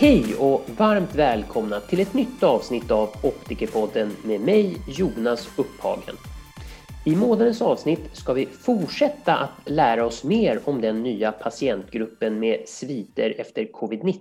Hej 0.00 0.34
och 0.38 0.60
varmt 0.78 1.14
välkomna 1.14 1.80
till 1.80 2.00
ett 2.00 2.14
nytt 2.14 2.42
avsnitt 2.42 2.90
av 2.90 3.08
Optikerpodden 3.22 4.10
med 4.24 4.40
mig 4.40 4.76
Jonas 4.88 5.58
Upphagen. 5.58 6.16
I 7.06 7.16
månadens 7.16 7.62
avsnitt 7.62 8.16
ska 8.16 8.32
vi 8.32 8.46
fortsätta 8.46 9.36
att 9.36 9.70
lära 9.70 10.06
oss 10.06 10.24
mer 10.24 10.60
om 10.64 10.80
den 10.80 11.02
nya 11.02 11.32
patientgruppen 11.32 12.38
med 12.38 12.68
sviter 12.68 13.34
efter 13.38 13.64
covid-19. 13.64 14.18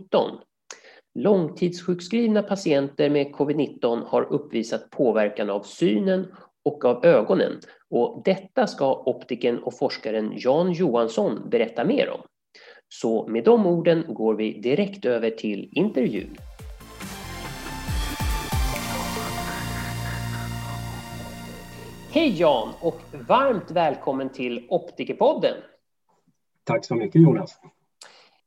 Långtidssjukskrivna 1.19 2.43
patienter 2.43 3.09
med 3.09 3.27
covid-19 3.27 4.05
har 4.05 4.33
uppvisat 4.33 4.89
påverkan 4.89 5.49
av 5.49 5.61
synen 5.61 6.27
och 6.65 6.85
av 6.85 7.05
ögonen 7.05 7.59
och 7.89 8.21
detta 8.25 8.67
ska 8.67 9.03
optiken 9.05 9.59
och 9.59 9.77
forskaren 9.77 10.33
Jan 10.35 10.71
Johansson 10.71 11.49
berätta 11.49 11.85
mer 11.85 12.09
om. 12.09 12.21
Så 12.89 13.27
med 13.27 13.43
de 13.43 13.65
orden 13.65 14.05
går 14.07 14.35
vi 14.35 14.59
direkt 14.59 15.05
över 15.05 15.29
till 15.29 15.69
intervjun. 15.71 16.37
Hej 22.11 22.39
Jan 22.39 22.69
och 22.81 23.01
varmt 23.27 23.71
välkommen 23.71 24.29
till 24.29 24.67
Optikerpodden. 24.69 25.55
Tack 26.63 26.85
så 26.85 26.95
mycket 26.95 27.21
Jonas. 27.21 27.59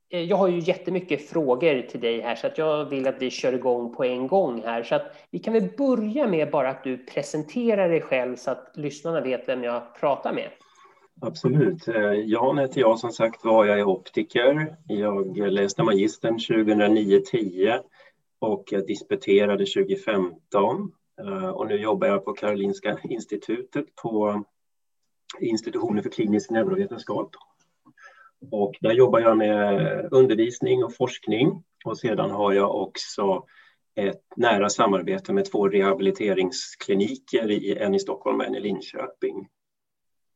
Eh, 0.09 0.21
jag 0.21 0.37
har 0.37 0.47
ju 0.47 0.59
jättemycket 0.59 1.29
frågor 1.29 1.81
till 1.81 1.99
dig 1.99 2.21
här 2.21 2.35
så 2.35 2.47
att 2.47 2.57
jag 2.57 2.85
vill 2.85 3.07
att 3.07 3.21
vi 3.21 3.29
kör 3.29 3.53
igång 3.53 3.95
på 3.95 4.03
en 4.03 4.27
gång 4.27 4.61
här. 4.63 4.83
Så 4.83 4.95
att 4.95 5.15
vi 5.31 5.39
kan 5.39 5.53
väl 5.53 5.69
börja 5.77 6.27
med 6.27 6.51
bara 6.51 6.69
att 6.69 6.83
du 6.83 6.97
presenterar 6.97 7.89
dig 7.89 8.01
själv 8.01 8.35
så 8.35 8.51
att 8.51 8.71
lyssnarna 8.75 9.21
vet 9.21 9.47
vem 9.47 9.63
jag 9.63 9.95
pratar 9.99 10.33
med. 10.33 10.49
Absolut. 11.25 11.87
Eh, 11.87 12.13
Jan 12.13 12.57
heter 12.57 12.81
jag 12.81 12.99
som 12.99 13.11
sagt 13.11 13.45
var. 13.45 13.65
Jag 13.65 13.79
är 13.79 13.83
optiker. 13.83 14.75
Jag 14.87 15.37
läste 15.37 15.83
magistern 15.83 16.37
2009-10 16.37 17.79
och 18.39 18.63
jag 18.71 18.87
disputerade 18.87 19.65
2015. 19.65 20.91
Eh, 21.21 21.49
och 21.49 21.67
nu 21.67 21.75
jobbar 21.75 22.07
jag 22.07 22.25
på 22.25 22.33
Karolinska 22.33 22.97
institutet 23.03 23.95
på 23.95 24.43
institutionen 25.39 26.03
för 26.03 26.09
klinisk 26.09 26.51
neurovetenskap. 26.51 27.29
Och 28.51 28.73
där 28.81 28.91
jobbar 28.91 29.19
jag 29.19 29.37
med 29.37 30.07
undervisning 30.11 30.83
och 30.83 30.95
forskning 30.95 31.63
och 31.85 31.97
sedan 31.97 32.31
har 32.31 32.53
jag 32.53 32.75
också 32.75 33.43
ett 33.95 34.23
nära 34.35 34.69
samarbete 34.69 35.33
med 35.33 35.51
två 35.51 35.67
rehabiliteringskliniker, 35.67 37.77
en 37.77 37.95
i 37.95 37.99
Stockholm 37.99 38.39
och 38.39 38.45
en 38.45 38.55
i 38.55 38.59
Linköping. 38.59 39.47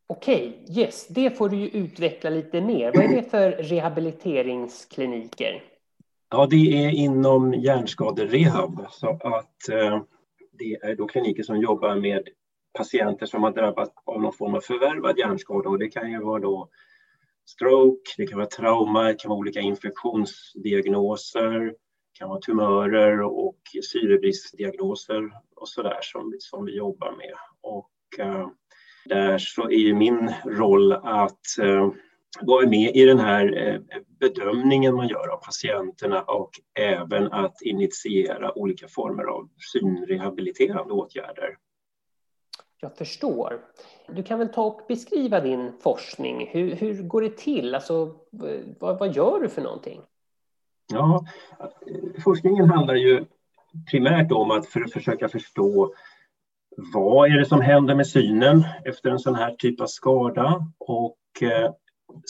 Okej, 0.10 0.60
okay, 0.64 0.84
yes, 0.84 1.08
det 1.08 1.38
får 1.38 1.50
du 1.50 1.58
ju 1.58 1.68
utveckla 1.68 2.30
lite 2.30 2.62
mer. 2.62 2.92
Vad 2.96 3.04
är 3.04 3.16
det 3.16 3.24
för 3.24 3.52
rehabiliteringskliniker? 3.52 5.64
Ja, 6.30 6.48
det 6.50 6.86
är 6.86 6.90
inom 6.90 7.54
hjärnskaderehab. 7.54 8.86
Så 8.92 9.10
att 9.10 9.70
eh, 9.70 10.02
det 10.52 10.74
är 10.74 10.96
då 10.96 11.08
kliniker 11.08 11.44
som 11.44 11.62
jobbar 11.62 11.96
med 11.96 12.28
patienter 12.78 13.26
som 13.26 13.44
har 13.44 13.52
drabbats 13.52 13.92
av 14.06 14.22
någon 14.22 14.34
form 14.34 14.56
av 14.56 14.62
förvärvad 14.62 15.18
hjärnskada. 15.18 15.70
Och 15.70 15.80
det 15.80 15.88
kan 15.88 16.12
ju 16.12 16.20
vara 16.20 16.40
då 16.40 16.70
stroke, 17.50 18.12
det 18.18 18.28
kan 18.28 18.38
vara 18.38 18.48
trauma, 18.48 19.04
det 19.04 19.14
kan 19.14 19.30
vara 19.30 19.40
olika 19.40 19.60
infektionsdiagnoser, 19.60 21.60
det 21.60 21.74
kan 22.14 22.30
vara 22.30 22.40
tumörer 22.40 23.22
och 23.22 23.62
syrebristdiagnoser 23.92 25.32
och 25.56 25.70
så 25.70 25.84
där 25.84 26.00
som, 26.02 26.36
som 26.40 26.66
vi 26.66 26.76
jobbar 26.76 27.12
med. 27.12 27.34
Och, 27.62 28.20
eh, 28.20 28.48
där 29.08 29.38
så 29.38 29.64
är 29.64 29.78
ju 29.78 29.94
min 29.94 30.34
roll 30.46 30.94
att 30.94 31.42
uh, 31.62 31.92
vara 32.42 32.68
med 32.68 32.96
i 32.96 33.06
den 33.06 33.20
här 33.20 33.74
uh, 33.74 33.82
bedömningen 34.20 34.96
man 34.96 35.08
gör 35.08 35.28
av 35.28 35.38
patienterna 35.38 36.22
och 36.22 36.52
även 36.80 37.32
att 37.32 37.62
initiera 37.62 38.58
olika 38.58 38.88
former 38.88 39.24
av 39.24 39.50
synrehabiliterande 39.74 40.94
åtgärder. 40.94 41.58
Jag 42.82 42.98
förstår. 42.98 43.62
Du 44.08 44.24
kan 44.24 44.40
väl 44.40 44.50
ta 44.50 44.64
och 44.64 44.82
beskriva 44.88 45.40
din 45.40 45.72
forskning. 45.80 46.48
Hur, 46.52 46.76
hur 46.76 47.04
går 47.04 47.22
det 47.22 47.38
till? 47.38 47.76
Alltså, 47.76 48.16
vad, 48.80 49.00
vad 49.00 49.16
gör 49.16 49.40
du 49.40 49.50
för 49.50 49.62
någonting? 49.62 50.02
Ja, 50.94 51.26
forskningen 52.24 52.70
handlar 52.70 52.96
ju 52.96 53.26
primärt 53.92 54.32
om 54.32 54.52
att 54.52 54.68
för 54.68 54.82
att 54.82 54.92
försöka 54.92 55.30
förstå 55.30 55.94
vad 56.78 57.32
är 57.32 57.38
det 57.38 57.46
som 57.46 57.62
händer 57.62 57.96
med 57.96 58.08
synen 58.08 58.64
efter 58.86 59.10
en 59.10 59.20
sån 59.20 59.36
här 59.36 59.52
typ 59.52 59.82
av 59.82 59.88
skada 59.88 60.66
och 60.80 61.18
eh, 61.42 61.72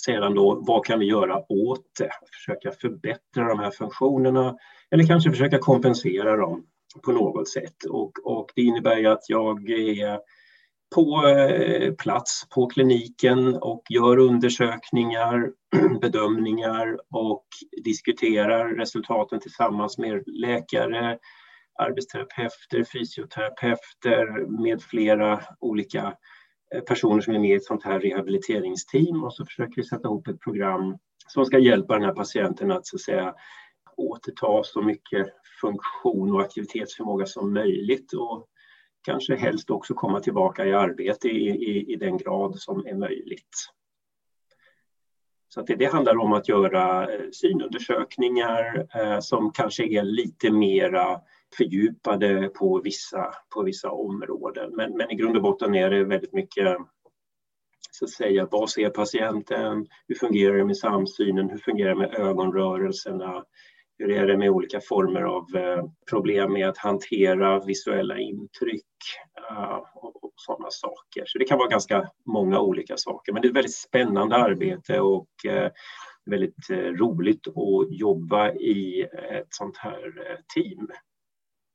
sedan 0.05 0.35
då 0.35 0.63
vad 0.67 0.85
kan 0.85 0.99
vi 0.99 1.05
göra 1.05 1.51
åt 1.51 1.85
det? 1.99 2.09
Försöka 2.31 2.71
förbättra 2.71 3.47
de 3.47 3.59
här 3.59 3.71
funktionerna 3.71 4.57
eller 4.91 5.07
kanske 5.07 5.31
försöka 5.31 5.59
kompensera 5.59 6.37
dem 6.37 6.63
på 7.05 7.11
något 7.11 7.49
sätt. 7.49 7.85
Och, 7.89 8.11
och 8.23 8.51
det 8.55 8.61
innebär 8.61 8.97
ju 8.97 9.07
att 9.07 9.29
jag 9.29 9.69
är 9.69 10.19
på 10.95 11.27
eh, 11.27 11.93
plats 11.93 12.47
på 12.49 12.67
kliniken 12.67 13.55
och 13.55 13.83
gör 13.89 14.17
undersökningar, 14.17 15.51
bedömningar 16.01 16.97
och 17.13 17.45
diskuterar 17.83 18.75
resultaten 18.75 19.39
tillsammans 19.39 19.97
med 19.97 20.23
läkare, 20.27 21.17
arbetsterapeuter, 21.77 22.83
fysioterapeuter 22.83 24.45
med 24.63 24.81
flera 24.81 25.41
olika 25.59 26.17
eh, 26.75 26.81
personer 26.81 27.21
som 27.21 27.35
är 27.35 27.39
med 27.39 27.49
i 27.49 27.55
ett 27.55 27.63
sånt 27.63 27.83
här 27.83 27.99
rehabiliteringsteam 27.99 29.23
och 29.23 29.33
så 29.33 29.45
försöker 29.45 29.75
vi 29.75 29.83
sätta 29.83 30.07
ihop 30.07 30.27
ett 30.27 30.39
program 30.39 30.97
som 31.27 31.45
ska 31.45 31.59
hjälpa 31.59 31.93
den 31.93 32.03
här 32.03 32.13
patienten 32.13 32.71
att, 32.71 32.87
så 32.87 32.95
att 32.95 33.01
säga, 33.01 33.35
återta 33.97 34.63
så 34.63 34.81
mycket 34.81 35.27
funktion 35.61 36.35
och 36.35 36.41
aktivitetsförmåga 36.41 37.25
som 37.25 37.53
möjligt 37.53 38.13
och 38.13 38.47
kanske 39.01 39.35
helst 39.35 39.69
också 39.69 39.93
komma 39.93 40.19
tillbaka 40.19 40.65
i 40.65 40.73
arbete 40.73 41.27
i, 41.27 41.49
i, 41.49 41.93
i 41.93 41.95
den 41.95 42.17
grad 42.17 42.59
som 42.59 42.87
är 42.87 42.95
möjligt. 42.95 43.55
Så 45.49 45.61
det, 45.61 45.75
det, 45.75 45.85
handlar 45.85 46.17
om 46.17 46.33
att 46.33 46.49
göra 46.49 47.13
eh, 47.13 47.21
synundersökningar 47.31 48.87
eh, 48.95 49.19
som 49.19 49.51
kanske 49.51 49.83
är 49.83 50.03
lite 50.03 50.51
mera 50.51 51.21
fördjupade 51.57 52.49
på 52.49 52.81
vissa, 52.83 53.33
på 53.55 53.63
vissa 53.63 53.91
områden. 53.91 54.75
Men, 54.75 54.97
men 54.97 55.11
i 55.11 55.15
grund 55.15 55.35
och 55.35 55.43
botten 55.43 55.75
är 55.75 55.89
det 55.89 56.03
väldigt 56.03 56.33
mycket 56.33 56.77
så 57.91 58.05
att 58.05 58.11
säga, 58.11 58.47
vad 58.51 58.69
ser 58.69 58.89
patienten? 58.89 59.87
Hur 60.07 60.15
fungerar 60.15 60.57
det 60.57 60.65
med 60.65 60.77
samsynen? 60.77 61.49
Hur 61.49 61.57
fungerar 61.57 61.89
det 61.89 61.99
med 61.99 62.15
ögonrörelserna? 62.15 63.43
Hur 63.97 64.11
är 64.11 64.27
det 64.27 64.37
med 64.37 64.49
olika 64.49 64.79
former 64.81 65.21
av 65.21 65.55
eh, 65.55 65.83
problem 66.09 66.53
med 66.53 66.69
att 66.69 66.77
hantera 66.77 67.65
visuella 67.65 68.19
intryck 68.19 68.85
eh, 69.49 69.79
och 69.95 70.33
sådana 70.35 70.67
saker. 70.69 71.23
Så 71.25 71.37
det 71.37 71.45
kan 71.45 71.57
vara 71.57 71.69
ganska 71.69 72.09
många 72.25 72.59
olika 72.59 72.97
saker, 72.97 73.33
men 73.33 73.41
det 73.41 73.47
är 73.47 73.49
ett 73.49 73.55
väldigt 73.55 73.75
spännande 73.75 74.35
arbete 74.35 74.99
och 74.99 75.45
eh, 75.45 75.71
väldigt 76.25 76.69
roligt 76.69 77.47
att 77.47 77.99
jobba 77.99 78.51
i 78.51 79.01
ett 79.31 79.47
sånt 79.49 79.77
här 79.77 80.13
team. 80.55 80.87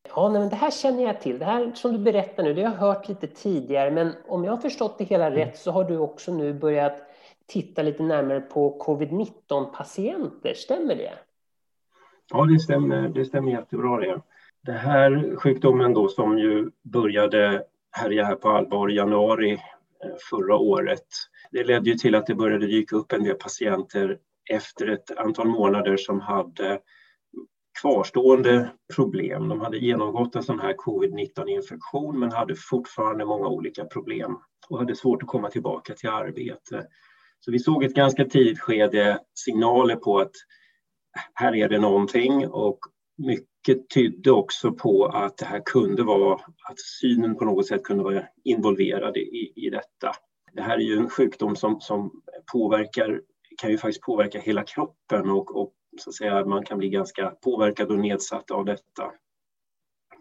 Ja, 0.08 0.28
nej, 0.28 0.40
men 0.40 0.50
det 0.50 0.56
här 0.56 0.70
känner 0.70 1.02
jag 1.02 1.20
till. 1.20 1.38
Det 1.38 1.44
här 1.44 1.72
som 1.74 1.92
du 1.92 1.98
berättar 1.98 2.42
nu, 2.42 2.54
det 2.54 2.62
har 2.62 2.72
jag 2.72 2.78
hört 2.78 3.08
lite 3.08 3.26
tidigare, 3.26 3.90
men 3.90 4.12
om 4.26 4.44
jag 4.44 4.52
har 4.52 4.58
förstått 4.58 4.98
det 4.98 5.04
hela 5.04 5.30
rätt 5.30 5.58
så 5.58 5.70
har 5.70 5.84
du 5.84 5.98
också 5.98 6.34
nu 6.34 6.54
börjat 6.54 6.96
titta 7.46 7.82
lite 7.82 8.02
närmare 8.02 8.40
på 8.40 8.82
covid-19 8.86 9.64
patienter. 9.64 10.54
Stämmer 10.54 10.94
det? 10.94 11.12
Ja, 12.32 12.44
det 12.44 12.58
stämmer, 12.58 13.08
det 13.08 13.24
stämmer 13.24 13.52
jättebra 13.52 14.00
det. 14.00 14.20
Den 14.62 14.76
här 14.76 15.36
sjukdomen 15.36 15.94
då 15.94 16.08
som 16.08 16.38
ju 16.38 16.70
började 16.82 17.64
härja 17.90 18.24
här 18.24 18.34
på 18.34 18.48
allvar 18.48 18.90
i 18.90 18.96
januari 18.96 19.52
eh, 19.52 19.58
förra 20.30 20.56
året, 20.56 21.06
det 21.50 21.64
ledde 21.64 21.90
ju 21.90 21.96
till 21.96 22.14
att 22.14 22.26
det 22.26 22.34
började 22.34 22.66
dyka 22.66 22.96
upp 22.96 23.12
en 23.12 23.24
del 23.24 23.34
patienter 23.34 24.18
efter 24.50 24.88
ett 24.88 25.18
antal 25.18 25.46
månader 25.46 25.96
som 25.96 26.20
hade 26.20 26.80
kvarstående 27.80 28.70
problem. 28.94 29.48
De 29.48 29.60
hade 29.60 29.78
genomgått 29.78 30.36
en 30.36 30.42
sån 30.42 30.60
här 30.60 30.74
covid-19 30.74 31.48
infektion 31.48 32.18
men 32.20 32.32
hade 32.32 32.54
fortfarande 32.56 33.24
många 33.24 33.48
olika 33.48 33.84
problem 33.84 34.36
och 34.68 34.78
hade 34.78 34.94
svårt 34.94 35.22
att 35.22 35.28
komma 35.28 35.50
tillbaka 35.50 35.94
till 35.94 36.08
arbete. 36.08 36.86
Så 37.40 37.50
vi 37.52 37.58
såg 37.58 37.84
ett 37.84 37.94
ganska 37.94 38.24
tidigt 38.24 38.60
skede 38.60 39.18
signaler 39.34 39.96
på 39.96 40.18
att 40.18 40.32
här 41.34 41.54
är 41.54 41.68
det 41.68 41.78
någonting 41.78 42.46
och 42.48 42.78
mycket 43.16 43.88
tydde 43.94 44.30
också 44.30 44.72
på 44.72 45.06
att 45.06 45.36
det 45.36 45.44
här 45.44 45.62
kunde 45.64 46.02
vara, 46.02 46.34
att 46.68 46.80
synen 47.00 47.36
på 47.36 47.44
något 47.44 47.66
sätt 47.66 47.82
kunde 47.82 48.04
vara 48.04 48.24
involverad 48.44 49.16
i, 49.16 49.52
i 49.56 49.70
detta. 49.70 50.12
Det 50.52 50.62
här 50.62 50.78
är 50.78 50.82
ju 50.82 50.96
en 50.96 51.10
sjukdom 51.10 51.56
som, 51.56 51.80
som 51.80 52.10
påverkar, 52.52 53.20
kan 53.60 53.70
ju 53.70 53.78
faktiskt 53.78 54.02
påverka 54.02 54.40
hela 54.40 54.62
kroppen 54.62 55.30
och, 55.30 55.56
och 55.60 55.72
så 55.98 56.10
att 56.10 56.14
säga, 56.14 56.44
man 56.44 56.64
kan 56.64 56.78
bli 56.78 56.88
ganska 56.88 57.30
påverkad 57.30 57.90
och 57.90 57.98
nedsatt 57.98 58.50
av 58.50 58.64
detta. 58.64 59.12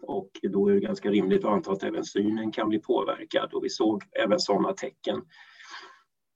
Och 0.02 0.30
då 0.42 0.68
är 0.68 0.74
det 0.74 0.80
ganska 0.80 1.10
rimligt 1.10 1.44
att 1.44 1.50
anta 1.50 1.72
att 1.72 1.82
även 1.82 2.04
synen 2.04 2.52
kan 2.52 2.68
bli 2.68 2.78
påverkad 2.78 3.54
och 3.54 3.64
vi 3.64 3.68
såg 3.68 4.02
även 4.24 4.40
sådana 4.40 4.72
tecken. 4.72 5.22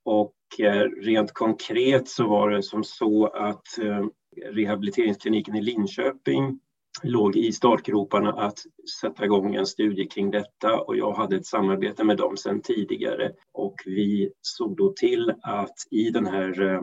Och 0.04 0.34
eh, 0.58 0.82
rent 0.82 1.32
konkret 1.32 2.08
så 2.08 2.28
var 2.28 2.50
det 2.50 2.62
som 2.62 2.84
så 2.84 3.26
att 3.26 3.78
eh, 3.78 4.06
rehabiliteringskliniken 4.52 5.56
i 5.56 5.62
Linköping 5.62 6.60
låg 7.02 7.36
i 7.36 7.52
startgroparna 7.52 8.32
att 8.32 8.58
sätta 9.00 9.24
igång 9.24 9.54
en 9.54 9.66
studie 9.66 10.08
kring 10.08 10.30
detta 10.30 10.80
och 10.80 10.96
jag 10.96 11.12
hade 11.12 11.36
ett 11.36 11.46
samarbete 11.46 12.04
med 12.04 12.16
dem 12.16 12.36
sedan 12.36 12.62
tidigare 12.62 13.32
och 13.52 13.74
vi 13.86 14.32
såg 14.40 14.76
då 14.76 14.92
till 14.92 15.34
att 15.42 15.74
i 15.90 16.10
den 16.10 16.26
här 16.26 16.62
eh, 16.62 16.82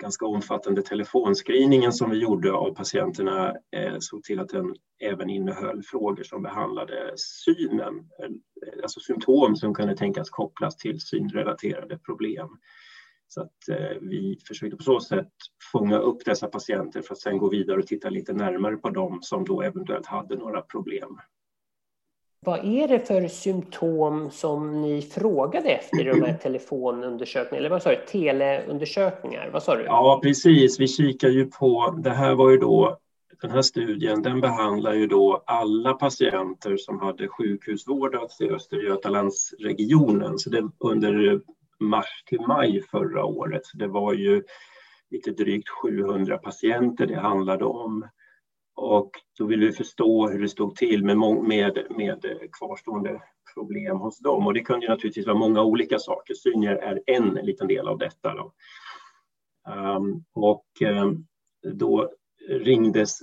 ganska 0.00 0.26
omfattande 0.26 0.82
telefonscreeningen 0.82 1.92
som 1.92 2.10
vi 2.10 2.18
gjorde 2.18 2.52
av 2.52 2.74
patienterna 2.74 3.48
eh, 3.48 3.96
såg 3.98 4.22
till 4.22 4.40
att 4.40 4.48
den 4.48 4.74
även 5.02 5.30
innehöll 5.30 5.82
frågor 5.82 6.22
som 6.22 6.42
behandlade 6.42 7.12
synen, 7.16 7.94
eh, 8.22 8.82
alltså 8.82 9.00
symptom 9.00 9.56
som 9.56 9.74
kunde 9.74 9.96
tänkas 9.96 10.30
kopplas 10.30 10.76
till 10.76 11.00
synrelaterade 11.00 11.98
problem. 11.98 12.48
Så 13.28 13.42
att 13.42 13.68
eh, 13.68 13.96
vi 14.00 14.38
försökte 14.48 14.76
på 14.76 14.82
så 14.82 15.00
sätt 15.00 15.32
fånga 15.72 15.98
upp 15.98 16.24
dessa 16.24 16.46
patienter 16.46 17.02
för 17.02 17.14
att 17.14 17.20
sedan 17.20 17.38
gå 17.38 17.48
vidare 17.48 17.78
och 17.78 17.86
titta 17.86 18.10
lite 18.10 18.32
närmare 18.32 18.76
på 18.76 18.90
dem 18.90 19.18
som 19.22 19.44
då 19.44 19.62
eventuellt 19.62 20.06
hade 20.06 20.36
några 20.36 20.62
problem. 20.62 21.18
Vad 22.46 22.64
är 22.64 22.88
det 22.88 23.00
för 23.00 23.28
symptom 23.28 24.30
som 24.30 24.82
ni 24.82 25.02
frågade 25.02 25.68
efter 25.68 26.00
i 26.00 26.04
de 26.04 26.22
här 26.22 26.34
telefonundersökningarna, 26.42 27.58
eller 27.58 27.70
vad 27.70 27.82
sa 27.82 27.90
du, 27.90 27.96
teleundersökningar? 27.96 29.50
Vad 29.52 29.62
sa 29.62 29.76
du? 29.76 29.84
Ja, 29.84 30.20
precis. 30.22 30.80
Vi 30.80 30.88
kikar 30.88 31.28
ju 31.28 31.46
på, 31.46 31.98
det 31.98 32.10
här 32.10 32.34
var 32.34 32.50
ju 32.50 32.56
då, 32.56 32.98
den 33.42 33.50
här 33.50 33.62
studien, 33.62 34.22
den 34.22 34.40
behandlar 34.40 34.94
ju 34.94 35.06
då 35.06 35.42
alla 35.46 35.94
patienter 35.94 36.76
som 36.76 36.98
hade 36.98 37.28
sjukhusvårdats 37.28 38.40
i 38.40 38.50
Östergötlandsregionen, 38.50 40.38
så 40.38 40.50
det 40.50 40.70
under 40.78 41.40
mars 41.80 42.24
till 42.26 42.40
maj 42.40 42.82
förra 42.90 43.24
året. 43.24 43.66
Så 43.66 43.76
det 43.78 43.88
var 43.88 44.12
ju 44.12 44.42
lite 45.10 45.30
drygt 45.30 45.68
700 45.68 46.38
patienter 46.38 47.06
det 47.06 47.20
handlade 47.20 47.64
om. 47.64 48.04
Och 48.82 49.10
då 49.38 49.46
ville 49.46 49.66
vi 49.66 49.72
förstå 49.72 50.28
hur 50.28 50.42
det 50.42 50.48
stod 50.48 50.76
till 50.76 51.04
med, 51.04 51.18
med, 51.18 51.86
med 51.90 52.26
kvarstående 52.52 53.22
problem 53.54 53.98
hos 53.98 54.18
dem. 54.18 54.46
Och 54.46 54.54
det 54.54 54.60
kunde 54.60 54.88
naturligtvis 54.88 55.26
vara 55.26 55.38
många 55.38 55.62
olika 55.62 55.98
saker. 55.98 56.34
Synier 56.34 56.76
är 56.76 57.00
en 57.06 57.34
liten 57.34 57.68
del 57.68 57.88
av 57.88 57.98
detta. 57.98 58.34
Då. 58.34 58.52
Um, 59.96 60.24
och 60.34 60.66
um, 60.82 61.26
då 61.72 62.10
ringdes 62.48 63.18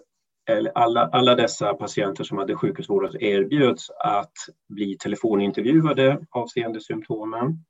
alla, 0.73 1.01
alla 1.07 1.35
dessa 1.35 1.73
patienter 1.73 2.23
som 2.23 2.37
hade 2.37 2.55
sjukhusvård 2.55 3.15
erbjöds 3.19 3.89
att 3.89 4.33
bli 4.69 4.97
telefonintervjuade 4.97 6.25
avseende 6.29 6.81
symptomen. 6.81 7.65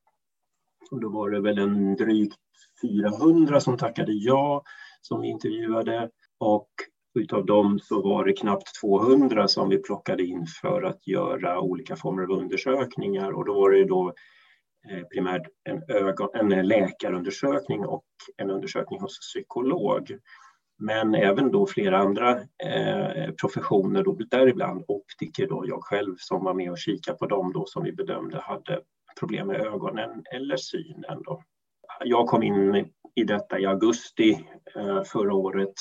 Och 0.92 1.02
då 1.02 1.10
var 1.10 1.30
det 1.30 1.42
väl 1.42 1.58
en 1.58 1.96
drygt 1.96 2.38
400 2.82 3.60
som 3.60 3.78
tackade 3.78 4.12
ja 4.12 4.64
som 5.02 5.22
vi 5.22 5.28
intervjuade 5.28 6.10
och 6.38 6.70
utav 7.18 7.46
dem 7.46 7.80
så 7.80 8.02
var 8.02 8.26
det 8.26 8.34
knappt 8.34 8.80
200 8.82 9.48
som 9.48 9.70
vi 9.70 9.78
plockade 9.78 10.24
in 10.24 10.46
för 10.62 10.84
att 10.84 11.08
göra 11.08 11.60
olika 11.60 11.96
former 11.96 12.24
av 12.24 12.32
undersökningar 12.32 13.32
och 13.32 13.46
då 13.46 13.54
var 13.54 13.72
det 13.72 13.86
då 13.86 14.14
eh, 14.90 15.04
primärt 15.04 15.48
en, 15.64 15.84
ögon, 15.88 16.30
en 16.34 16.68
läkarundersökning 16.68 17.86
och 17.86 18.06
en 18.38 18.52
undersökning 18.52 19.02
hos 19.02 19.20
psykolog. 19.20 20.18
Men 20.80 21.16
även 21.16 21.52
då 21.52 21.68
flera 21.68 21.98
andra 21.98 22.32
eh, 22.40 23.32
professioner, 23.42 24.04
då, 24.04 24.18
däribland 24.32 24.84
optiker, 24.88 25.48
då, 25.48 25.64
jag 25.68 25.84
själv 25.84 26.16
som 26.18 26.44
var 26.44 26.54
med 26.54 26.72
och 26.72 26.78
kikade 26.78 27.18
på 27.18 27.26
dem 27.26 27.54
då 27.54 27.66
som 27.66 27.84
vi 27.84 27.92
bedömde 27.92 28.40
hade 28.40 28.82
problem 29.20 29.48
med 29.48 29.62
ögonen 29.62 30.24
eller 30.34 30.58
synen. 30.58 31.24
Då. 31.26 31.44
Jag 32.04 32.28
kom 32.28 32.44
in 32.44 32.90
i 33.16 33.24
detta 33.24 33.60
i 33.60 33.66
augusti 33.66 34.48
eh, 34.76 35.04
förra 35.04 35.34
året 35.34 35.74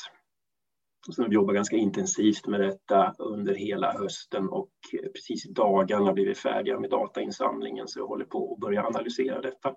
som 1.12 1.32
jobbar 1.32 1.54
ganska 1.54 1.76
intensivt 1.76 2.46
med 2.46 2.60
detta 2.60 3.14
under 3.18 3.54
hela 3.54 3.92
hösten 3.92 4.48
och 4.48 4.70
precis 5.14 5.46
i 5.46 5.52
dagarna 5.52 6.12
blir 6.12 6.26
vi 6.26 6.34
färdiga 6.34 6.80
med 6.80 6.90
datainsamlingen 6.90 7.88
så 7.88 7.98
jag 7.98 8.06
håller 8.06 8.24
på 8.24 8.52
att 8.52 8.60
börja 8.60 8.86
analysera 8.86 9.40
detta. 9.40 9.74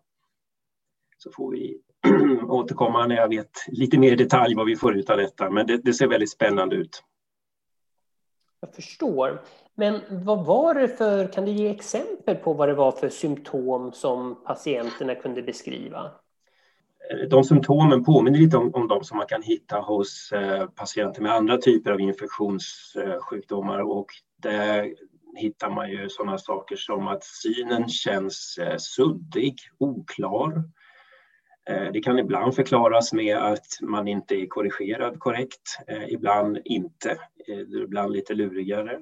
Så 1.17 1.31
får 1.31 1.51
vi 1.51 1.81
återkomma 2.47 3.07
när 3.07 3.15
jag 3.15 3.29
vet 3.29 3.51
lite 3.67 3.97
mer 3.99 4.11
i 4.11 4.15
detalj 4.15 4.55
vad 4.55 4.65
vi 4.65 4.75
får 4.75 4.97
ut 4.97 5.09
av 5.09 5.17
detta, 5.17 5.49
men 5.49 5.67
det, 5.67 5.77
det 5.77 5.93
ser 5.93 6.07
väldigt 6.07 6.31
spännande 6.31 6.75
ut. 6.75 7.03
Jag 8.61 8.75
förstår. 8.75 9.41
Men 9.75 10.01
vad 10.09 10.45
var 10.45 10.73
det 10.73 10.87
för, 10.87 11.27
kan 11.27 11.45
du 11.45 11.51
ge 11.51 11.69
exempel 11.69 12.35
på 12.35 12.53
vad 12.53 12.69
det 12.69 12.73
var 12.73 12.91
för 12.91 13.09
symptom 13.09 13.91
som 13.91 14.43
patienterna 14.45 15.15
kunde 15.15 15.41
beskriva? 15.41 16.11
Eh, 17.13 17.27
de 17.29 17.43
symptomen 17.43 18.03
påminner 18.03 18.39
lite 18.39 18.57
om, 18.57 18.75
om 18.75 18.87
de 18.87 19.03
som 19.03 19.17
man 19.17 19.27
kan 19.27 19.41
hitta 19.41 19.79
hos 19.79 20.31
eh, 20.31 20.67
patienter 20.67 21.21
med 21.21 21.31
andra 21.31 21.57
typer 21.57 21.91
av 21.91 22.01
infektionssjukdomar 22.01 23.79
och 23.79 24.07
där 24.37 24.93
hittar 25.35 25.69
man 25.69 25.89
ju 25.91 26.09
sådana 26.09 26.37
saker 26.37 26.75
som 26.75 27.07
att 27.07 27.23
synen 27.23 27.89
känns 27.89 28.57
eh, 28.61 28.77
suddig, 28.77 29.55
oklar. 29.77 30.63
Eh, 31.69 31.91
det 31.93 32.01
kan 32.01 32.19
ibland 32.19 32.55
förklaras 32.55 33.13
med 33.13 33.37
att 33.37 33.67
man 33.81 34.07
inte 34.07 34.35
är 34.35 34.47
korrigerad 34.47 35.19
korrekt, 35.19 35.77
eh, 35.87 36.13
ibland 36.13 36.59
inte, 36.65 37.09
eh, 37.47 37.81
ibland 37.83 38.11
lite 38.11 38.33
lurigare. 38.33 38.99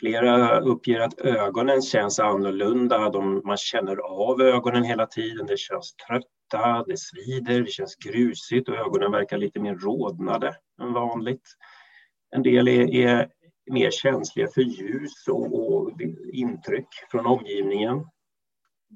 Flera 0.00 0.60
uppger 0.60 1.00
att 1.00 1.20
ögonen 1.20 1.82
känns 1.82 2.20
annorlunda. 2.20 3.10
De, 3.10 3.42
man 3.44 3.56
känner 3.56 3.96
av 3.96 4.42
ögonen 4.42 4.84
hela 4.84 5.06
tiden. 5.06 5.46
Det 5.46 5.58
känns 5.58 5.94
trött 5.94 6.24
trötta, 6.52 6.84
det 6.86 6.98
svider, 6.98 7.60
det 7.60 7.70
känns 7.70 7.96
grusigt 7.96 8.68
och 8.68 8.76
ögonen 8.76 9.12
verkar 9.12 9.38
lite 9.38 9.60
mer 9.60 9.74
rodnade 9.74 10.56
än 10.82 10.92
vanligt. 10.92 11.48
En 12.34 12.42
del 12.42 12.68
är, 12.68 12.94
är 12.94 13.28
mer 13.70 13.90
känsliga 13.90 14.48
för 14.54 14.62
ljus 14.62 15.28
och, 15.28 15.54
och 15.54 15.90
intryck 16.32 16.88
från 17.10 17.26
omgivningen 17.26 18.04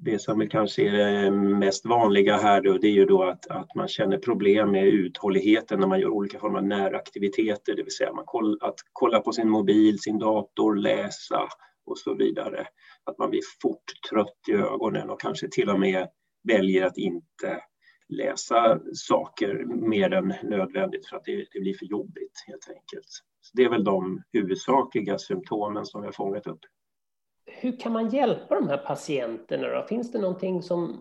det 0.05 0.19
som 0.19 0.49
kanske 0.49 0.82
är 0.82 0.93
det 0.93 1.31
mest 1.31 1.87
vanliga 1.87 2.37
här 2.37 2.61
då, 2.61 2.79
det 2.79 2.87
är 2.87 2.93
ju 2.93 3.05
då 3.05 3.23
att, 3.23 3.47
att 3.47 3.75
man 3.75 3.88
känner 3.88 4.19
problem 4.19 4.70
med 4.70 4.87
uthålligheten 4.87 5.81
när 5.81 5.87
man 5.87 6.00
gör 6.00 6.08
olika 6.08 6.38
former 6.38 6.58
av 6.58 6.64
näraktiviteter, 6.64 7.75
det 7.76 7.82
vill 7.82 7.97
säga 7.97 8.12
man 8.12 8.25
koll, 8.25 8.58
att 8.61 8.75
kolla 8.93 9.20
på 9.20 9.32
sin 9.32 9.50
mobil, 9.50 9.99
sin 9.99 10.19
dator, 10.19 10.77
läsa 10.77 11.48
och 11.86 11.98
så 11.98 12.15
vidare. 12.15 12.67
Att 13.05 13.19
man 13.19 13.31
blir 13.31 13.41
fort 13.63 13.84
trött 14.10 14.39
i 14.48 14.53
ögonen 14.53 15.10
och 15.10 15.20
kanske 15.20 15.48
till 15.48 15.70
och 15.70 15.81
med 15.81 16.08
väljer 16.46 16.86
att 16.86 16.98
inte 16.98 17.60
läsa 18.08 18.81
saker 18.94 19.65
mer 19.65 20.12
än 20.12 20.34
nödvändigt 20.43 21.06
för 21.06 21.17
att 21.17 21.24
det, 21.24 21.46
det 21.53 21.60
blir 21.60 21.74
för 21.74 21.86
jobbigt 21.86 22.44
helt 22.46 22.69
enkelt. 22.69 23.08
Så 23.41 23.56
det 23.56 23.65
är 23.65 23.70
väl 23.70 23.84
de 23.84 24.22
huvudsakliga 24.32 25.19
symptomen 25.19 25.86
som 25.86 26.00
vi 26.00 26.06
har 26.06 26.12
fångat 26.12 26.46
upp 26.46 26.60
hur 27.46 27.81
kan 27.81 27.93
man 27.93 28.08
hjälpa 28.08 28.55
de 28.55 28.69
här 28.69 28.76
patienterna? 28.76 29.69
Då? 29.69 29.86
Finns 29.88 30.12
det 30.12 30.19
någonting 30.19 30.62
som 30.62 30.96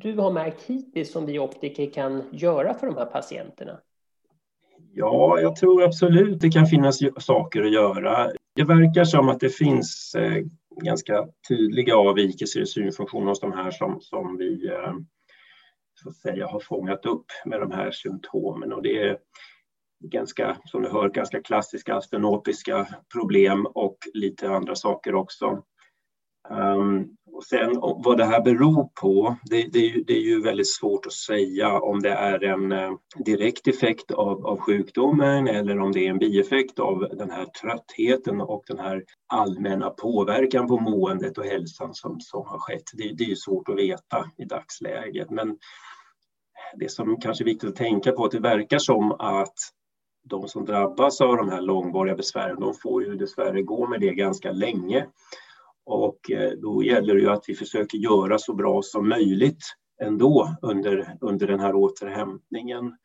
du 0.00 0.18
har 0.18 0.32
märkt 0.32 0.62
hittills 0.62 1.12
som 1.12 1.26
vi 1.26 1.38
optiker 1.38 1.90
kan 1.90 2.22
göra 2.32 2.74
för 2.74 2.86
de 2.86 2.96
här 2.96 3.06
patienterna? 3.06 3.80
Ja, 4.92 5.40
jag 5.40 5.56
tror 5.56 5.82
absolut 5.82 6.40
det 6.40 6.50
kan 6.50 6.66
finnas 6.66 6.98
saker 7.18 7.62
att 7.62 7.72
göra. 7.72 8.30
Det 8.54 8.64
verkar 8.64 9.04
som 9.04 9.28
att 9.28 9.40
det 9.40 9.48
finns 9.48 10.14
eh, 10.14 10.44
ganska 10.84 11.28
tydliga 11.48 11.96
avvikelser 11.96 12.60
i 12.60 12.66
synfunktion 12.66 13.26
hos 13.26 13.40
de 13.40 13.52
här 13.52 13.70
som, 13.70 14.00
som 14.00 14.36
vi 14.36 14.68
eh, 14.68 14.94
så 15.94 16.08
att 16.08 16.16
säga, 16.16 16.46
har 16.46 16.60
fångat 16.60 17.06
upp 17.06 17.26
med 17.44 17.60
de 17.60 17.70
här 17.70 17.90
symptomen. 17.90 18.72
Och 18.72 18.82
det 18.82 18.98
är 18.98 19.18
ganska, 20.04 20.56
som 20.64 20.82
du 20.82 20.88
hör, 20.88 21.08
ganska 21.08 21.42
klassiska 21.42 21.94
astenopiska 21.94 22.86
problem 23.12 23.66
och 23.66 23.98
lite 24.14 24.50
andra 24.50 24.74
saker 24.74 25.14
också. 25.14 25.62
Um, 26.50 27.16
och 27.36 27.44
sen 27.44 27.80
vad 27.80 28.18
det 28.18 28.24
här 28.24 28.42
beror 28.42 28.88
på, 29.00 29.36
det, 29.42 29.62
det, 29.72 30.04
det, 30.06 30.12
är 30.12 30.20
ju 30.20 30.42
väldigt 30.42 30.74
svårt 30.74 31.06
att 31.06 31.12
säga 31.12 31.80
om 31.80 32.02
det 32.02 32.10
är 32.10 32.44
en 32.44 32.72
eh, 32.72 32.92
direkt 33.24 33.68
effekt 33.68 34.10
av, 34.10 34.46
av 34.46 34.58
sjukdomen 34.58 35.48
eller 35.48 35.80
om 35.80 35.92
det 35.92 36.06
är 36.06 36.10
en 36.10 36.18
bieffekt 36.18 36.78
av 36.78 37.08
den 37.18 37.30
här 37.30 37.46
tröttheten 37.60 38.40
och 38.40 38.64
den 38.66 38.78
här 38.78 39.04
allmänna 39.26 39.90
påverkan 39.90 40.66
på 40.66 40.80
måendet 40.80 41.38
och 41.38 41.44
hälsan 41.44 41.94
som, 41.94 42.20
som 42.20 42.46
har 42.46 42.58
skett. 42.58 42.90
Det, 42.92 43.14
det 43.18 43.24
är 43.24 43.28
ju 43.28 43.36
svårt 43.36 43.68
att 43.68 43.78
veta 43.78 44.30
i 44.38 44.44
dagsläget. 44.44 45.30
Men 45.30 45.56
det 46.76 46.90
som 46.90 47.20
kanske 47.20 47.44
är 47.44 47.46
viktigt 47.46 47.70
att 47.70 47.76
tänka 47.76 48.12
på 48.12 48.22
är 48.22 48.26
att 48.26 48.32
det 48.32 48.40
verkar 48.40 48.78
som 48.78 49.12
att 49.12 49.54
de 50.28 50.48
som 50.48 50.64
drabbas 50.64 51.20
av 51.20 51.36
de 51.36 51.48
här 51.48 51.60
långvariga 51.60 52.16
besvären, 52.16 52.60
de 52.60 52.74
får 52.74 53.04
ju 53.04 53.16
dessvärre 53.16 53.62
gå 53.62 53.86
med 53.86 54.00
det 54.00 54.14
ganska 54.14 54.52
länge. 54.52 55.06
Och 55.86 56.30
eh, 56.30 56.50
då 56.50 56.82
gäller 56.82 57.14
det 57.14 57.20
ju 57.20 57.30
att 57.30 57.44
vi 57.48 57.54
försöker 57.54 57.98
göra 57.98 58.38
så 58.38 58.54
bra 58.54 58.82
som 58.82 59.08
möjligt 59.08 59.62
ändå 60.02 60.56
under, 60.62 61.16
under 61.20 61.46
den 61.46 61.60
här 61.60 61.74
återhämtningen. 61.74 62.96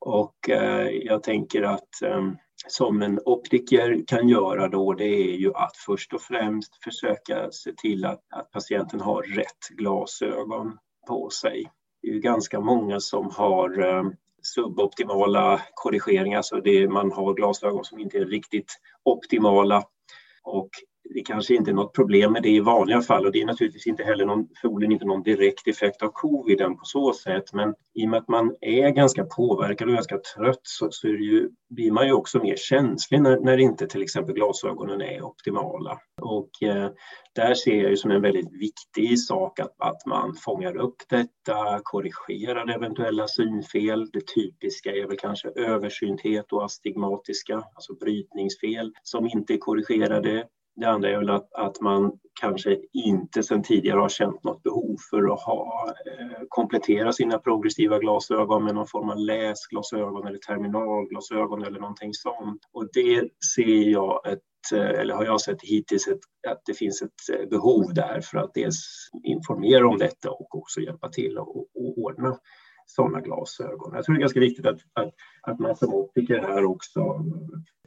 Och 0.00 0.50
eh, 0.50 0.88
jag 0.88 1.22
tänker 1.22 1.62
att 1.62 2.02
eh, 2.02 2.30
som 2.66 3.02
en 3.02 3.20
optiker 3.24 4.04
kan 4.06 4.28
göra 4.28 4.68
då, 4.68 4.92
det 4.92 5.04
är 5.04 5.36
ju 5.36 5.54
att 5.54 5.76
först 5.76 6.12
och 6.12 6.22
främst 6.22 6.84
försöka 6.84 7.50
se 7.50 7.72
till 7.72 8.04
att, 8.04 8.20
att 8.30 8.50
patienten 8.50 9.00
har 9.00 9.22
rätt 9.22 9.68
glasögon 9.70 10.78
på 11.08 11.30
sig. 11.30 11.70
Det 12.02 12.08
är 12.08 12.12
ju 12.12 12.20
ganska 12.20 12.60
många 12.60 13.00
som 13.00 13.30
har 13.30 14.04
suboptimala 14.42 15.60
korrigeringar, 15.74 16.36
alltså 16.36 16.56
det 16.56 16.88
man 16.88 17.12
har 17.12 17.34
glasögon 17.34 17.84
som 17.84 17.98
inte 17.98 18.18
är 18.18 18.26
riktigt 18.26 18.76
optimala. 19.04 19.82
Och 20.42 20.70
det 21.14 21.20
kanske 21.20 21.54
inte 21.54 21.70
är 21.70 21.74
något 21.74 21.94
problem 21.94 22.32
med 22.32 22.42
det 22.42 22.48
i 22.48 22.60
vanliga 22.60 23.00
fall 23.00 23.26
och 23.26 23.32
det 23.32 23.42
är 23.42 23.46
naturligtvis 23.46 23.86
inte 23.86 24.02
heller 24.02 24.26
någon, 24.26 24.48
förmodligen 24.60 24.92
inte 24.92 25.04
någon 25.04 25.22
direkt 25.22 25.68
effekt 25.68 26.02
av 26.02 26.10
coviden 26.12 26.76
på 26.76 26.84
så 26.84 27.12
sätt. 27.12 27.52
Men 27.52 27.74
i 27.94 28.04
och 28.04 28.08
med 28.08 28.18
att 28.18 28.28
man 28.28 28.54
är 28.60 28.90
ganska 28.90 29.24
påverkad 29.24 29.88
och 29.88 29.94
ganska 29.94 30.18
trött 30.36 30.60
så, 30.62 30.88
så 30.90 31.08
ju, 31.08 31.50
blir 31.70 31.92
man 31.92 32.06
ju 32.06 32.12
också 32.12 32.38
mer 32.38 32.56
känslig 32.56 33.22
när, 33.22 33.40
när 33.40 33.58
inte 33.58 33.86
till 33.86 34.02
exempel 34.02 34.34
glasögonen 34.34 35.00
är 35.00 35.22
optimala. 35.22 35.98
Och 36.22 36.62
eh, 36.62 36.90
där 37.34 37.54
ser 37.54 37.82
jag 37.82 37.90
ju 37.90 37.96
som 37.96 38.10
en 38.10 38.22
väldigt 38.22 38.52
viktig 38.52 39.20
sak 39.20 39.60
att, 39.60 39.74
att 39.78 40.06
man 40.06 40.34
fångar 40.34 40.76
upp 40.76 40.96
detta, 41.08 41.80
korrigerar 41.82 42.74
eventuella 42.74 43.28
synfel. 43.28 44.10
Det 44.12 44.26
typiska 44.34 44.90
är 44.90 45.06
väl 45.06 45.16
kanske 45.16 45.48
översynthet 45.48 46.52
och 46.52 46.64
astigmatiska, 46.64 47.54
alltså 47.74 47.94
brytningsfel 47.94 48.92
som 49.02 49.26
inte 49.26 49.54
är 49.54 49.58
korrigerade 49.58 50.46
det 50.76 50.86
andra 50.86 51.10
är 51.10 51.18
väl 51.18 51.30
att, 51.30 51.52
att 51.52 51.80
man 51.80 52.12
kanske 52.40 52.78
inte 52.92 53.42
sedan 53.42 53.62
tidigare 53.62 54.00
har 54.00 54.08
känt 54.08 54.44
något 54.44 54.62
behov 54.62 54.96
för 55.10 55.32
att 55.32 55.40
ha, 55.40 55.94
eh, 56.06 56.42
komplettera 56.48 57.12
sina 57.12 57.38
progressiva 57.38 57.98
glasögon 57.98 58.64
med 58.64 58.74
någon 58.74 58.86
form 58.86 59.10
av 59.10 59.18
läsglasögon 59.18 60.26
eller 60.26 60.38
terminalglasögon 60.38 61.64
eller 61.64 61.80
någonting 61.80 62.14
sånt. 62.14 62.60
Och 62.72 62.88
det 62.92 63.28
ser 63.54 63.90
jag 63.90 64.32
ett 64.32 64.72
eh, 64.74 65.00
eller 65.00 65.14
har 65.14 65.24
jag 65.24 65.40
sett 65.40 65.62
hittills 65.62 66.08
ett, 66.08 66.20
att 66.48 66.62
det 66.66 66.74
finns 66.74 67.02
ett 67.02 67.38
eh, 67.38 67.48
behov 67.48 67.94
där 67.94 68.20
för 68.20 68.38
att 68.38 68.54
dels 68.54 69.10
informera 69.24 69.88
om 69.88 69.98
detta 69.98 70.30
och 70.30 70.54
också 70.54 70.80
hjälpa 70.80 71.08
till 71.08 71.38
och, 71.38 71.56
och 71.56 71.98
ordna 71.98 72.36
sådana 72.90 73.20
glasögon. 73.20 73.94
Jag 73.94 74.04
tror 74.04 74.14
det 74.14 74.18
är 74.18 74.20
ganska 74.20 74.40
viktigt 74.40 74.66
att, 74.66 74.80
att, 74.92 75.14
att 75.42 75.58
man 75.58 75.76
som 75.76 75.94
optiker 75.94 76.38
här 76.38 76.64
också 76.64 77.24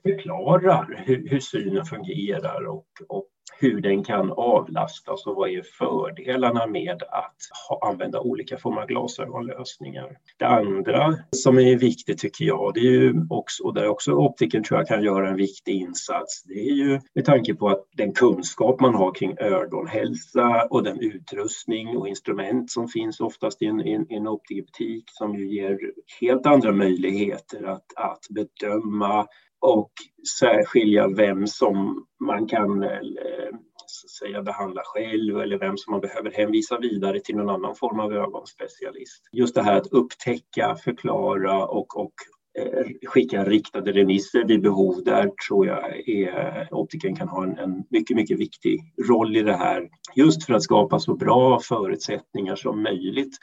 förklarar 0.03 1.03
hur, 1.05 1.29
hur 1.29 1.39
synen 1.39 1.85
fungerar 1.85 2.65
och, 2.65 2.87
och 3.07 3.27
hur 3.59 3.81
den 3.81 4.03
kan 4.03 4.31
avlastas 4.31 5.25
och 5.25 5.35
vad 5.35 5.49
är 5.49 5.61
fördelarna 5.61 6.67
med 6.67 7.03
att 7.03 7.35
ha, 7.69 7.89
använda 7.89 8.19
olika 8.19 8.57
former 8.57 8.81
av 8.81 8.87
glasögonlösningar. 8.87 10.17
Det 10.37 10.45
andra 10.45 11.15
som 11.31 11.59
är 11.59 11.77
viktigt 11.77 12.17
tycker 12.17 12.45
jag, 12.45 12.73
det 12.73 12.79
är 12.79 12.83
ju 12.83 13.13
också, 13.29 13.63
och 13.63 13.73
där 13.73 13.87
också 13.87 14.11
optiken 14.11 14.63
tror 14.63 14.79
jag 14.79 14.87
kan 14.87 15.03
göra 15.03 15.29
en 15.29 15.35
viktig 15.35 15.73
insats, 15.73 16.43
det 16.43 16.53
är 16.53 16.73
ju 16.73 16.99
med 17.15 17.25
tanke 17.25 17.53
på 17.55 17.69
att 17.69 17.85
den 17.97 18.13
kunskap 18.13 18.81
man 18.81 18.95
har 18.95 19.13
kring 19.13 19.37
ögonhälsa 19.37 20.67
och 20.69 20.83
den 20.83 20.99
utrustning 20.99 21.97
och 21.97 22.07
instrument 22.07 22.71
som 22.71 22.87
finns 22.87 23.19
oftast 23.19 23.61
i 23.61 23.65
en, 23.65 23.81
en, 23.81 24.05
en 24.09 24.27
optikbutik 24.27 25.03
som 25.07 25.35
ju 25.35 25.55
ger 25.55 25.79
helt 26.21 26.45
andra 26.45 26.71
möjligheter 26.71 27.63
att, 27.63 27.85
att 27.95 28.25
bedöma 28.29 29.27
och 29.63 29.91
särskilja 30.39 31.07
vem 31.07 31.47
som 31.47 32.05
man 32.19 32.47
kan 32.47 32.83
eh, 32.83 32.99
säga, 34.19 34.41
behandla 34.41 34.81
själv 34.85 35.39
eller 35.39 35.57
vem 35.57 35.77
som 35.77 35.91
man 35.91 36.01
behöver 36.01 36.31
hänvisa 36.31 36.79
vidare 36.79 37.19
till 37.19 37.35
någon 37.35 37.49
annan 37.49 37.75
form 37.75 37.99
av 37.99 38.13
ögonspecialist. 38.13 39.29
Just 39.31 39.55
det 39.55 39.63
här 39.63 39.77
att 39.77 39.87
upptäcka, 39.87 40.75
förklara 40.75 41.65
och, 41.65 41.97
och 41.97 42.13
eh, 42.59 42.85
skicka 43.05 43.43
riktade 43.43 43.91
remisser 43.91 44.43
vid 44.45 44.61
behov. 44.61 45.03
Där 45.03 45.31
tror 45.47 45.67
jag 45.67 46.09
är, 46.09 46.67
optiken 46.71 47.15
kan 47.15 47.27
ha 47.27 47.43
en, 47.43 47.57
en, 47.57 47.83
mycket, 47.89 48.15
mycket 48.15 48.39
viktig 48.39 48.79
roll 49.09 49.37
i 49.37 49.41
det 49.41 49.57
här. 49.57 49.89
Just 50.15 50.43
för 50.43 50.53
att 50.53 50.63
skapa 50.63 50.99
så 50.99 51.15
bra 51.15 51.59
förutsättningar 51.59 52.55
som 52.55 52.83
möjligt 52.83 53.37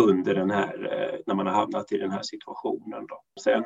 under 0.00 0.34
den 0.34 0.50
här, 0.50 0.92
eh, 0.92 1.18
när 1.26 1.34
man 1.34 1.46
har 1.46 1.54
hamnat 1.54 1.92
i 1.92 1.98
den 1.98 2.10
här 2.10 2.22
situationen. 2.22 3.06
Då. 3.08 3.22
Sen 3.42 3.64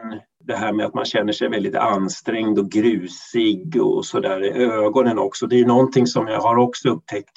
det 0.51 0.57
här 0.57 0.73
med 0.73 0.87
att 0.87 0.95
man 0.95 1.05
känner 1.05 1.33
sig 1.33 1.49
väldigt 1.49 1.75
ansträngd 1.75 2.59
och 2.59 2.71
grusig 2.71 3.83
och 3.83 4.07
sådär 4.07 4.45
i 4.45 4.65
ögonen 4.65 5.19
också. 5.19 5.47
Det 5.47 5.61
är 5.61 5.67
någonting 5.67 6.07
som 6.07 6.29
jag 6.29 6.41
har 6.41 6.57
också 6.57 6.89
upptäckt 6.89 7.31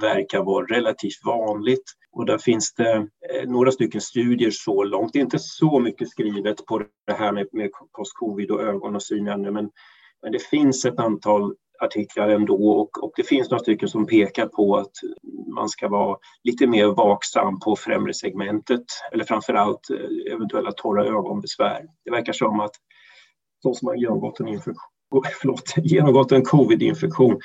verkar 0.00 0.42
vara 0.42 0.66
relativt 0.66 1.24
vanligt. 1.24 1.84
Och 2.12 2.26
där 2.26 2.38
finns 2.38 2.74
det 2.74 2.96
eh, 2.96 3.48
några 3.48 3.72
stycken 3.72 4.00
studier 4.00 4.50
så 4.50 4.84
långt. 4.84 5.12
Det 5.12 5.18
är 5.18 5.20
inte 5.20 5.38
så 5.38 5.80
mycket 5.80 6.10
skrivet 6.10 6.66
på 6.66 6.78
det 7.06 7.12
här 7.12 7.32
med, 7.32 7.46
med 7.52 7.70
post-covid 7.96 8.50
och 8.50 8.62
ögon 8.62 8.96
och 8.96 9.02
syn 9.02 9.28
ännu, 9.28 9.50
men, 9.50 9.70
men 10.22 10.32
det 10.32 10.42
finns 10.42 10.84
ett 10.84 10.98
antal 10.98 11.54
artiklar 11.82 12.28
ändå 12.28 12.70
och, 12.70 13.04
och 13.04 13.12
det 13.16 13.22
finns 13.22 13.50
några 13.50 13.62
stycken 13.62 13.88
som 13.88 14.06
pekar 14.06 14.46
på 14.46 14.76
att 14.76 14.92
man 15.54 15.68
ska 15.68 15.88
vara 15.88 16.16
lite 16.44 16.66
mer 16.66 16.86
vaksam 16.86 17.60
på 17.60 17.76
främre 17.76 18.14
segmentet 18.14 18.84
eller 19.12 19.24
framförallt 19.24 19.90
eh, 19.90 20.34
eventuella 20.34 20.72
torra 20.72 21.04
ögonbesvär. 21.06 21.82
Det 22.04 22.10
verkar 22.10 22.32
som 22.32 22.60
att 22.60 22.72
de 23.62 23.74
som 23.74 23.88
har 23.88 23.94
genomgått 23.94 24.40
en, 24.40 24.46
förlåt, 25.40 25.74
genomgått 25.76 26.32
en 26.32 26.44
covid-infektion 26.44 27.40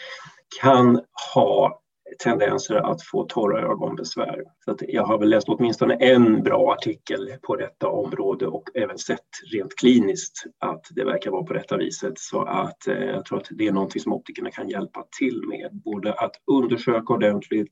kan 0.62 1.02
ha 1.34 1.82
tendenser 2.24 2.76
att 2.76 3.04
få 3.04 3.24
torra 3.24 3.62
ögonbesvär. 3.62 4.44
Så 4.66 4.72
att 4.72 4.82
jag 4.88 5.04
har 5.04 5.20
väl 5.20 5.30
läst 5.30 5.50
åtminstone 5.50 5.94
en 5.94 6.44
bra 6.44 6.72
artikel 6.72 7.34
på 7.42 7.56
detta 7.56 7.88
område 7.88 8.48
och 8.48 8.64
även 8.74 8.98
sett 8.98 9.28
rent 9.54 9.76
kliniskt 9.76 10.44
att 10.60 10.86
det 10.92 11.06
verkar 11.06 11.32
vara 11.32 11.44
på 11.44 11.54
detta 11.54 11.78
viset. 11.78 12.14
Så 12.20 12.42
att 12.42 12.88
eh, 12.88 13.04
jag 13.04 13.26
tror 13.26 13.38
att 13.40 13.48
det 13.52 13.68
är 13.68 13.72
någonting 13.72 14.02
som 14.02 14.14
optikerna 14.14 14.52
kan 14.52 14.70
hjälpa 14.70 15.06
till 15.20 15.44
med. 15.48 15.70
Både 15.86 16.14
att 16.14 16.36
undersöka 16.52 17.14
ordentligt, 17.14 17.72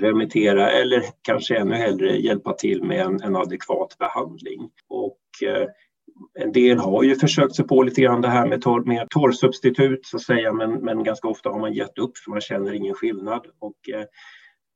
remittera 0.00 0.70
eller 0.70 1.02
kanske 1.22 1.56
ännu 1.56 1.74
hellre 1.74 2.16
hjälpa 2.16 2.52
till 2.52 2.82
med 2.82 3.00
en, 3.00 3.22
en 3.22 3.36
adekvat 3.36 3.96
behandling. 3.98 4.70
Och 4.88 5.48
eh, 5.48 5.66
en 6.34 6.52
del 6.52 6.78
har 6.78 7.02
ju 7.02 7.14
försökt 7.14 7.54
sig 7.54 7.66
på 7.66 7.82
lite 7.82 8.00
grann 8.00 8.20
det 8.20 8.28
här 8.28 8.46
med, 8.46 8.62
torr, 8.62 8.84
med 8.84 9.06
torrsubstitut 9.10 10.06
så 10.06 10.16
att 10.16 10.22
säga, 10.22 10.52
men, 10.52 10.72
men 10.72 11.04
ganska 11.04 11.28
ofta 11.28 11.50
har 11.50 11.58
man 11.58 11.72
gett 11.72 11.98
upp 11.98 12.18
för 12.18 12.30
man 12.30 12.40
känner 12.40 12.72
ingen 12.72 12.94
skillnad. 12.94 13.46
Och, 13.58 13.88
eh, 13.88 14.04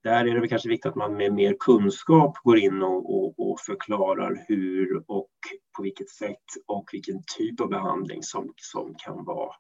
där 0.03 0.27
är 0.27 0.35
det 0.35 0.41
väl 0.41 0.49
kanske 0.49 0.69
viktigt 0.69 0.91
att 0.91 0.97
man 0.97 1.17
med 1.17 1.33
mer 1.33 1.57
kunskap 1.61 2.39
går 2.45 2.59
in 2.59 2.83
och, 2.83 3.15
och, 3.15 3.51
och, 3.51 3.61
förklarar 3.61 4.45
hur 4.49 5.05
och 5.07 5.31
på 5.77 5.83
vilket 5.83 6.11
sätt 6.11 6.45
och 6.67 6.89
vilken 6.93 7.23
typ 7.39 7.61
av 7.61 7.69
behandling 7.69 8.23
som, 8.23 8.53
som 8.57 8.95
kan 8.99 9.25
vara 9.25 9.55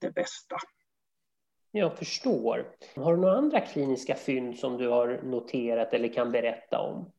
det 0.00 0.14
bästa. 0.14 0.56
Jag 1.72 1.98
förstår. 1.98 2.66
Har 2.96 3.16
du 3.16 3.20
några 3.20 3.36
andra 3.36 3.60
kliniska 3.60 4.14
fynd 4.14 4.56
som 4.56 4.76
du 4.76 4.88
har 4.88 5.20
noterat 5.22 5.94
eller 5.94 6.08
kan 6.08 6.32
berätta 6.32 6.80
om? 6.80 7.10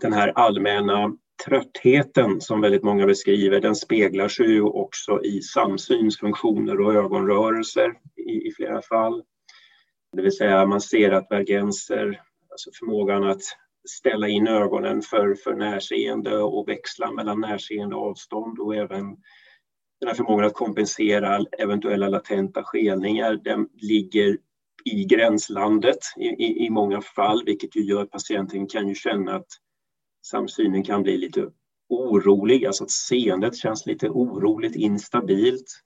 Den 0.00 0.12
här 0.12 0.32
allmänna 0.34 1.16
tröttheten 1.44 2.40
som 2.40 2.60
väldigt 2.60 2.82
många 2.82 3.06
beskriver, 3.06 3.60
den 3.60 3.74
speglar 3.74 4.28
sig 4.28 4.46
ju 4.46 4.62
också 4.62 5.22
i 5.24 5.42
samsynsfunktioner 5.42 6.80
och 6.80 6.94
ögonrörelser 6.94 7.94
i, 8.16 8.48
i 8.48 8.52
flera 8.56 8.82
fall. 8.82 9.22
Det 10.16 10.22
vill 10.22 10.36
säga 10.36 10.66
man 10.66 10.80
ser 10.80 11.10
att 11.10 11.30
vergenser, 11.30 12.20
alltså 12.50 12.70
förmågan 12.78 13.24
att 13.24 13.42
ställa 13.88 14.28
in 14.28 14.46
ögonen 14.46 15.02
för, 15.02 15.34
för 15.34 15.54
närseende 15.54 16.38
och 16.38 16.68
växla 16.68 17.12
mellan 17.12 17.40
närseende 17.40 17.96
och 17.96 18.06
avstånd 18.10 18.58
och 18.58 18.76
även 18.76 19.16
den 20.00 20.08
här 20.08 20.14
förmågan 20.14 20.46
att 20.46 20.54
kompensera 20.54 21.44
eventuella 21.58 22.08
latenta 22.08 22.62
skelningar, 22.62 23.40
den 23.44 23.68
ligger 23.72 24.38
i 24.84 25.04
gränslandet 25.04 25.98
i, 26.16 26.26
i, 26.26 26.66
i 26.66 26.70
många 26.70 27.00
fall, 27.00 27.42
vilket 27.46 27.76
ju 27.76 27.84
gör 27.84 28.02
att 28.02 28.10
patienten 28.10 28.66
kan 28.66 28.88
ju 28.88 28.94
känna 28.94 29.34
att 29.34 29.46
samsynen 30.26 30.84
kan 30.84 31.02
bli 31.02 31.18
lite 31.18 31.50
orolig, 31.88 32.66
alltså 32.66 32.84
att 32.84 32.90
seendet 32.90 33.56
känns 33.56 33.86
lite 33.86 34.08
oroligt 34.08 34.76
instabilt. 34.76 35.82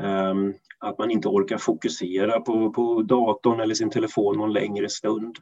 Um, 0.00 0.54
att 0.78 0.98
man 0.98 1.10
inte 1.10 1.28
orkar 1.28 1.58
fokusera 1.58 2.40
på, 2.40 2.72
på 2.72 3.02
datorn 3.02 3.60
eller 3.60 3.74
sin 3.74 3.90
telefon 3.90 4.36
någon 4.36 4.52
längre 4.52 4.88
stund. 4.88 5.36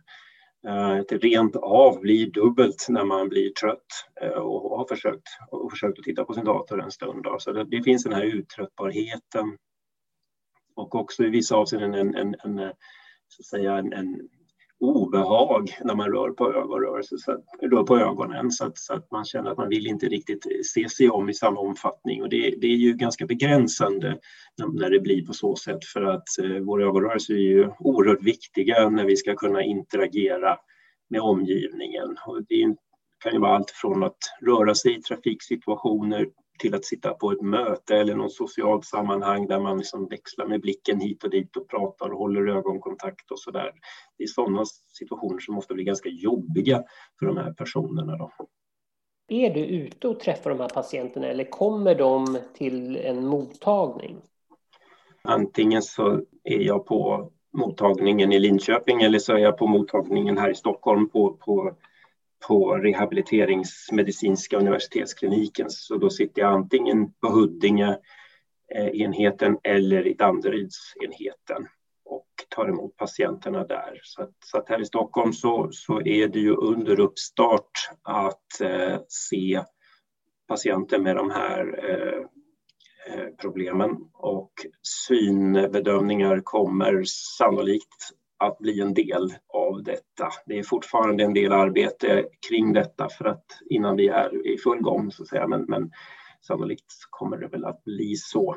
Uh, 0.68 1.02
det 1.08 1.16
rent 1.16 1.56
av 1.56 2.00
blir 2.00 2.30
dubbelt 2.30 2.86
när 2.88 3.04
man 3.04 3.28
blir 3.28 3.52
trött 3.52 3.86
uh, 4.24 4.30
och 4.30 4.78
har 4.78 4.86
försökt, 4.86 5.26
och 5.50 5.70
försökt 5.70 5.98
att 5.98 6.04
titta 6.04 6.24
på 6.24 6.34
sin 6.34 6.44
dator 6.44 6.82
en 6.82 6.90
stund. 6.90 7.22
Då. 7.22 7.36
Så 7.38 7.52
det, 7.52 7.64
det, 7.64 7.82
finns 7.82 8.04
den 8.04 8.12
här 8.12 8.24
uttröttbarheten 8.24 9.56
och 10.80 10.94
också 10.94 11.24
i 11.24 11.28
vissa 11.28 11.56
avseenden 11.56 11.94
en, 11.94 12.14
en, 12.14 12.34
en 12.44 12.58
eh, 12.58 12.70
så 13.28 13.40
att 13.40 13.46
säga 13.46 13.76
en, 13.76 13.92
en 13.92 14.28
obehag 14.80 15.70
när 15.84 15.94
man 15.94 16.12
rör 16.12 16.30
på 16.30 16.52
ögonrörelse, 16.52 17.18
så 17.18 17.32
att, 17.32 17.44
rör 17.62 17.82
på 17.82 17.98
ögonen 17.98 18.50
så 18.50 18.66
att, 18.66 18.78
så 18.78 18.94
att, 18.94 19.10
man 19.10 19.24
känner 19.24 19.50
att 19.50 19.58
man 19.58 19.68
vill 19.68 19.86
inte 19.86 20.06
riktigt 20.06 20.66
se 20.66 20.88
sig 20.88 21.10
om 21.10 21.28
i 21.28 21.34
samma 21.34 21.60
omfattning 21.60 22.22
och 22.22 22.28
det, 22.28 22.54
det 22.60 22.66
är 22.66 22.76
ju 22.76 22.92
ganska 22.92 23.26
begränsande 23.26 24.18
när, 24.58 24.80
när, 24.80 24.90
det 24.90 25.00
blir 25.00 25.26
på 25.26 25.32
så 25.32 25.56
sätt 25.56 25.84
för 25.84 26.02
att 26.02 26.38
eh, 26.42 26.60
våra 26.60 26.84
ögonrörelser 26.84 27.34
är 27.34 27.38
ju 27.38 27.70
oerhört 27.78 28.22
viktiga 28.22 28.88
när 28.88 29.04
vi 29.04 29.16
ska 29.16 29.34
kunna 29.34 29.62
interagera 29.62 30.56
med 31.10 31.20
omgivningen. 31.20 32.16
Och 32.26 32.42
det 32.48 32.76
kan 33.22 33.32
ju 33.32 33.38
vara 33.38 33.56
allt 33.56 33.70
från 33.70 34.04
att 34.04 34.18
röra 34.46 34.74
sig 34.74 34.98
i 34.98 35.02
trafiksituationer 35.02 36.26
till 36.60 36.74
att 36.74 36.84
sitta 36.84 37.14
på 37.14 37.32
ett 37.32 37.40
möte 37.40 37.96
eller 37.96 38.14
något 38.14 38.32
socialt 38.32 38.84
sammanhang 38.84 39.46
där 39.46 39.60
man 39.60 39.78
liksom 39.78 40.08
växlar 40.08 40.46
med 40.46 40.60
blicken 40.60 41.00
hit 41.00 41.24
och 41.24 41.30
dit 41.30 41.56
och 41.56 41.68
pratar 41.68 42.10
och 42.10 42.18
håller 42.18 42.46
ögonkontakt 42.46 43.30
och 43.30 43.38
så 43.38 43.50
där. 43.50 43.72
Det 44.18 44.24
är 44.24 44.28
sådana 44.28 44.64
situationer 44.98 45.38
som 45.38 45.58
ofta 45.58 45.74
blir 45.74 45.84
ganska 45.84 46.08
jobbiga 46.08 46.82
för 47.18 47.26
de 47.26 47.36
här 47.36 47.52
personerna. 47.52 48.16
Då. 48.16 48.30
är 49.28 49.54
du 49.54 49.60
ute 49.60 50.08
och 50.08 50.20
träffar 50.20 50.50
de 50.50 50.60
här 50.60 50.68
patienterna 50.68 51.26
eller 51.26 51.44
kommer 51.44 51.94
de 51.94 52.38
till 52.54 52.96
en 52.96 53.26
mottagning? 53.26 54.16
Antingen 55.22 55.82
så 55.82 56.20
är 56.44 56.60
jag 56.60 56.86
på 56.86 57.30
mottagningen 57.52 58.32
i 58.32 58.38
Linköping 58.38 59.02
eller 59.02 59.18
så 59.18 59.32
är 59.32 59.38
jag 59.38 59.58
på 59.58 59.66
mottagningen 59.66 60.38
här 60.38 60.50
i 60.50 60.54
Stockholm 60.54 61.08
på, 61.08 61.32
på, 61.32 61.76
på 62.48 62.74
rehabiliteringsmedicinska 62.74 64.56
universitetskliniken. 64.56 65.70
Så 65.70 65.96
då 65.96 66.10
sitter 66.10 66.42
jag 66.42 66.52
antingen 66.52 67.12
på 67.12 67.28
Huddinge 67.28 67.98
eh, 68.74 69.00
enheten 69.00 69.58
eller 69.62 70.06
i 70.06 70.14
Danderydsenheten 70.14 71.66
och 72.04 72.26
tar 72.48 72.68
emot 72.68 72.96
patienterna 72.96 73.64
där. 73.66 74.00
Så 74.02 74.22
att, 74.22 74.34
så 74.44 74.58
att 74.58 74.68
här 74.68 74.80
i 74.80 74.84
Stockholm 74.84 75.32
så, 75.32 75.68
så 75.72 76.00
är 76.00 76.28
det 76.28 76.38
ju 76.38 76.56
under 76.56 77.00
uppstart 77.00 77.70
att 78.02 78.60
eh, 78.60 78.98
se 79.08 79.62
patienter 80.48 80.98
med 80.98 81.16
de 81.16 81.30
här 81.30 81.80
Eh, 83.06 83.20
eh 83.20 83.28
problemen 83.40 83.96
och 84.12 84.52
synbedömningar 84.82 86.40
kommer 86.44 87.04
sannolikt 87.38 88.10
att 88.40 88.58
bli 88.58 88.80
en 88.80 88.94
del 88.94 89.34
av 89.48 89.82
detta. 89.82 90.28
Det 90.46 90.58
är 90.58 90.62
fortfarande 90.62 91.24
en 91.24 91.34
del 91.34 91.52
arbete 91.52 92.26
kring 92.48 92.72
detta 92.72 93.08
för 93.08 93.24
att 93.24 93.44
innan 93.70 93.96
vi 93.96 94.08
är 94.08 94.46
i 94.46 94.58
full 94.58 94.80
gång 94.80 95.12
så 95.12 95.22
att 95.22 95.28
säga, 95.28 95.46
men, 95.46 95.64
men 95.68 95.90
sannolikt 96.46 96.92
kommer 97.10 97.36
det 97.36 97.48
väl 97.48 97.64
att 97.64 97.84
bli 97.84 98.16
så. 98.16 98.56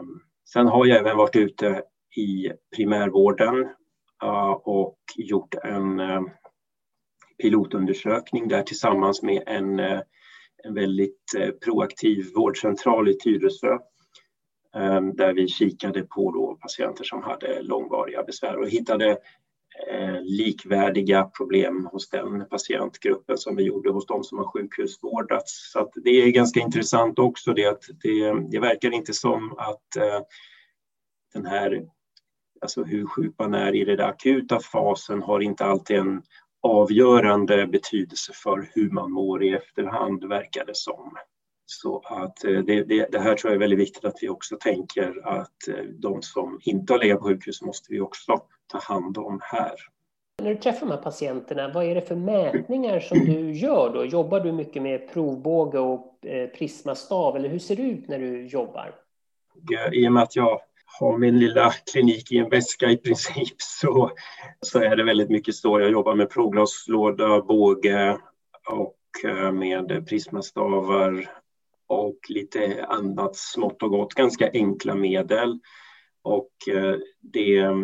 Um, 0.00 0.20
sen 0.52 0.66
har 0.66 0.86
jag 0.86 0.98
även 0.98 1.16
varit 1.16 1.36
ute 1.36 1.82
i 2.16 2.50
primärvården 2.76 3.54
uh, 4.24 4.50
och 4.50 4.98
gjort 5.16 5.54
en 5.54 6.00
uh, 6.00 6.22
pilotundersökning 7.42 8.48
där 8.48 8.62
tillsammans 8.62 9.22
med 9.22 9.42
en 9.46 9.80
uh, 9.80 10.00
en 10.64 10.74
väldigt 10.74 11.34
eh, 11.38 11.50
proaktiv 11.50 12.24
vårdcentral 12.34 13.08
i 13.08 13.18
Tyresö 13.18 13.78
Ehm, 14.76 15.16
där 15.16 15.34
vi 15.34 15.48
kikade 15.48 16.02
på 16.02 16.32
då 16.32 16.58
patienter 16.60 17.04
som 17.04 17.22
hade 17.22 17.62
långvariga 17.62 18.22
besvär 18.22 18.56
och 18.56 18.68
hittade 18.68 19.10
eh, 19.88 20.20
likvärdiga 20.20 21.24
problem 21.24 21.88
hos 21.92 22.10
den 22.10 22.48
patientgruppen 22.48 23.38
som 23.38 23.56
vi 23.56 23.62
gjorde 23.62 23.90
hos 23.90 24.06
de 24.06 24.24
som 24.24 24.38
har 24.38 24.44
sjukhusvårdats. 24.44 25.72
Så 25.72 25.90
det 25.94 26.10
är 26.10 26.30
ganska 26.30 26.60
intressant 26.60 27.18
också 27.18 27.52
det 27.52 27.66
att 27.66 27.82
det, 28.02 28.50
det 28.50 28.58
verkar 28.58 28.94
inte 28.94 29.12
som 29.12 29.58
att 29.58 29.96
eh, 29.96 30.20
den 31.34 31.46
här, 31.46 31.88
alltså 32.60 32.84
hur 32.84 33.06
sjuk 33.06 33.34
man 33.38 33.54
är 33.54 33.74
i 33.74 33.84
den 33.84 34.00
akuta 34.00 34.60
fasen 34.60 35.22
har 35.22 35.40
inte 35.40 35.64
alltid 35.64 35.96
en 35.96 36.22
avgörande 36.62 37.66
betydelse 37.66 38.32
för 38.34 38.70
hur 38.74 38.90
man 38.90 39.12
mår 39.12 39.44
i 39.44 39.54
efterhand, 39.54 40.24
verkar 40.24 40.66
det 40.66 40.76
som. 40.76 41.16
Så 41.70 42.02
att 42.04 42.44
eh, 42.44 42.50
det, 42.50 42.84
det, 42.84 43.12
det, 43.12 43.18
här 43.18 43.34
tror 43.34 43.50
jag 43.50 43.54
är 43.54 43.60
väldigt 43.60 43.78
viktigt 43.78 44.04
att 44.04 44.18
vi 44.20 44.28
också 44.28 44.56
tänker 44.56 45.28
att 45.28 45.68
eh, 45.68 45.84
de 45.98 46.22
som 46.22 46.60
inte 46.62 46.92
har 46.92 46.98
legat 46.98 47.18
på 47.18 47.24
sjukhus 47.24 47.62
måste 47.62 47.92
vi 47.92 48.00
också 48.00 48.40
ta 48.66 48.78
hand 48.78 49.18
om 49.18 49.40
här. 49.42 49.74
När 50.42 50.54
du 50.54 50.60
träffar 50.60 50.86
de 50.86 50.90
här 50.90 51.02
patienterna, 51.02 51.72
vad 51.74 51.84
är 51.84 51.94
det 51.94 52.00
för 52.00 52.16
mätningar 52.16 53.00
som 53.00 53.18
du 53.18 53.52
gör 53.52 53.94
då? 53.94 54.04
Jobbar 54.04 54.40
du 54.40 54.52
mycket 54.52 54.82
med 54.82 55.12
provbåge 55.12 55.78
och 55.78 56.26
eh, 56.26 56.48
prismastav 56.48 57.36
eller 57.36 57.48
hur 57.48 57.58
ser 57.58 57.76
det 57.76 57.82
ut 57.82 58.08
när 58.08 58.18
du 58.18 58.46
jobbar? 58.46 58.94
I 59.92 60.08
och 60.08 60.12
med 60.12 60.22
att 60.22 60.36
jag 60.36 60.60
har 61.00 61.18
min 61.18 61.38
lilla 61.38 61.72
klinik 61.92 62.32
i 62.32 62.38
en 62.38 62.48
väska 62.48 62.86
i 62.86 62.96
princip 62.96 63.56
så, 63.58 64.10
så 64.60 64.78
är 64.78 64.96
det 64.96 65.04
väldigt 65.04 65.30
mycket 65.30 65.54
så. 65.54 65.80
Jag 65.80 65.90
jobbar 65.90 66.14
med 66.14 66.30
provglaslåda, 66.30 67.40
båge 67.42 68.18
och 68.68 68.94
med 69.52 70.08
prismastavar 70.08 71.37
och 71.88 72.18
lite 72.28 72.84
annat 72.88 73.36
smått 73.36 73.82
och 73.82 73.90
gott, 73.90 74.14
ganska 74.14 74.50
enkla 74.52 74.94
medel. 74.94 75.60
Och 76.22 76.52
eh, 76.74 76.96
det 77.20 77.58
eh, 77.58 77.82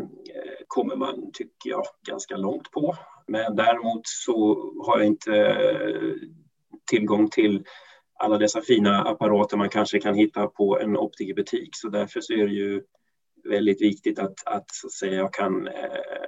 kommer 0.68 0.96
man, 0.96 1.30
tycker 1.32 1.70
jag, 1.70 1.84
ganska 2.06 2.36
långt 2.36 2.70
på. 2.70 2.96
Men 3.26 3.56
däremot 3.56 4.00
så 4.04 4.56
har 4.86 4.98
jag 4.98 5.06
inte 5.06 5.36
eh, 5.36 6.12
tillgång 6.90 7.30
till 7.30 7.64
alla 8.18 8.38
dessa 8.38 8.60
fina 8.60 9.02
apparater 9.02 9.56
man 9.56 9.68
kanske 9.68 10.00
kan 10.00 10.14
hitta 10.14 10.46
på 10.46 10.78
en 10.80 10.96
optikerbutik. 10.96 11.68
Så 11.72 11.88
därför 11.88 12.20
så 12.20 12.32
är 12.32 12.46
det 12.46 12.54
ju 12.54 12.82
väldigt 13.48 13.82
viktigt 13.82 14.18
att, 14.18 14.46
att, 14.46 14.70
så 14.70 14.86
att 14.86 14.92
säga, 14.92 15.14
jag 15.14 15.32
kan 15.32 15.68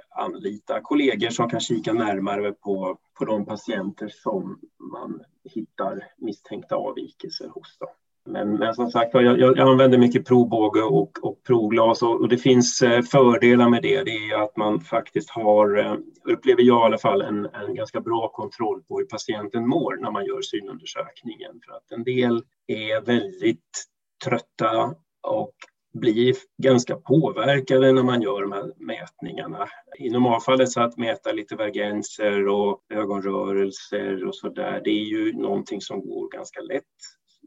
anlita 0.09 0.81
kollegor 0.81 1.29
som 1.29 1.49
kan 1.49 1.59
kika 1.59 1.93
närmare 1.93 2.51
på, 2.51 2.97
på 3.19 3.25
de 3.25 3.45
patienter 3.45 4.07
som 4.07 4.59
man 4.93 5.21
hittar 5.47 6.03
misstänkta 6.17 6.75
avvikelser 6.75 7.47
hos. 7.47 7.77
dem. 7.77 7.89
Men, 8.27 8.53
men 8.53 8.75
som 8.75 8.91
sagt 8.91 9.13
jag, 9.13 9.39
jag, 9.39 9.59
använder 9.59 9.97
mycket 9.97 10.25
provbåge 10.25 10.81
och, 10.81 11.11
och 11.21 11.43
provglas 11.43 12.01
och, 12.01 12.21
och, 12.21 12.29
det 12.29 12.37
finns 12.37 12.81
eh, 12.81 13.01
fördelar 13.01 13.69
med 13.69 13.81
det. 13.81 14.03
Det 14.03 14.11
är 14.11 14.43
att 14.43 14.57
man 14.57 14.81
faktiskt 14.81 15.29
har, 15.29 15.77
eh, 15.77 15.95
upplever 16.25 16.61
jag 16.61 16.81
i 16.81 16.85
alla 16.85 16.97
fall, 16.97 17.21
en, 17.21 17.45
en 17.45 17.75
ganska 17.75 18.01
bra 18.01 18.27
kontroll 18.27 18.83
på 18.83 18.97
hur 18.97 19.05
patienten 19.05 19.67
mår 19.67 19.97
när 20.01 20.11
man 20.11 20.25
gör 20.25 20.41
synundersökningen. 20.41 21.61
För 21.65 21.71
att 21.71 21.91
en 21.91 22.03
del 22.03 22.43
är 22.67 23.01
väldigt 23.01 23.85
trötta 24.25 24.95
och 25.27 25.53
blir 25.99 26.35
ganska 26.63 26.95
påverkade 26.95 27.91
när 27.91 28.03
man 28.03 28.21
gör 28.21 28.41
de 28.41 28.51
här 28.51 28.73
mätningarna. 28.77 29.67
I 29.99 30.09
normalfallet 30.09 30.71
så 30.71 30.81
att 30.81 30.97
mäta 30.97 31.31
lite 31.31 31.55
vergenser 31.55 32.47
och 32.47 32.81
ögonrörelser 32.89 34.25
och 34.25 34.35
så 34.35 34.49
där, 34.49 34.81
det 34.83 34.89
är 34.89 35.05
ju 35.05 35.33
någonting 35.33 35.81
som 35.81 36.01
går 36.01 36.29
ganska 36.31 36.61
lätt 36.61 36.83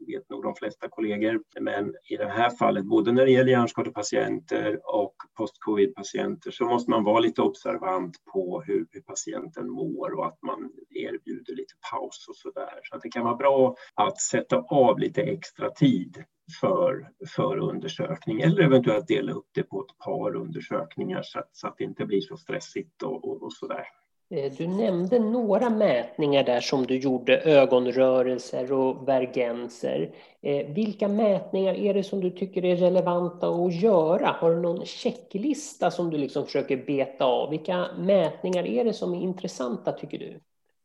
vet 0.07 0.29
nog 0.29 0.43
de 0.43 0.55
flesta 0.55 0.87
kollegor. 0.89 1.41
Men 1.59 1.95
i 2.09 2.17
det 2.17 2.27
här 2.27 2.49
fallet, 2.49 2.85
både 2.85 3.11
när 3.11 3.25
det 3.25 3.31
gäller 3.31 3.51
hjärnskadepatienter 3.51 4.79
och 4.83 5.15
post-covid-patienter, 5.37 6.51
så 6.51 6.65
måste 6.65 6.89
man 6.89 7.03
vara 7.03 7.19
lite 7.19 7.41
observant 7.41 8.17
på 8.33 8.61
hur, 8.61 8.87
hur, 8.91 9.01
patienten 9.01 9.69
mår 9.69 10.11
och 10.17 10.25
att 10.25 10.41
man 10.41 10.71
erbjuder 10.89 11.55
lite 11.55 11.73
paus 11.91 12.25
och 12.29 12.35
så 12.35 12.51
där. 12.51 12.79
Så 12.83 12.95
att 12.95 13.01
det 13.01 13.09
kan 13.09 13.23
vara 13.23 13.35
bra 13.35 13.75
att 13.95 14.21
sätta 14.21 14.57
av 14.57 14.99
lite 14.99 15.21
extra 15.21 15.69
tid 15.69 16.23
för, 16.59 17.09
för 17.35 17.57
undersökning 17.57 18.41
eller 18.41 18.61
eventuellt 18.63 19.07
dela 19.07 19.31
upp 19.31 19.47
det 19.51 19.63
på 19.63 19.81
ett 19.81 19.97
par 20.05 20.35
undersökningar 20.35 21.21
så 21.23 21.39
att, 21.39 21.49
så 21.51 21.67
att 21.67 21.77
det 21.77 21.83
inte 21.83 22.05
blir 22.05 22.21
så 22.21 22.37
stressigt 22.37 23.03
och, 23.03 23.27
och, 23.27 23.43
och 23.43 23.53
så 23.53 23.67
där. 23.67 23.85
Eh, 24.31 24.51
du 24.57 24.67
nämnde 24.67 25.19
några 25.19 25.69
mätningar 25.69 26.43
där 26.43 26.59
som 26.59 26.85
du 26.85 26.97
gjorde, 26.97 27.37
ögonrörelser 27.37 28.71
och 28.71 29.07
vergenser. 29.07 30.09
Eh, 30.41 30.67
vilka 30.67 31.07
mätningar 31.07 31.73
är 31.73 31.93
det 31.93 32.03
som 32.03 32.21
du 32.21 32.29
tycker 32.29 32.65
är 32.65 32.75
relevanta 32.75 33.47
att 33.49 33.73
göra? 33.73 34.27
Har 34.27 34.55
du 34.55 34.61
någon 34.61 34.85
checklista 34.85 35.91
som 35.91 36.09
du 36.09 36.17
liksom 36.17 36.45
försöker 36.45 36.77
beta 36.77 37.25
av? 37.25 37.49
Vilka 37.49 37.87
mätningar 37.97 38.63
är 38.65 38.85
det 38.85 38.93
som 38.93 39.13
är 39.13 39.21
intressanta 39.21 39.91
tycker 39.91 40.19
du? 40.19 40.39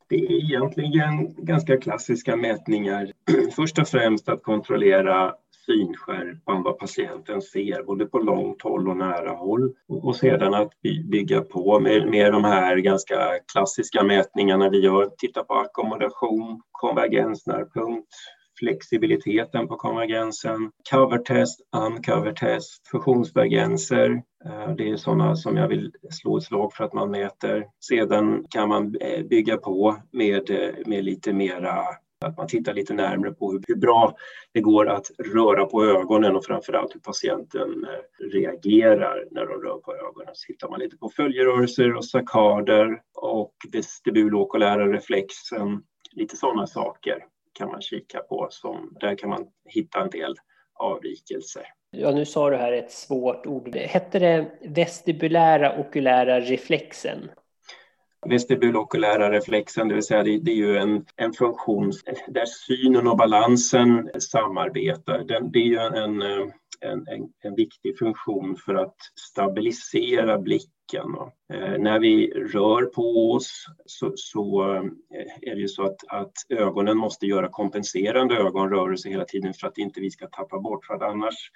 Det 0.09 0.17
är 0.17 0.33
egentligen 0.33 1.35
ganska 1.37 1.77
klassiska 1.77 2.37
mätningar. 2.37 3.13
Först 3.57 3.79
och 3.79 3.89
främst 3.89 4.29
att 4.29 4.43
kontrollera 4.43 5.35
synskärpan, 5.67 6.63
vad 6.63 6.79
patienten 6.79 7.43
ser, 7.43 7.83
både 7.83 8.07
på 8.07 8.19
långt 8.19 8.63
håll 8.63 8.89
och 8.89 8.97
nära 8.97 9.31
håll. 9.31 9.73
Och 9.89 10.17
sedan 10.17 10.55
att 10.55 10.73
bygga 11.11 11.41
på 11.41 11.81
med, 11.81 12.09
med 12.11 12.33
de 12.33 12.45
här 12.45 12.77
ganska 12.77 13.17
klassiska 13.53 14.03
mätningarna 14.03 14.71
vi 14.71 14.81
gör, 14.81 15.11
titta 15.19 15.45
på 15.45 15.55
ackommodation, 15.55 16.63
konvergensnärpunkt, 16.73 18.09
flexibiliteten 18.59 19.69
på 19.69 19.77
konvergensen, 19.77 20.71
covertest, 20.91 21.61
uncovertest, 21.77 22.89
fusionsvergenser. 22.89 24.23
Eh, 24.45 24.75
det 24.77 24.91
är 24.91 24.97
sådana 24.97 25.37
som 25.37 25.57
jag 25.57 25.69
vill 25.69 25.93
slå 26.11 26.37
ett 26.37 26.45
slag 26.45 26.73
för 26.73 26.85
att 26.85 26.93
man 26.93 27.11
mäter. 27.11 27.67
Sedan 27.89 28.45
kan 28.51 28.69
man 28.69 28.97
eh, 29.01 29.23
bygga 29.23 29.57
på 29.57 29.97
med, 30.13 30.51
eh, 30.51 30.75
med 30.87 31.05
lite 31.05 31.33
mera 31.33 31.85
att 32.25 32.37
man 32.37 32.47
tittar 32.47 32.75
lite 32.75 32.95
närmare 32.95 33.33
på 33.33 33.53
hur, 33.67 33.77
bra 33.77 34.17
det 34.53 34.61
går 34.61 34.89
att 34.89 35.11
röra 35.19 35.65
på 35.65 35.85
ögonen 35.85 36.37
och 36.37 36.45
framförallt 36.45 36.95
hur 36.95 37.01
patienten 37.01 37.85
eh, 37.85 38.27
reagerar 38.33 39.25
när 39.31 39.47
de 39.47 39.63
rör 39.63 39.79
på 39.79 39.95
ögonen. 39.95 40.35
Så 40.35 40.47
tittar 40.47 40.69
man 40.69 40.81
lite 40.81 40.97
på 40.97 41.09
följerörelser 41.09 41.95
och 41.95 42.05
sackader 42.05 43.01
och 43.15 43.55
vestibulokulära 43.73 44.93
reflexen. 44.93 45.83
Lite 46.13 46.37
sådana 46.37 46.67
saker 46.67 47.25
kan 47.53 47.69
man 47.69 47.81
kika 47.81 48.19
på. 48.19 48.47
Som, 48.51 48.97
där 49.01 49.19
kan 49.19 49.31
man 49.31 49.47
hitta 49.65 50.01
en 50.01 50.11
del 50.11 50.35
avvikelser. 50.75 51.63
Ja, 51.91 52.11
nu 52.11 52.25
sa 52.25 52.51
du 52.51 52.57
här 52.57 52.73
ett 52.73 52.93
svårt 52.93 53.47
ord. 53.47 53.77
Hette 53.77 54.19
det 54.19 54.51
vestibulära 54.65 55.79
okulära 55.79 56.41
reflexen? 56.41 57.31
Vestibulokulära 58.27 59.31
reflexen, 59.31 59.89
det 59.89 59.95
vill 59.95 60.03
säga 60.03 60.23
det, 60.23 60.39
det, 60.39 60.51
är 60.51 60.57
ju 60.57 60.77
en, 60.77 61.05
en 61.17 61.33
funktion 61.33 61.93
där 62.29 62.47
synen 62.47 63.07
och 63.07 63.17
balansen 63.17 64.11
samarbetar. 64.19 65.25
Den, 65.25 65.51
det 65.53 65.59
är 65.59 65.65
ju 65.65 65.79
en, 65.79 66.23
en, 66.83 67.03
en, 67.09 67.29
en 67.43 67.55
viktig 67.55 67.99
funktion 67.99 68.57
för 68.57 68.75
att 68.75 68.97
stabilisera 69.15 70.39
blicken. 70.39 71.17
Eh, 71.53 71.79
när 71.79 72.01
vi 72.01 72.31
rör 72.31 72.83
på 72.83 73.33
oss 73.33 73.67
så, 73.87 74.13
så 74.17 74.75
eh, 74.75 74.83
är 75.51 75.55
det 75.55 75.61
ju 75.61 75.69
så 75.69 75.83
att, 75.83 75.97
att, 76.09 76.33
ögonen 76.49 76.97
måste 76.97 77.27
göra 77.27 77.49
kompenserande 77.49 78.37
ögonrörelser 78.37 79.11
hela 79.11 79.25
tiden 79.25 79.55
för 79.55 79.67
att 79.67 79.79
inte 79.79 80.01
vi 80.01 80.11
ska 80.11 80.27
tappa 80.27 80.59
bort, 80.59 80.85
för 80.85 80.95
att 80.95 81.03
annars 81.03 81.51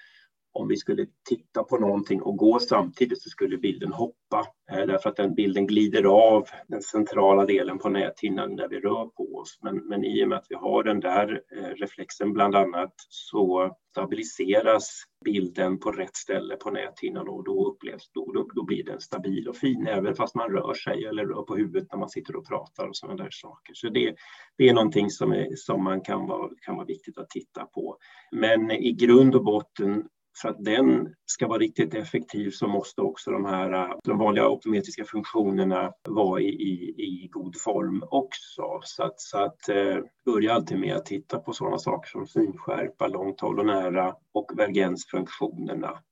om 0.52 0.68
vi 0.68 0.76
skulle 0.76 1.06
titta 1.28 1.64
på 1.64 1.78
någonting 1.78 2.22
och 2.22 2.36
gå 2.36 2.58
samtidigt 2.58 3.22
så 3.22 3.30
skulle 3.30 3.58
bilden 3.58 3.92
hoppa 3.92 4.46
eh, 4.72 4.86
därför 4.86 5.10
att 5.10 5.16
den 5.16 5.34
bilden 5.34 5.66
glider 5.66 6.04
av 6.04 6.48
den 6.68 6.82
centrala 6.82 7.46
delen 7.46 7.78
på 7.78 7.88
näthinnan 7.88 8.56
när 8.56 8.68
vi 8.68 8.80
rör 8.80 9.06
på 9.06 9.34
oss. 9.34 9.58
Men, 9.62 9.76
men 9.76 10.04
i 10.04 10.24
och 10.24 10.28
med 10.28 10.38
att 10.38 10.46
vi 10.48 10.54
har 10.54 10.84
den 10.84 11.00
där 11.00 11.42
eh, 11.56 11.68
reflexen 11.68 12.32
bland 12.32 12.54
annat 12.54 12.94
så 13.08 13.76
stabiliseras 13.90 15.02
bilden 15.24 15.78
på 15.78 15.92
rätt 15.92 16.16
ställe 16.16 16.56
på 16.56 16.70
näthinnan 16.70 17.28
och 17.28 17.44
då 17.44 17.68
upplevs 17.68 18.10
då, 18.14 18.32
då, 18.32 18.48
då 18.54 18.64
blir 18.64 18.84
den 18.84 19.00
stabil 19.00 19.48
och 19.48 19.56
fin 19.56 19.86
även 19.86 20.14
fast 20.14 20.34
man 20.34 20.50
rör 20.50 20.74
sig 20.74 21.04
eller 21.04 21.26
rör 21.26 21.42
på 21.42 21.56
huvudet 21.56 21.88
när 21.92 21.98
man 21.98 22.08
sitter 22.08 22.36
och 22.36 22.48
pratar 22.48 22.88
och 22.88 22.96
sådana 22.96 23.22
där 23.22 23.30
saker. 23.30 23.74
Så 23.74 23.88
det, 23.88 24.14
det 24.58 24.68
är 24.68 24.74
någonting 24.74 25.10
som, 25.10 25.32
är, 25.32 25.48
som 25.56 25.84
man 25.84 26.00
kan 26.00 26.26
vara, 26.26 26.50
kan 26.66 26.76
vara 26.76 26.86
viktigt 26.86 27.18
att 27.18 27.30
titta 27.30 27.64
på. 27.64 27.96
Men 28.32 28.70
i 28.70 28.92
grund 28.92 29.34
och 29.34 29.44
botten 29.44 30.08
för 30.42 30.48
att 30.48 30.64
den 30.64 31.14
ska 31.26 31.46
vara 31.46 31.58
riktigt 31.58 31.94
effektiv 31.94 32.50
så 32.50 32.68
måste 32.68 33.00
också 33.00 33.30
de 33.30 33.44
här 33.44 33.94
de 34.04 34.18
vanliga 34.18 34.48
optometriska 34.48 35.04
funktionerna 35.04 35.92
vara 36.08 36.40
i, 36.40 36.48
i, 36.48 36.94
i 36.98 37.28
god 37.32 37.60
form 37.60 38.04
också. 38.10 38.80
Så 38.82 39.02
att, 39.02 39.20
så 39.20 39.38
att 39.38 39.68
eh, 39.68 39.98
börja 40.24 40.54
alltid 40.54 40.78
med 40.78 40.96
att 40.96 41.06
titta 41.06 41.38
på 41.38 41.52
sådana 41.52 41.78
saker 41.78 42.10
som 42.10 42.26
synskärpa, 42.26 43.06
långt 43.06 43.40
håll 43.40 43.58
och 43.58 43.66
nära 43.66 44.16
och 44.32 44.52
vergensfunktionerna 44.56 46.02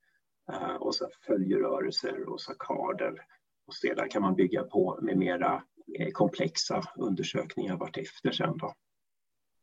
eh, 0.52 0.74
och 0.74 0.94
så 0.94 1.08
följerörelser 1.26 2.28
och 2.28 2.40
sakader. 2.40 3.14
Och 3.66 3.74
sedan 3.74 4.08
kan 4.08 4.22
man 4.22 4.34
bygga 4.34 4.62
på 4.62 4.98
med 5.02 5.16
mera 5.16 5.62
eh, 5.98 6.10
komplexa 6.12 6.82
undersökningar 6.96 7.76
vartefter 7.76 8.30
sen 8.30 8.56
då. 8.58 8.74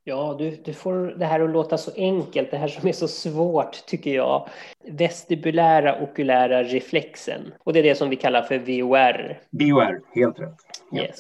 Ja, 0.08 0.36
du, 0.40 0.58
du 0.66 0.74
får 0.74 1.16
det 1.18 1.26
här 1.26 1.40
att 1.40 1.50
låta 1.50 1.78
så 1.78 1.92
enkelt, 1.96 2.52
det 2.52 2.58
här 2.58 2.68
som 2.68 2.88
är 2.88 2.92
så 2.92 3.08
svårt 3.08 3.86
tycker 3.86 4.16
jag. 4.16 4.50
Vestibulära 4.88 6.02
okulära 6.02 6.64
reflexen. 6.64 7.54
Och 7.64 7.74
det 7.74 7.80
är 7.80 7.84
det 7.84 7.96
som 7.96 8.10
vi 8.10 8.16
kallar 8.16 8.42
för 8.42 8.60
VOR. 8.60 9.40
VOR, 9.50 10.02
helt 10.16 10.40
rätt. 10.40 10.56
Yes. 10.96 11.20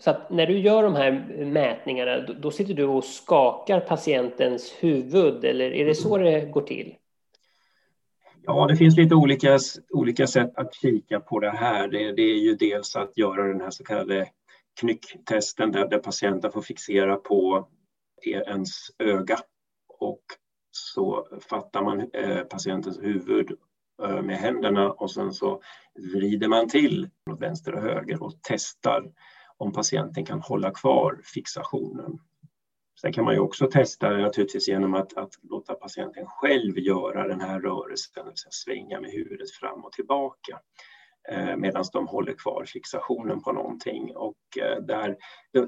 Så 0.00 0.16
när 0.30 0.46
du 0.46 0.58
gör 0.58 0.82
de 0.82 0.94
här 0.94 1.12
mätningarna, 1.44 2.20
då, 2.20 2.32
då 2.32 2.50
sitter 2.50 2.74
du 2.74 2.84
och 2.84 3.04
skakar 3.04 3.80
patientens 3.80 4.74
huvud, 4.80 5.44
eller 5.44 5.74
är 5.74 5.84
det 5.84 5.94
så 5.94 6.18
det 6.18 6.40
går 6.40 6.62
till? 6.62 6.94
Ja, 8.42 8.66
det 8.66 8.76
finns 8.76 8.96
lite 8.96 9.14
olika, 9.14 9.58
olika 9.90 10.26
sätt 10.26 10.52
att 10.54 10.74
kika 10.74 11.20
på 11.20 11.40
det 11.40 11.50
här. 11.50 11.88
Det, 11.88 12.12
det 12.12 12.22
är 12.22 12.38
ju 12.38 12.54
dels 12.54 12.96
att 12.96 13.18
göra 13.18 13.42
den 13.42 13.60
här 13.60 13.70
så 13.70 13.84
kallade 13.84 14.28
knycktesten 14.80 15.72
där, 15.72 15.88
där 15.88 15.98
patienten 15.98 16.52
får 16.52 16.62
fixera 16.62 17.16
på 17.16 17.68
är 18.22 18.48
ens 18.48 18.70
öga 18.98 19.38
och 19.98 20.22
så 20.70 21.28
fattar 21.50 21.82
man 21.82 22.10
eh, 22.12 22.42
patientens 22.42 22.98
huvud 23.02 23.52
eh, 24.02 24.22
med 24.22 24.36
händerna 24.36 24.92
och 24.92 25.10
sen 25.10 25.32
så 25.32 25.62
vrider 26.12 26.48
man 26.48 26.68
till 26.68 27.10
åt 27.30 27.40
vänster 27.40 27.74
och 27.74 27.82
höger 27.82 28.22
och 28.22 28.32
testar 28.42 29.12
om 29.56 29.72
patienten 29.72 30.24
kan 30.24 30.40
hålla 30.40 30.70
kvar 30.70 31.20
fixationen. 31.24 32.18
Sen 33.00 33.12
kan 33.12 33.24
man 33.24 33.34
ju 33.34 33.40
också 33.40 33.66
testa 33.66 34.10
naturligtvis 34.10 34.68
genom 34.68 34.94
att, 34.94 35.16
att 35.16 35.34
låta 35.42 35.74
patienten 35.74 36.26
själv 36.26 36.78
göra 36.78 37.28
den 37.28 37.40
här 37.40 37.60
rörelsen, 37.60 38.26
alltså 38.26 38.48
svänga 38.50 39.00
med 39.00 39.10
huvudet 39.10 39.50
fram 39.50 39.84
och 39.84 39.92
tillbaka. 39.92 40.60
Eh, 41.28 41.56
medan 41.56 41.84
de 41.92 42.06
håller 42.06 42.32
kvar 42.32 42.64
fixationen 42.64 43.42
på 43.42 43.52
någonting. 43.52 44.16
Och 44.16 44.36
eh, 44.60 44.82
där, 44.82 45.16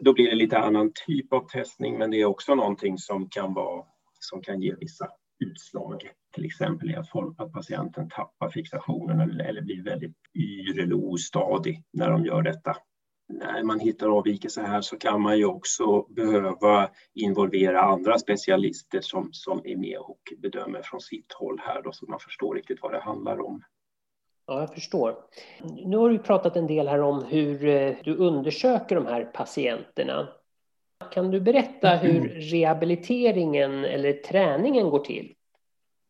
då 0.00 0.12
blir 0.12 0.30
det 0.30 0.34
lite 0.34 0.58
annan 0.58 0.92
typ 1.06 1.32
av 1.32 1.48
testning, 1.48 1.98
men 1.98 2.10
det 2.10 2.20
är 2.20 2.24
också 2.24 2.54
någonting 2.54 2.98
som 2.98 3.28
kan, 3.28 3.54
vara, 3.54 3.84
som 4.20 4.42
kan 4.42 4.60
ge 4.60 4.74
vissa 4.74 5.08
utslag. 5.44 6.10
Till 6.34 6.44
exempel 6.44 6.90
i 6.90 6.94
att, 6.94 7.10
folk, 7.10 7.40
att 7.40 7.52
patienten 7.52 8.08
tappar 8.08 8.50
fixationen 8.50 9.20
eller, 9.20 9.44
eller 9.44 9.62
blir 9.62 9.84
väldigt 9.84 10.16
yr 10.34 10.80
eller 10.80 10.94
ostadig 10.94 11.82
när 11.92 12.10
de 12.10 12.24
gör 12.24 12.42
detta. 12.42 12.76
När 13.28 13.62
man 13.62 13.80
hittar 13.80 14.08
avvikelser 14.08 14.62
här 14.62 14.80
så 14.80 14.98
kan 14.98 15.20
man 15.20 15.38
ju 15.38 15.44
också 15.44 16.02
behöva 16.02 16.90
involvera 17.14 17.82
andra 17.82 18.18
specialister 18.18 19.00
som, 19.00 19.28
som 19.32 19.60
är 19.64 19.76
med 19.76 19.98
och 19.98 20.20
bedömer 20.38 20.82
från 20.82 21.00
sitt 21.00 21.32
håll 21.32 21.60
här 21.64 21.82
då, 21.82 21.92
så 21.92 22.06
man 22.06 22.20
förstår 22.20 22.54
riktigt 22.54 22.82
vad 22.82 22.92
det 22.92 23.00
handlar 23.00 23.40
om. 23.40 23.62
Ja, 24.46 24.60
jag 24.60 24.74
förstår. 24.74 25.16
Nu 25.84 25.96
har 25.96 26.10
du 26.10 26.18
pratat 26.18 26.56
en 26.56 26.66
del 26.66 26.88
här 26.88 27.00
om 27.00 27.24
hur 27.24 27.64
eh, 27.64 27.94
du 28.04 28.16
undersöker 28.16 28.96
de 28.96 29.06
här 29.06 29.24
patienterna. 29.24 30.28
Kan 31.12 31.30
du 31.30 31.40
berätta 31.40 31.88
hur 31.88 32.16
mm. 32.16 32.28
rehabiliteringen 32.28 33.84
eller 33.84 34.12
träningen 34.12 34.90
går 34.90 34.98
till? 34.98 35.34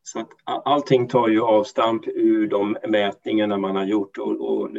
Så 0.03 0.21
att 0.21 0.29
allting 0.45 1.09
tar 1.09 1.29
ju 1.29 1.43
avstamp 1.43 2.03
ur 2.07 2.49
de 2.49 2.77
mätningarna 2.89 3.59
man 3.59 3.77
har 3.77 3.85
gjort 3.85 4.19
och, 4.19 4.41
och 4.41 4.71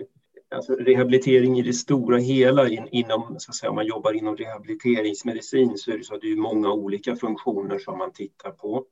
alltså 0.55 0.73
rehabilitering 0.73 1.59
i 1.59 1.61
det 1.61 1.73
stora 1.73 2.17
hela 2.17 2.69
in, 2.69 2.87
inom, 2.91 3.35
så 3.39 3.51
att 3.51 3.55
säga, 3.55 3.69
om 3.69 3.75
man 3.75 3.85
jobbar 3.85 4.13
inom 4.13 4.37
rehabiliteringsmedicin 4.37 5.77
så 5.77 5.91
är 5.91 5.97
det 5.97 6.03
så 6.03 6.15
att 6.15 6.21
det 6.21 6.31
är 6.31 6.35
många 6.35 6.71
olika 6.71 7.15
funktioner 7.15 7.79
som 7.79 7.97
man 7.97 8.11
tittar 8.11 8.51
på. 8.51 8.85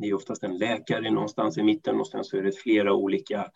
Det 0.00 0.08
är 0.08 0.14
oftast 0.14 0.42
en 0.42 0.58
läkare 0.58 1.10
någonstans 1.10 1.58
i 1.58 1.62
mitten 1.62 2.00
och 2.00 2.06
sen 2.06 2.24
så 2.24 2.36
är 2.36 2.42
det 2.42 2.52
flera 2.52 2.94
olika 2.94 3.50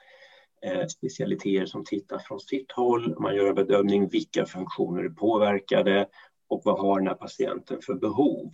eh, 0.62 0.86
specialiteter 0.86 1.66
som 1.66 1.84
tittar 1.84 2.18
från 2.18 2.40
sitt 2.40 2.72
håll. 2.72 3.20
Man 3.20 3.36
gör 3.36 3.48
en 3.48 3.54
bedömning 3.54 4.08
vilka 4.08 4.46
funktioner 4.46 5.04
är 5.04 5.08
påverkade 5.08 6.08
och 6.48 6.62
vad 6.64 6.80
har 6.80 6.98
den 6.98 7.08
här 7.08 7.14
patienten 7.14 7.78
för 7.82 7.94
behov. 7.94 8.52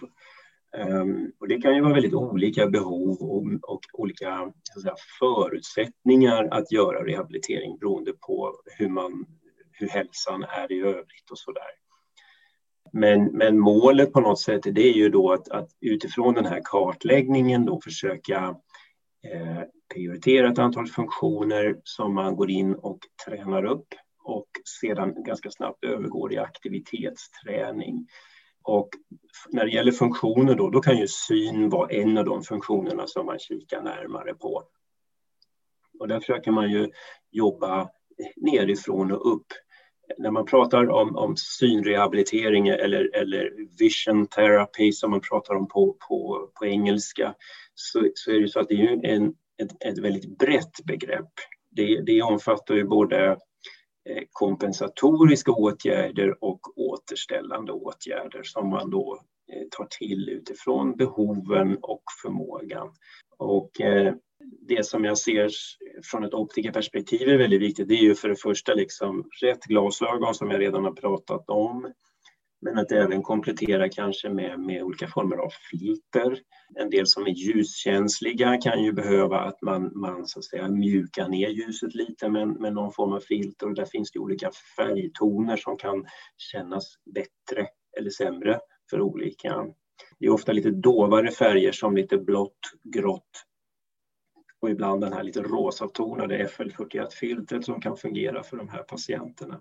Ehm, 0.76 1.33
och 1.40 1.48
det 1.48 1.61
kan 1.61 1.74
ju 1.74 1.81
vara 1.83 1.94
väldigt 1.94 2.14
olika 2.14 2.66
behov 2.66 3.16
och, 3.20 3.44
och 3.62 3.81
olika 3.92 4.53
säga, 4.83 4.94
förutsättningar 5.18 6.48
att 6.50 6.72
göra 6.72 7.07
rehabilitering 7.07 7.79
beroende 7.79 8.12
på 8.12 8.61
hur, 8.79 8.88
man, 8.88 9.26
hur 9.72 9.88
hälsan 9.88 10.44
är 10.44 10.72
i 10.72 10.81
övrigt 10.81 11.31
och 11.31 11.38
så 11.38 11.53
där. 11.53 11.89
Men, 12.92 13.24
men 13.24 13.59
målet 13.59 14.12
på 14.12 14.20
något 14.20 14.40
sätt 14.40 14.62
det 14.62 14.88
är 14.88 14.92
ju 14.92 15.09
då 15.09 15.33
att, 15.33 15.48
att 15.48 15.68
utifrån 15.81 16.35
den 16.35 16.46
här 16.46 16.61
kartläggningen 16.64 17.64
då 17.64 17.81
försöka 17.81 18.57
eh, 19.33 19.62
prioritera 19.94 20.50
ett 20.50 20.59
antal 20.59 20.87
funktioner 20.87 21.81
som 21.85 22.14
man 22.14 22.37
går 22.37 22.50
in 22.50 22.74
och 22.74 22.98
tränar 23.26 23.64
upp 23.64 23.87
och 24.24 24.48
sedan 24.81 25.22
ganska 25.24 25.50
snabbt 25.50 25.85
övergår 25.85 26.33
i 26.33 26.38
aktivitetsträning. 26.38 28.09
Och 28.62 28.88
när 29.48 29.64
det 29.64 29.70
gäller 29.70 29.92
funktioner 29.92 30.55
då, 30.55 30.70
då 30.70 30.81
kan 30.81 30.98
ju 30.98 31.07
syn 31.09 31.68
vara 31.68 31.90
en 31.90 32.18
av 32.18 32.24
de 32.24 32.42
funktionerna 32.42 33.07
som 33.07 33.26
man 33.26 33.38
kikar 33.38 33.83
närmare 33.83 34.35
på. 34.35 34.62
Och 35.98 36.09
där 36.09 36.20
försöker 36.20 36.50
man 36.50 36.70
ju 36.70 36.90
jobba 37.31 37.90
nerifrån 38.37 39.12
och 39.12 39.35
upp 39.35 39.46
när 40.18 40.30
man 40.30 40.44
pratar 40.44 40.90
om, 40.90 41.16
om 41.16 41.36
synrehabilitering 41.36 42.68
eller, 42.68 43.16
eller 43.16 43.52
vision 43.78 44.26
therapy 44.26 44.92
som 44.92 45.10
man 45.10 45.20
pratar 45.20 45.54
om 45.54 45.68
på, 45.68 45.96
på, 46.08 46.50
på 46.54 46.66
engelska 46.66 47.34
så, 47.74 48.08
så 48.14 48.30
är 48.30 48.40
det 48.40 48.48
så 48.48 48.60
att 48.60 48.68
det 48.68 48.74
är 48.74 49.06
en, 49.06 49.34
ett, 49.62 49.84
ett 49.84 49.98
väldigt 49.98 50.38
brett 50.38 50.84
begrepp. 50.84 51.32
Det, 51.70 52.00
det 52.00 52.22
omfattar 52.22 52.74
ju 52.74 52.84
både 52.84 53.30
eh, 54.08 54.22
kompensatoriska 54.32 55.52
åtgärder 55.52 56.44
och 56.44 56.78
återställande 56.78 57.72
åtgärder 57.72 58.42
som 58.42 58.70
man 58.70 58.90
då 58.90 59.20
eh, 59.52 59.68
tar 59.70 59.86
till 59.98 60.28
utifrån 60.28 60.96
behoven 60.96 61.78
och 61.82 62.02
förmågan. 62.22 62.88
Och 63.38 63.80
eh, 63.80 64.14
det 64.68 64.87
som 64.87 65.05
jag 65.05 65.18
ser 65.18 65.50
från 66.11 66.24
ett 66.24 66.35
optikerperspektiv 66.35 67.29
är 67.29 67.38
väldigt 67.38 67.61
viktigt, 67.61 67.88
det 67.88 67.94
är 67.94 68.03
ju 68.03 68.14
för 68.14 68.29
det 68.29 68.37
första 68.37 68.74
liksom 68.74 69.31
rätt 69.42 69.64
glasögon 69.64 70.35
som 70.35 70.50
jag 70.50 70.61
redan 70.61 70.85
har 70.85 70.92
pratat 70.92 71.50
om. 71.50 71.92
Men 72.62 72.79
att 72.79 72.92
även 72.92 73.22
komplettera 73.22 73.88
kanske 73.88 74.29
med, 74.31 74.61
med 74.61 74.83
olika 74.83 75.09
former 75.09 75.37
av 75.37 75.50
filter. 75.70 76.38
En 76.74 76.90
del 76.90 77.07
som 77.07 77.26
är 77.26 77.31
ljuskänsliga 77.31 78.57
kan 78.57 78.85
ju 78.85 78.92
behöva 78.92 79.40
att 79.40 79.62
man, 79.62 79.92
man 79.94 80.26
så 80.26 80.38
att 80.38 80.44
säga 80.44 80.68
mjukar 80.68 81.29
ner 81.29 81.48
ljuset 81.48 81.94
lite 81.94 82.29
med, 82.29 82.48
med 82.48 82.72
någon 82.72 82.92
form 82.92 83.12
av 83.12 83.20
filter. 83.20 83.66
Och 83.66 83.74
där 83.74 83.85
finns 83.85 84.12
det 84.12 84.18
olika 84.18 84.50
färgtoner 84.76 85.57
som 85.57 85.76
kan 85.76 86.07
kännas 86.37 86.94
bättre 87.14 87.66
eller 87.98 88.11
sämre 88.11 88.61
för 88.90 89.00
olika. 89.00 89.66
Det 90.18 90.26
är 90.26 90.31
ofta 90.31 90.53
lite 90.53 90.70
dovare 90.70 91.31
färger 91.31 91.72
som 91.72 91.96
lite 91.96 92.18
blått, 92.18 92.59
grått, 92.94 93.44
och 94.60 94.70
ibland 94.70 95.00
den 95.00 95.12
här 95.12 95.22
lite 95.22 95.42
rosatonade 95.42 96.46
FL41-filtret 96.46 97.64
som 97.64 97.80
kan 97.80 97.96
fungera 97.96 98.42
för 98.42 98.56
de 98.56 98.68
här 98.68 98.82
patienterna. 98.82 99.60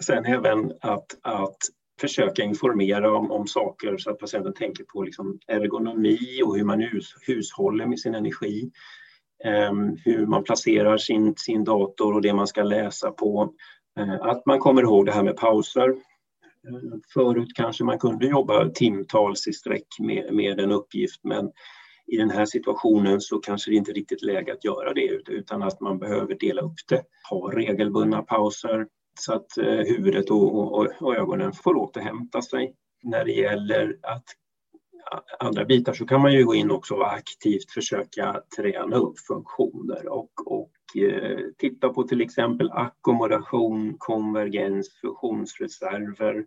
Sen 0.00 0.24
även 0.24 0.72
att, 0.80 1.18
att 1.22 1.58
försöka 2.00 2.42
informera 2.42 3.16
om, 3.16 3.30
om 3.30 3.46
saker 3.46 3.96
så 3.98 4.10
att 4.10 4.18
patienten 4.18 4.52
tänker 4.52 4.84
på 4.84 5.02
liksom 5.02 5.38
ergonomi 5.46 6.42
och 6.44 6.56
hur 6.56 6.64
man 6.64 6.80
hus, 6.80 7.14
hushåller 7.26 7.86
med 7.86 8.00
sin 8.00 8.14
energi. 8.14 8.70
Um, 9.44 9.96
hur 10.04 10.26
man 10.26 10.44
placerar 10.44 10.96
sin, 10.96 11.34
sin 11.36 11.64
dator 11.64 12.14
och 12.14 12.22
det 12.22 12.34
man 12.34 12.46
ska 12.46 12.62
läsa 12.62 13.10
på. 13.10 13.54
Uh, 14.00 14.14
att 14.20 14.46
man 14.46 14.58
kommer 14.58 14.82
ihåg 14.82 15.06
det 15.06 15.12
här 15.12 15.22
med 15.22 15.36
pauser. 15.36 15.88
Uh, 15.88 16.94
förut 17.14 17.48
kanske 17.54 17.84
man 17.84 17.98
kunde 17.98 18.26
jobba 18.26 18.68
timtals 18.68 19.48
i 19.48 19.52
sträck 19.52 19.86
med, 19.98 20.34
med 20.34 20.60
en 20.60 20.72
uppgift 20.72 21.24
men 21.24 21.50
i 22.06 22.16
den 22.16 22.30
här 22.30 22.46
situationen 22.46 23.20
så 23.20 23.38
kanske 23.38 23.70
det 23.70 23.76
inte 23.76 23.90
är 23.90 23.94
riktigt 23.94 24.22
läge 24.22 24.52
att 24.52 24.64
göra 24.64 24.94
det 24.94 25.06
utan 25.28 25.62
att 25.62 25.80
man 25.80 25.98
behöver 25.98 26.34
dela 26.34 26.62
upp 26.62 26.78
det, 26.88 27.02
ha 27.30 27.50
regelbundna 27.52 28.22
pauser 28.22 28.86
så 29.20 29.32
att 29.32 29.58
eh, 29.58 29.64
huvudet 29.64 30.30
och, 30.30 30.54
och, 30.54 30.88
och 31.00 31.16
ögonen 31.16 31.52
får 31.52 31.76
återhämta 31.76 32.42
sig. 32.42 32.74
När 33.02 33.24
det 33.24 33.32
gäller 33.32 33.98
att 34.02 34.24
andra 35.38 35.64
bitar 35.64 35.92
så 35.92 36.06
kan 36.06 36.20
man 36.20 36.32
ju 36.32 36.44
gå 36.44 36.54
in 36.54 36.70
också 36.70 36.94
och 36.94 37.12
aktivt 37.12 37.70
försöka 37.70 38.42
träna 38.56 38.96
upp 38.96 39.18
funktioner 39.18 40.08
och, 40.08 40.30
och 40.46 41.02
eh, 41.02 41.38
titta 41.58 41.88
på 41.88 42.02
till 42.02 42.20
exempel 42.20 42.70
ackommodation, 42.70 43.94
konvergens, 43.98 45.00
fusionsreserver, 45.00 46.46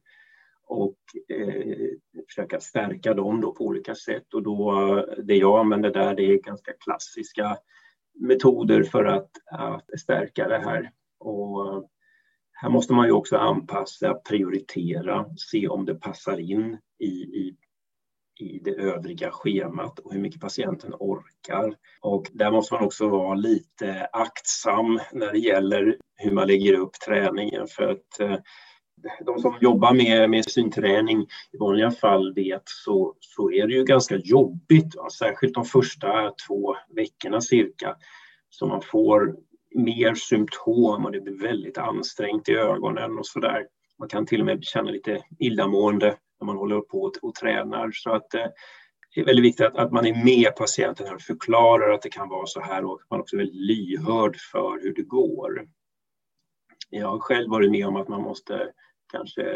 och 0.69 0.97
eh, 1.35 1.89
Försöka 2.29 2.59
stärka 2.59 3.13
dem 3.13 3.41
då 3.41 3.51
på 3.51 3.63
olika 3.63 3.95
sätt. 3.95 4.33
Och 4.33 4.43
då, 4.43 5.05
det 5.23 5.35
jag 5.35 5.59
använder 5.59 5.91
där 5.91 6.15
det 6.15 6.23
är 6.23 6.37
ganska 6.37 6.71
klassiska 6.79 7.57
metoder 8.19 8.83
för 8.83 9.05
att, 9.05 9.31
att 9.51 9.99
stärka 9.99 10.47
det 10.47 10.59
här. 10.59 10.91
Och 11.19 11.89
här 12.51 12.69
måste 12.69 12.93
man 12.93 13.05
ju 13.05 13.11
också 13.11 13.37
anpassa, 13.37 14.13
prioritera, 14.13 15.25
se 15.37 15.67
om 15.67 15.85
det 15.85 15.95
passar 15.95 16.39
in 16.39 16.77
i, 16.99 17.05
i, 17.05 17.55
i 18.39 18.59
det 18.59 18.71
övriga 18.71 19.31
schemat 19.31 19.99
och 19.99 20.13
hur 20.13 20.19
mycket 20.19 20.41
patienten 20.41 20.93
orkar. 20.99 21.75
Och 22.01 22.27
där 22.33 22.51
måste 22.51 22.73
man 22.73 22.83
också 22.83 23.09
vara 23.09 23.35
lite 23.35 24.07
aktsam 24.13 24.99
när 25.13 25.31
det 25.31 25.39
gäller 25.39 25.97
hur 26.15 26.31
man 26.31 26.47
lägger 26.47 26.73
upp 26.73 26.93
träningen 27.05 27.67
för 27.67 27.83
att 27.83 28.19
eh, 28.19 28.37
de 29.25 29.39
som 29.39 29.57
jobbar 29.61 29.93
med, 29.93 30.29
med 30.29 30.45
synträning 30.45 31.21
i 31.51 31.57
vanliga 31.59 31.91
fall 31.91 32.33
vet 32.33 32.63
så, 32.65 33.15
så 33.19 33.51
är 33.51 33.67
det 33.67 33.73
ju 33.73 33.83
ganska 33.83 34.15
jobbigt, 34.15 34.95
va? 34.95 35.09
särskilt 35.09 35.53
de 35.53 35.65
första 35.65 36.31
två 36.47 36.75
veckorna 36.95 37.41
cirka. 37.41 37.95
Så 38.49 38.67
man 38.67 38.81
får 38.81 39.35
mer 39.75 40.13
symptom 40.13 41.05
och 41.05 41.11
det 41.11 41.21
blir 41.21 41.41
väldigt 41.41 41.77
ansträngt 41.77 42.49
i 42.49 42.53
ögonen 42.53 43.19
och 43.19 43.25
så 43.25 43.39
där. 43.39 43.65
Man 43.99 44.09
kan 44.09 44.25
till 44.25 44.39
och 44.39 44.45
med 44.45 44.63
känna 44.63 44.91
lite 44.91 45.23
illamående 45.39 46.17
när 46.39 46.45
man 46.45 46.57
håller 46.57 46.79
på 46.79 47.01
och, 47.01 47.13
och 47.21 47.35
tränar. 47.35 47.91
Så 47.93 48.11
att 48.11 48.33
eh, 48.33 48.45
det 49.15 49.21
är 49.21 49.25
väldigt 49.25 49.45
viktigt 49.45 49.65
att, 49.65 49.75
att 49.75 49.91
man 49.91 50.05
är 50.05 50.25
med 50.25 50.55
patienten 50.55 51.15
och 51.15 51.21
förklarar 51.21 51.93
att 51.93 52.01
det 52.01 52.09
kan 52.09 52.29
vara 52.29 52.45
så 52.45 52.61
här 52.61 52.85
och 52.85 53.01
man 53.09 53.19
också 53.19 53.35
är 53.35 53.37
väldigt 53.37 53.61
lyhörd 53.61 54.35
för 54.51 54.83
hur 54.83 54.93
det 54.93 55.01
går. 55.01 55.67
Jag 56.89 57.07
har 57.07 57.19
själv 57.19 57.49
varit 57.49 57.71
med 57.71 57.87
om 57.87 57.95
att 57.95 58.07
man 58.07 58.21
måste 58.21 58.71
kanske 59.11 59.51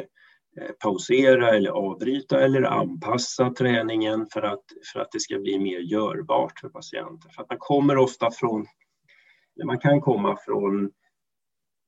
eh, 0.58 0.72
pausera 0.84 1.50
eller 1.50 1.70
avbryta 1.70 2.42
eller 2.42 2.62
anpassa 2.62 3.50
träningen 3.50 4.28
för 4.34 4.42
att, 4.42 4.64
för 4.94 5.00
att 5.00 5.12
det 5.12 5.20
ska 5.20 5.40
bli 5.40 5.60
mer 5.60 5.80
görbart 5.80 6.60
för 6.60 6.70
patienten. 6.70 7.32
För 7.32 7.44
att 7.44 7.50
man 7.50 7.60
kommer 7.60 7.98
ofta 7.98 8.32
från, 8.32 8.66
man 9.66 9.80
kan 9.80 10.02
komma 10.02 10.38
från 10.46 10.92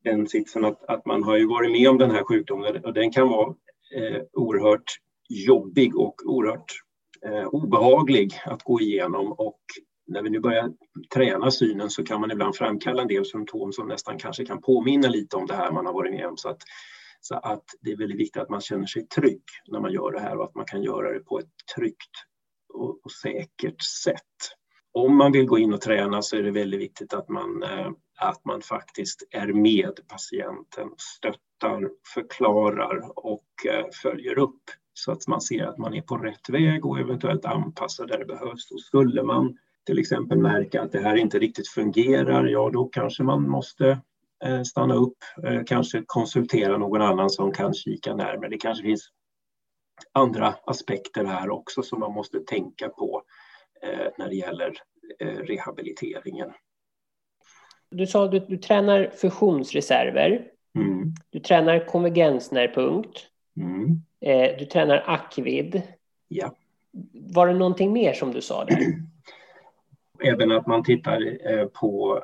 den 0.04 0.28
sitsen 0.28 0.66
att, 0.66 0.84
att 0.84 1.06
man 1.06 1.24
har 1.24 1.38
ju 1.38 1.48
varit 1.48 1.72
med 1.72 1.90
om 1.90 1.98
den 1.98 2.12
här 2.12 2.24
sjukdomen 2.24 2.86
och 2.86 2.94
den 2.94 3.12
kan 3.12 3.30
vara 3.30 3.56
eh, 3.96 4.22
oerhört 4.34 4.92
jobbig 5.30 5.96
och 5.96 6.16
oerhört 6.26 6.74
eh, 7.26 7.48
obehaglig 7.48 8.34
att 8.46 8.64
gå 8.64 8.82
igenom 8.82 9.32
och 9.32 9.60
när 10.08 10.22
vi 10.22 10.30
nu 10.30 10.40
börjar 10.40 10.74
träna 11.14 11.52
synen 11.52 11.90
så 11.90 12.04
kan 12.04 12.22
man 12.22 12.32
ibland 12.32 12.56
framkalla 12.56 13.02
en 13.02 13.08
del 13.08 13.26
symptom 13.26 13.74
som 13.74 13.88
nästan 13.88 14.18
kanske 14.18 14.46
kan 14.46 14.62
påminna 14.62 15.08
lite 15.08 15.36
om 15.38 15.46
det 15.46 15.56
här 15.56 15.72
man 15.72 15.86
har 15.86 15.94
varit 15.94 16.14
med 16.14 16.28
om. 16.28 16.38
Så 16.38 16.50
att 16.50 16.62
så 17.28 17.36
att 17.36 17.64
det 17.82 17.92
är 17.92 17.98
väldigt 17.98 18.20
viktigt 18.20 18.42
att 18.42 18.50
man 18.50 18.62
känner 18.62 18.86
sig 18.86 19.08
trygg 19.08 19.44
när 19.68 19.80
man 19.80 19.92
gör 19.92 20.12
det 20.12 20.20
här 20.20 20.38
och 20.38 20.44
att 20.44 20.56
man 20.56 20.66
kan 20.66 20.84
göra 20.84 21.14
det 21.14 21.20
på 21.20 21.40
ett 21.40 21.50
tryggt 21.76 22.12
och, 22.74 23.06
och 23.06 23.12
säkert 23.12 23.82
sätt. 24.04 24.22
Om 24.92 25.18
man 25.18 25.32
vill 25.32 25.46
gå 25.46 25.58
in 25.58 25.74
och 25.74 25.82
träna 25.82 26.22
så 26.22 26.36
är 26.36 26.44
det 26.44 26.52
väldigt 26.52 26.80
viktigt 26.80 27.14
att 27.14 27.30
man, 27.30 27.64
eh, 27.64 27.92
att 28.20 28.46
man 28.46 28.62
faktiskt 28.62 29.28
är 29.32 29.54
med 29.54 30.00
patienten, 30.08 30.90
stöttar, 30.98 31.90
förklarar 32.14 33.20
och 33.26 33.46
eh, 33.70 33.86
följer 34.02 34.40
upp 34.40 34.64
så 34.94 35.12
att 35.12 35.28
man 35.28 35.42
ser 35.42 35.66
att 35.66 35.78
man 35.78 35.94
är 35.94 36.02
på 36.02 36.18
rätt 36.18 36.50
väg 36.50 36.86
och 36.86 37.00
eventuellt 37.00 37.46
anpassar 37.46 38.08
där 38.08 38.20
det 38.20 38.26
behövs. 38.26 38.72
Och 38.72 38.82
skulle 38.82 39.24
man 39.24 39.58
till 39.86 40.00
exempel 40.00 40.38
märka 40.38 40.82
att 40.82 40.92
det 40.92 41.02
här 41.02 41.16
inte 41.16 41.40
riktigt 41.40 41.68
fungerar, 41.68 42.46
ja 42.46 42.70
då 42.74 42.86
kanske 42.86 43.24
man 43.24 43.50
måste 43.50 44.02
stanna 44.66 44.96
upp, 44.96 45.18
eh, 45.44 45.64
kanske 45.66 46.04
konsultera 46.06 46.78
någon 46.78 47.02
annan 47.02 47.30
som 47.30 47.52
kan 47.52 47.74
kika 47.74 48.16
närmare. 48.16 48.50
Det 48.50 48.58
kanske 48.58 48.84
finns 48.84 49.10
andra 50.12 50.56
aspekter 50.66 51.26
här 51.26 51.50
också 51.50 51.82
som 51.82 52.00
man 52.00 52.14
måste 52.14 52.40
tänka 52.40 52.90
på 52.90 53.24
eh, 53.82 54.08
när 54.18 54.30
det 54.30 54.36
gäller 54.36 54.74
rehabiliteringen. 55.20 56.52
Du 57.90 58.08
sa 58.08 58.26
att 58.26 58.32
du, 58.32 58.40
du 58.40 58.58
tränar 58.58 59.12
fusionsreserver. 59.16 60.48
Mm. 60.76 61.14
Du 61.30 61.40
tränar 61.40 61.88
konvergensnärpunkt. 61.88 63.28
Mm. 63.58 64.02
Du 64.60 64.66
tränar 64.66 65.04
akvid. 65.08 65.82
Ja. 66.28 66.56
Var 67.14 67.48
det 67.48 67.54
någonting 67.54 67.94
mer 67.94 68.14
som 68.14 68.32
du 68.32 68.42
sa 68.42 68.66
där? 68.66 68.80
Även 70.24 70.52
att 70.52 70.68
man 70.68 70.84
tittar 70.84 71.66
på 71.68 72.20
Eh, 72.20 72.24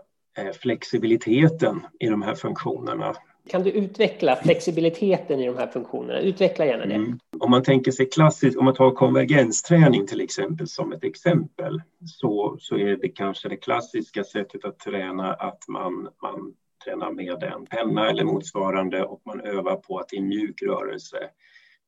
flexibiliteten 0.61 1.85
i 1.99 2.07
de 2.07 2.21
här 2.21 2.35
funktionerna. 2.35 3.15
Kan 3.49 3.63
du 3.63 3.71
utveckla 3.71 4.35
flexibiliteten 4.35 5.39
i 5.39 5.45
de 5.45 5.57
här 5.57 5.67
funktionerna? 5.67 6.19
Utveckla 6.19 6.65
gärna 6.65 6.85
det. 6.85 6.95
Mm. 6.95 7.19
Om 7.39 7.51
man 7.51 7.63
tänker 7.63 7.91
sig 7.91 8.09
klassiskt, 8.09 8.57
om 8.57 8.65
man 8.65 8.73
tar 8.73 8.91
konvergensträning 8.91 10.07
till 10.07 10.21
exempel 10.21 10.67
som 10.67 10.91
ett 10.91 11.03
exempel, 11.03 11.81
så, 12.05 12.57
så 12.59 12.77
är 12.77 12.97
det 12.97 13.09
kanske 13.09 13.49
det 13.49 13.57
klassiska 13.57 14.23
sättet 14.23 14.65
att 14.65 14.79
träna 14.79 15.33
att 15.33 15.67
man, 15.67 16.09
man 16.21 16.53
tränar 16.85 17.11
med 17.11 17.43
en 17.43 17.65
penna 17.65 18.09
eller 18.09 18.23
motsvarande 18.23 19.03
och 19.03 19.21
man 19.25 19.41
övar 19.41 19.75
på 19.75 19.97
att 19.97 20.13
i 20.13 20.21
mjuk 20.21 20.61
rörelse 20.61 21.17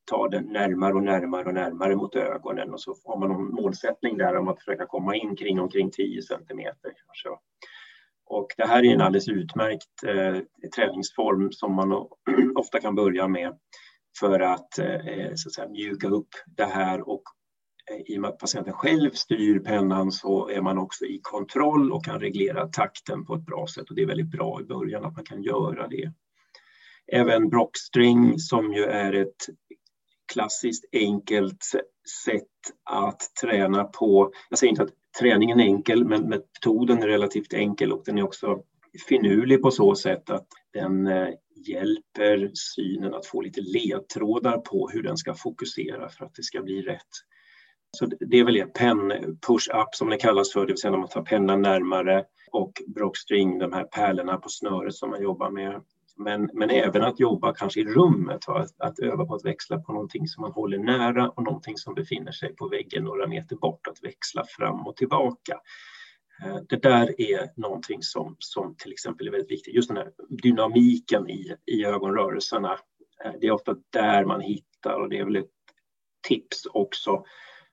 ta 0.05 0.27
den 0.27 0.43
närmare 0.43 0.93
och 0.93 1.03
närmare 1.03 1.45
och 1.45 1.53
närmare 1.53 1.95
mot 1.95 2.15
ögonen 2.15 2.73
och 2.73 2.81
så 2.81 2.95
har 3.05 3.19
man 3.19 3.29
någon 3.29 3.53
målsättning 3.53 4.17
där 4.17 4.37
om 4.37 4.47
att 4.47 4.59
försöka 4.59 4.85
komma 4.85 5.15
in 5.15 5.35
kring 5.35 5.59
omkring 5.59 5.91
10 5.91 6.21
centimeter. 6.21 6.91
Kanske. 7.05 7.29
Och 8.25 8.47
det 8.57 8.67
här 8.67 8.85
är 8.85 8.93
en 8.93 9.01
alldeles 9.01 9.27
utmärkt 9.27 10.03
eh, 10.05 10.37
träningsform 10.75 11.51
som 11.51 11.75
man 11.75 11.91
ofta 12.55 12.79
kan 12.79 12.95
börja 12.95 13.27
med 13.27 13.57
för 14.19 14.39
att, 14.39 14.79
eh, 14.79 15.31
så 15.35 15.49
att 15.49 15.53
säga, 15.53 15.69
mjuka 15.69 16.07
upp 16.07 16.29
det 16.57 16.65
här 16.65 17.09
och 17.09 17.23
eh, 17.91 18.13
i 18.13 18.17
och 18.17 18.21
med 18.21 18.29
att 18.29 18.39
patienten 18.39 18.73
själv 18.73 19.11
styr 19.11 19.59
pennan 19.59 20.11
så 20.11 20.49
är 20.49 20.61
man 20.61 20.77
också 20.77 21.05
i 21.05 21.19
kontroll 21.21 21.91
och 21.91 22.05
kan 22.05 22.19
reglera 22.19 22.67
takten 22.67 23.25
på 23.25 23.35
ett 23.35 23.45
bra 23.45 23.67
sätt 23.67 23.89
och 23.89 23.95
det 23.95 24.01
är 24.01 24.07
väldigt 24.07 24.31
bra 24.31 24.61
i 24.61 24.63
början 24.63 25.05
att 25.05 25.15
man 25.15 25.25
kan 25.25 25.43
göra 25.43 25.87
det. 25.87 26.13
Även 27.11 27.49
Brockstring 27.49 28.39
som 28.39 28.73
ju 28.73 28.83
är 28.83 29.13
ett 29.13 29.45
klassiskt 30.33 30.85
enkelt 30.91 31.63
sätt 32.25 32.43
att 32.83 33.21
träna 33.41 33.83
på. 33.83 34.31
Jag 34.49 34.59
säger 34.59 34.71
inte 34.71 34.83
att 34.83 34.93
träningen 35.19 35.59
är 35.59 35.63
enkel, 35.63 36.05
men 36.05 36.29
metoden 36.29 37.03
är 37.03 37.07
relativt 37.07 37.53
enkel 37.53 37.91
och 37.91 38.03
den 38.05 38.17
är 38.17 38.23
också 38.23 38.59
finurlig 39.09 39.61
på 39.61 39.71
så 39.71 39.95
sätt 39.95 40.29
att 40.29 40.47
den 40.73 41.07
eh, 41.07 41.27
hjälper 41.67 42.51
synen 42.53 43.13
att 43.13 43.25
få 43.25 43.41
lite 43.41 43.61
ledtrådar 43.61 44.57
på 44.57 44.89
hur 44.93 45.03
den 45.03 45.17
ska 45.17 45.33
fokusera 45.33 46.09
för 46.09 46.25
att 46.25 46.35
det 46.35 46.43
ska 46.43 46.61
bli 46.61 46.81
rätt. 46.81 47.09
Så 47.97 48.05
det 48.05 48.39
är 48.39 48.43
väl 48.43 48.53
det, 48.53 48.65
pen 48.65 49.09
push-up 49.47 49.95
som 49.95 50.09
det 50.09 50.17
kallas 50.17 50.53
för, 50.53 50.59
det 50.59 50.67
vill 50.67 50.77
säga 50.77 50.91
när 50.91 50.97
man 50.97 51.09
tar 51.09 51.21
pennan 51.21 51.61
närmare 51.61 52.25
och 52.51 52.71
brockstring, 52.87 53.59
de 53.59 53.73
här 53.73 53.83
pärlorna 53.83 54.37
på 54.37 54.49
snöret 54.49 54.93
som 54.93 55.09
man 55.09 55.21
jobbar 55.21 55.49
med. 55.49 55.81
Men, 56.15 56.49
men 56.53 56.69
även 56.69 57.03
att 57.03 57.19
jobba 57.19 57.53
kanske 57.53 57.79
i 57.79 57.85
rummet, 57.85 58.47
va? 58.47 58.59
Att, 58.59 58.81
att 58.81 58.99
öva 58.99 59.25
på 59.25 59.35
att 59.35 59.45
växla 59.45 59.79
på 59.79 59.93
någonting 59.93 60.27
som 60.27 60.41
man 60.41 60.51
håller 60.51 60.77
nära 60.77 61.29
och 61.29 61.43
någonting 61.43 61.77
som 61.77 61.93
befinner 61.93 62.31
sig 62.31 62.55
på 62.55 62.67
väggen 62.67 63.03
några 63.03 63.27
meter 63.27 63.55
bort, 63.55 63.87
att 63.87 64.03
växla 64.03 64.43
fram 64.47 64.87
och 64.87 64.95
tillbaka. 64.95 65.59
Eh, 66.43 66.57
det 66.69 66.81
där 66.83 67.21
är 67.21 67.61
någonting 67.61 68.01
som, 68.01 68.35
som 68.39 68.75
till 68.75 68.91
exempel 68.91 69.27
är 69.27 69.31
väldigt 69.31 69.51
viktigt. 69.51 69.75
Just 69.75 69.87
den 69.87 69.97
här 69.97 70.11
dynamiken 70.29 71.29
i, 71.29 71.55
i 71.65 71.85
ögonrörelserna. 71.85 72.77
Eh, 73.25 73.31
det 73.41 73.47
är 73.47 73.51
ofta 73.51 73.75
där 73.89 74.25
man 74.25 74.41
hittar 74.41 74.99
och 74.99 75.09
det 75.09 75.19
är 75.19 75.25
väl 75.25 75.35
ett 75.35 75.49
tips 76.27 76.65
också 76.65 77.25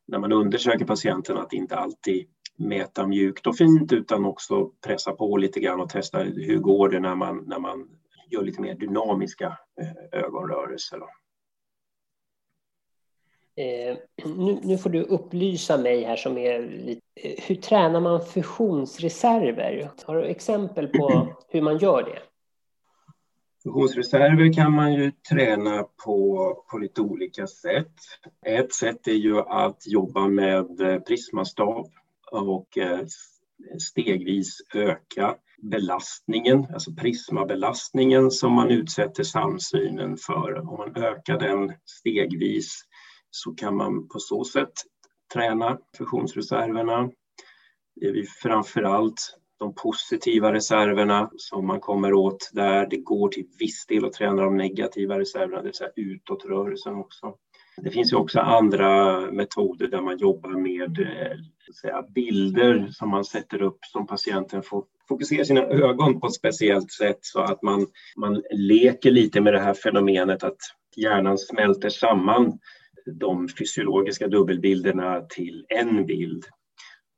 när 0.06 0.18
man 0.18 0.32
undersöker 0.32 0.84
patienten 0.84 1.36
att 1.36 1.52
inte 1.52 1.76
alltid 1.76 2.26
mäta 2.56 3.06
mjukt 3.06 3.46
och 3.46 3.56
fint 3.56 3.92
utan 3.92 4.24
också 4.24 4.70
pressa 4.86 5.12
på 5.12 5.36
lite 5.36 5.60
grann 5.60 5.80
och 5.80 5.88
testa 5.88 6.18
hur 6.18 6.58
går 6.58 6.88
det 6.88 7.00
när 7.00 7.14
man, 7.14 7.44
när 7.46 7.58
man 7.58 7.88
gör 8.30 8.42
lite 8.42 8.60
mer 8.60 8.74
dynamiska 8.74 9.58
eh, 9.80 10.20
ögonrörelser. 10.20 11.00
Eh, 13.56 13.96
nu, 14.24 14.58
nu, 14.62 14.78
får 14.78 14.90
du 14.90 15.02
upplysa 15.02 15.78
mig 15.78 16.04
här 16.04 16.16
som 16.16 16.38
är 16.38 16.60
lite, 16.60 17.00
eh, 17.14 17.44
hur 17.46 17.54
tränar 17.54 18.00
man 18.00 18.26
fusionsreserver? 18.26 19.90
Har 20.04 20.16
du 20.16 20.24
exempel 20.24 20.88
på 20.88 21.28
hur 21.48 21.62
man 21.62 21.78
gör 21.78 22.02
det? 22.02 22.18
Fusionsreserver 23.62 24.52
kan 24.52 24.72
man 24.72 24.94
ju 24.94 25.12
träna 25.30 25.86
på, 26.04 26.54
på 26.70 26.78
lite 26.78 27.00
olika 27.00 27.46
sätt. 27.46 27.94
Ett 28.46 28.74
sätt 28.74 29.08
är 29.08 29.12
ju 29.12 29.40
att 29.40 29.86
jobba 29.86 30.28
med 30.28 30.80
eh, 30.80 30.98
prismastav 30.98 31.86
och 32.32 32.78
stegvis 33.78 34.58
öka 34.74 35.36
belastningen, 35.62 36.66
alltså 36.72 36.92
prismabelastningen 36.92 38.30
som 38.30 38.52
man 38.52 38.70
utsätter 38.70 39.22
samsynen 39.22 40.16
för. 40.16 40.58
Om 40.58 40.76
man 40.76 41.04
ökar 41.04 41.38
den 41.38 41.72
stegvis 41.84 42.82
så 43.30 43.54
kan 43.54 43.76
man 43.76 44.08
på 44.08 44.18
så 44.18 44.44
sätt 44.44 44.72
träna 45.34 45.78
fusionsreserverna. 45.98 47.10
Det 48.00 48.06
är 48.06 48.24
framför 48.42 48.82
allt 48.82 49.36
de 49.58 49.74
positiva 49.74 50.52
reserverna 50.52 51.30
som 51.36 51.66
man 51.66 51.80
kommer 51.80 52.14
åt 52.14 52.50
där. 52.52 52.86
Det 52.90 52.96
går 52.96 53.28
till 53.28 53.46
viss 53.58 53.86
del 53.86 54.04
att 54.04 54.12
träna 54.12 54.42
de 54.42 54.56
negativa 54.56 55.18
reserverna, 55.18 55.56
det 55.56 55.62
vill 55.62 55.74
säga 55.74 55.90
utåtrörelsen 55.96 56.94
också. 56.94 57.34
Det 57.76 57.90
finns 57.90 58.12
ju 58.12 58.16
också 58.16 58.40
andra 58.40 59.20
metoder 59.30 59.86
där 59.86 60.00
man 60.00 60.18
jobbar 60.18 60.50
med 60.50 60.98
eh, 60.98 61.36
säga, 61.80 62.02
bilder 62.02 62.88
som 62.92 63.08
man 63.08 63.24
sätter 63.24 63.62
upp 63.62 63.78
som 63.84 64.06
patienten 64.06 64.62
får 64.62 64.84
fokusera 65.10 65.44
sina 65.44 65.62
ögon 65.62 66.20
på 66.20 66.26
ett 66.26 66.34
speciellt 66.34 66.92
sätt 66.92 67.18
så 67.20 67.40
att 67.40 67.62
man, 67.62 67.86
man 68.16 68.42
leker 68.50 69.10
lite 69.10 69.40
med 69.40 69.52
det 69.52 69.60
här 69.60 69.74
fenomenet 69.74 70.44
att 70.44 70.58
hjärnan 70.96 71.38
smälter 71.38 71.88
samman 71.88 72.58
de 73.06 73.48
fysiologiska 73.48 74.28
dubbelbilderna 74.28 75.20
till 75.20 75.66
en 75.68 76.06
bild. 76.06 76.44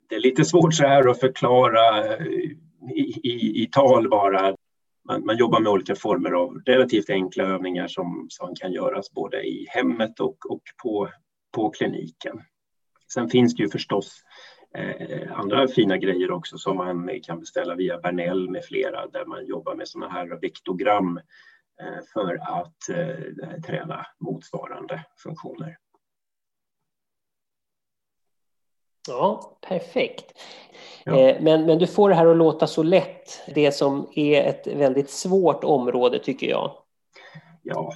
Det 0.08 0.14
är 0.14 0.20
lite 0.20 0.44
svårt 0.44 0.74
så 0.74 0.86
här 0.86 1.08
att 1.10 1.20
förklara 1.20 2.06
eh, 2.16 2.26
i, 2.96 3.20
i, 3.22 3.62
i 3.62 3.68
tal 3.72 4.08
bara. 4.08 4.56
Man, 5.08 5.24
man, 5.24 5.36
jobbar 5.36 5.60
med 5.60 5.72
olika 5.72 5.94
former 5.94 6.30
av 6.30 6.62
relativt 6.66 7.10
enkla 7.10 7.44
övningar 7.44 7.88
som, 7.88 8.26
som 8.28 8.54
kan 8.54 8.72
göras 8.72 9.12
både 9.12 9.42
i 9.42 9.66
hemmet 9.68 10.20
och, 10.20 10.36
och 10.48 10.62
på, 10.82 11.08
på 11.54 11.70
kliniken. 11.70 12.40
Sen 13.14 13.28
finns 13.28 13.54
det 13.54 13.62
ju 13.62 13.68
förstås 13.68 14.22
andra 15.30 15.68
fina 15.68 15.96
grejer 15.96 16.30
också 16.30 16.58
som 16.58 16.76
man 16.76 17.20
kan 17.22 17.40
beställa 17.40 17.74
via 17.74 17.98
Bernell 17.98 18.50
med 18.50 18.64
flera 18.64 19.06
där 19.06 19.24
man 19.24 19.46
jobbar 19.46 19.74
med 19.74 19.88
sådana 19.88 20.12
här 20.12 20.38
viktogram 20.40 21.20
eh, 21.80 22.04
för 22.12 22.34
att 22.34 22.88
eh, 22.88 23.60
träna 23.66 24.06
motsvarande 24.18 25.04
funktioner. 25.16 25.76
Ja, 29.08 29.58
perfekt. 29.68 30.32
Ja. 31.04 31.18
Eh, 31.18 31.42
men, 31.42 31.66
men 31.66 31.78
du 31.78 31.86
får 31.86 32.08
det 32.08 32.14
här 32.14 32.26
att 32.26 32.36
låta 32.36 32.66
så 32.66 32.82
lätt, 32.82 33.42
det 33.54 33.72
som 33.72 34.08
är 34.14 34.42
ett 34.42 34.66
väldigt 34.66 35.10
svårt 35.10 35.64
område 35.64 36.18
tycker 36.18 36.46
jag. 36.46 36.72
Ja, 37.62 37.94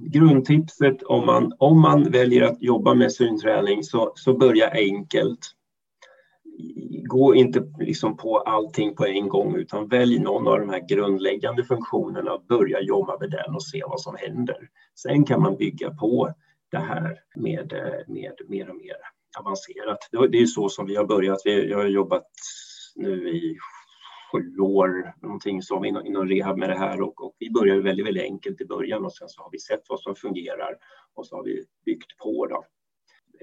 grundtipset 0.00 1.02
om 1.02 1.26
man, 1.26 1.52
om 1.58 1.80
man 1.80 2.10
väljer 2.10 2.42
att 2.42 2.62
jobba 2.62 2.94
med 2.94 3.12
synträning 3.12 3.84
så, 3.84 4.12
så 4.14 4.32
börja 4.38 4.70
enkelt. 4.70 5.38
Gå 7.04 7.34
inte 7.34 7.72
liksom 7.78 8.16
på 8.16 8.38
allting 8.38 8.94
på 8.94 9.06
en 9.06 9.28
gång 9.28 9.56
utan 9.56 9.88
välj 9.88 10.18
någon 10.18 10.48
av 10.48 10.60
de 10.60 10.68
här 10.68 10.86
grundläggande 10.88 11.64
funktionerna 11.64 12.32
och 12.32 12.44
börja 12.44 12.80
jobba 12.80 13.18
med 13.18 13.30
den 13.30 13.54
och 13.54 13.64
se 13.64 13.82
vad 13.86 14.00
som 14.00 14.16
händer. 14.18 14.68
Sen 15.02 15.24
kan 15.24 15.42
man 15.42 15.56
bygga 15.56 15.90
på 15.90 16.34
det 16.70 16.78
här 16.78 17.18
med, 17.36 17.72
med 18.08 18.34
mer 18.48 18.70
och 18.70 18.76
mer 18.76 18.96
avancerat. 19.38 19.98
Det 20.30 20.38
är 20.38 20.46
så 20.46 20.68
som 20.68 20.86
vi 20.86 20.96
har 20.96 21.04
börjat. 21.04 21.38
Vi 21.44 21.72
har 21.72 21.84
jobbat 21.84 22.26
nu 22.94 23.28
i 23.28 23.58
sju 24.32 24.58
år, 24.58 25.14
någonting 25.22 25.62
som 25.62 25.84
inom, 25.84 26.06
inom 26.06 26.28
rehab 26.28 26.58
med 26.58 26.68
det 26.68 26.78
här 26.78 27.00
och, 27.02 27.24
och 27.24 27.36
vi 27.38 27.50
började 27.50 27.82
väldigt, 27.82 28.06
väldigt 28.06 28.22
enkelt 28.22 28.60
i 28.60 28.64
början 28.64 29.04
och 29.04 29.12
sen 29.12 29.28
så 29.28 29.42
har 29.42 29.50
vi 29.50 29.58
sett 29.58 29.82
vad 29.88 30.00
som 30.00 30.14
fungerar 30.14 30.76
och 31.14 31.26
så 31.26 31.36
har 31.36 31.44
vi 31.44 31.64
byggt 31.84 32.18
på. 32.18 32.46
Då. 32.46 32.64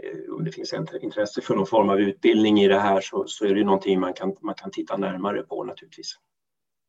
Eh, 0.04 0.34
om 0.36 0.44
det 0.44 0.52
finns 0.52 0.74
intresse 1.02 1.42
för 1.42 1.56
någon 1.56 1.66
form 1.66 1.90
av 1.90 2.00
utbildning 2.00 2.60
i 2.60 2.68
det 2.68 2.80
här 2.80 3.02
så, 3.02 3.24
så 3.28 3.46
är 3.46 3.56
det 3.56 3.64
någonting 3.64 4.00
man 4.00 4.14
kan, 4.14 4.36
man 4.42 4.56
kan 4.56 4.72
titta 4.72 4.98
närmare 4.98 5.42
på 5.42 5.64
naturligtvis. 5.64 6.16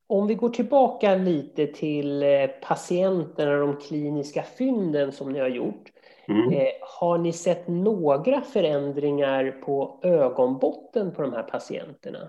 Om 0.07 0.27
vi 0.27 0.35
går 0.35 0.49
tillbaka 0.49 1.15
lite 1.15 1.67
till 1.67 2.23
eh, 2.23 2.47
patienterna 2.63 3.53
och 3.53 3.67
de 3.67 3.77
kliniska 3.77 4.43
fynden 4.43 5.13
som 5.13 5.33
ni 5.33 5.39
har 5.39 5.49
gjort. 5.49 5.93
Mm. 6.29 6.53
Eh, 6.53 6.69
har 7.01 7.19
ni 7.19 7.33
sett 7.33 7.69
några 7.69 8.41
förändringar 8.41 9.51
på 9.51 10.01
ögonbotten 10.03 11.13
på 11.13 11.23
de 11.23 11.33
här 11.33 11.43
patienterna? 11.43 12.29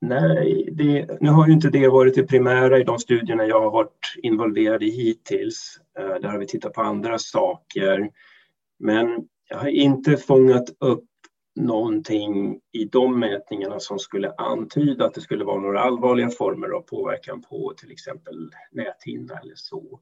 Nej, 0.00 0.68
det, 0.72 1.20
nu 1.20 1.30
har 1.30 1.46
ju 1.46 1.52
inte 1.52 1.70
det 1.70 1.88
varit 1.88 2.14
det 2.14 2.22
primära 2.22 2.78
i 2.78 2.84
de 2.84 2.98
studierna 2.98 3.46
jag 3.46 3.60
har 3.60 3.70
varit 3.70 4.14
involverad 4.22 4.82
i 4.82 4.90
hittills. 4.90 5.80
Där 5.94 6.28
har 6.28 6.38
vi 6.38 6.46
tittat 6.46 6.72
på 6.72 6.80
andra 6.82 7.18
saker. 7.18 8.10
Men 8.80 9.28
jag 9.48 9.58
har 9.58 9.68
inte 9.68 10.16
fångat 10.16 10.70
upp 10.78 11.04
någonting 11.60 12.60
i 12.72 12.84
de 12.84 13.20
mätningarna 13.20 13.80
som 13.80 13.98
skulle 13.98 14.32
antyda 14.32 15.04
att 15.04 15.14
det 15.14 15.20
skulle 15.20 15.44
vara 15.44 15.60
några 15.60 15.80
allvarliga 15.80 16.30
former 16.30 16.68
av 16.68 16.80
påverkan 16.80 17.42
på 17.42 17.74
till 17.76 17.90
exempel 17.90 18.50
näthinna 18.72 19.34
eller 19.34 19.54
så. 19.54 20.00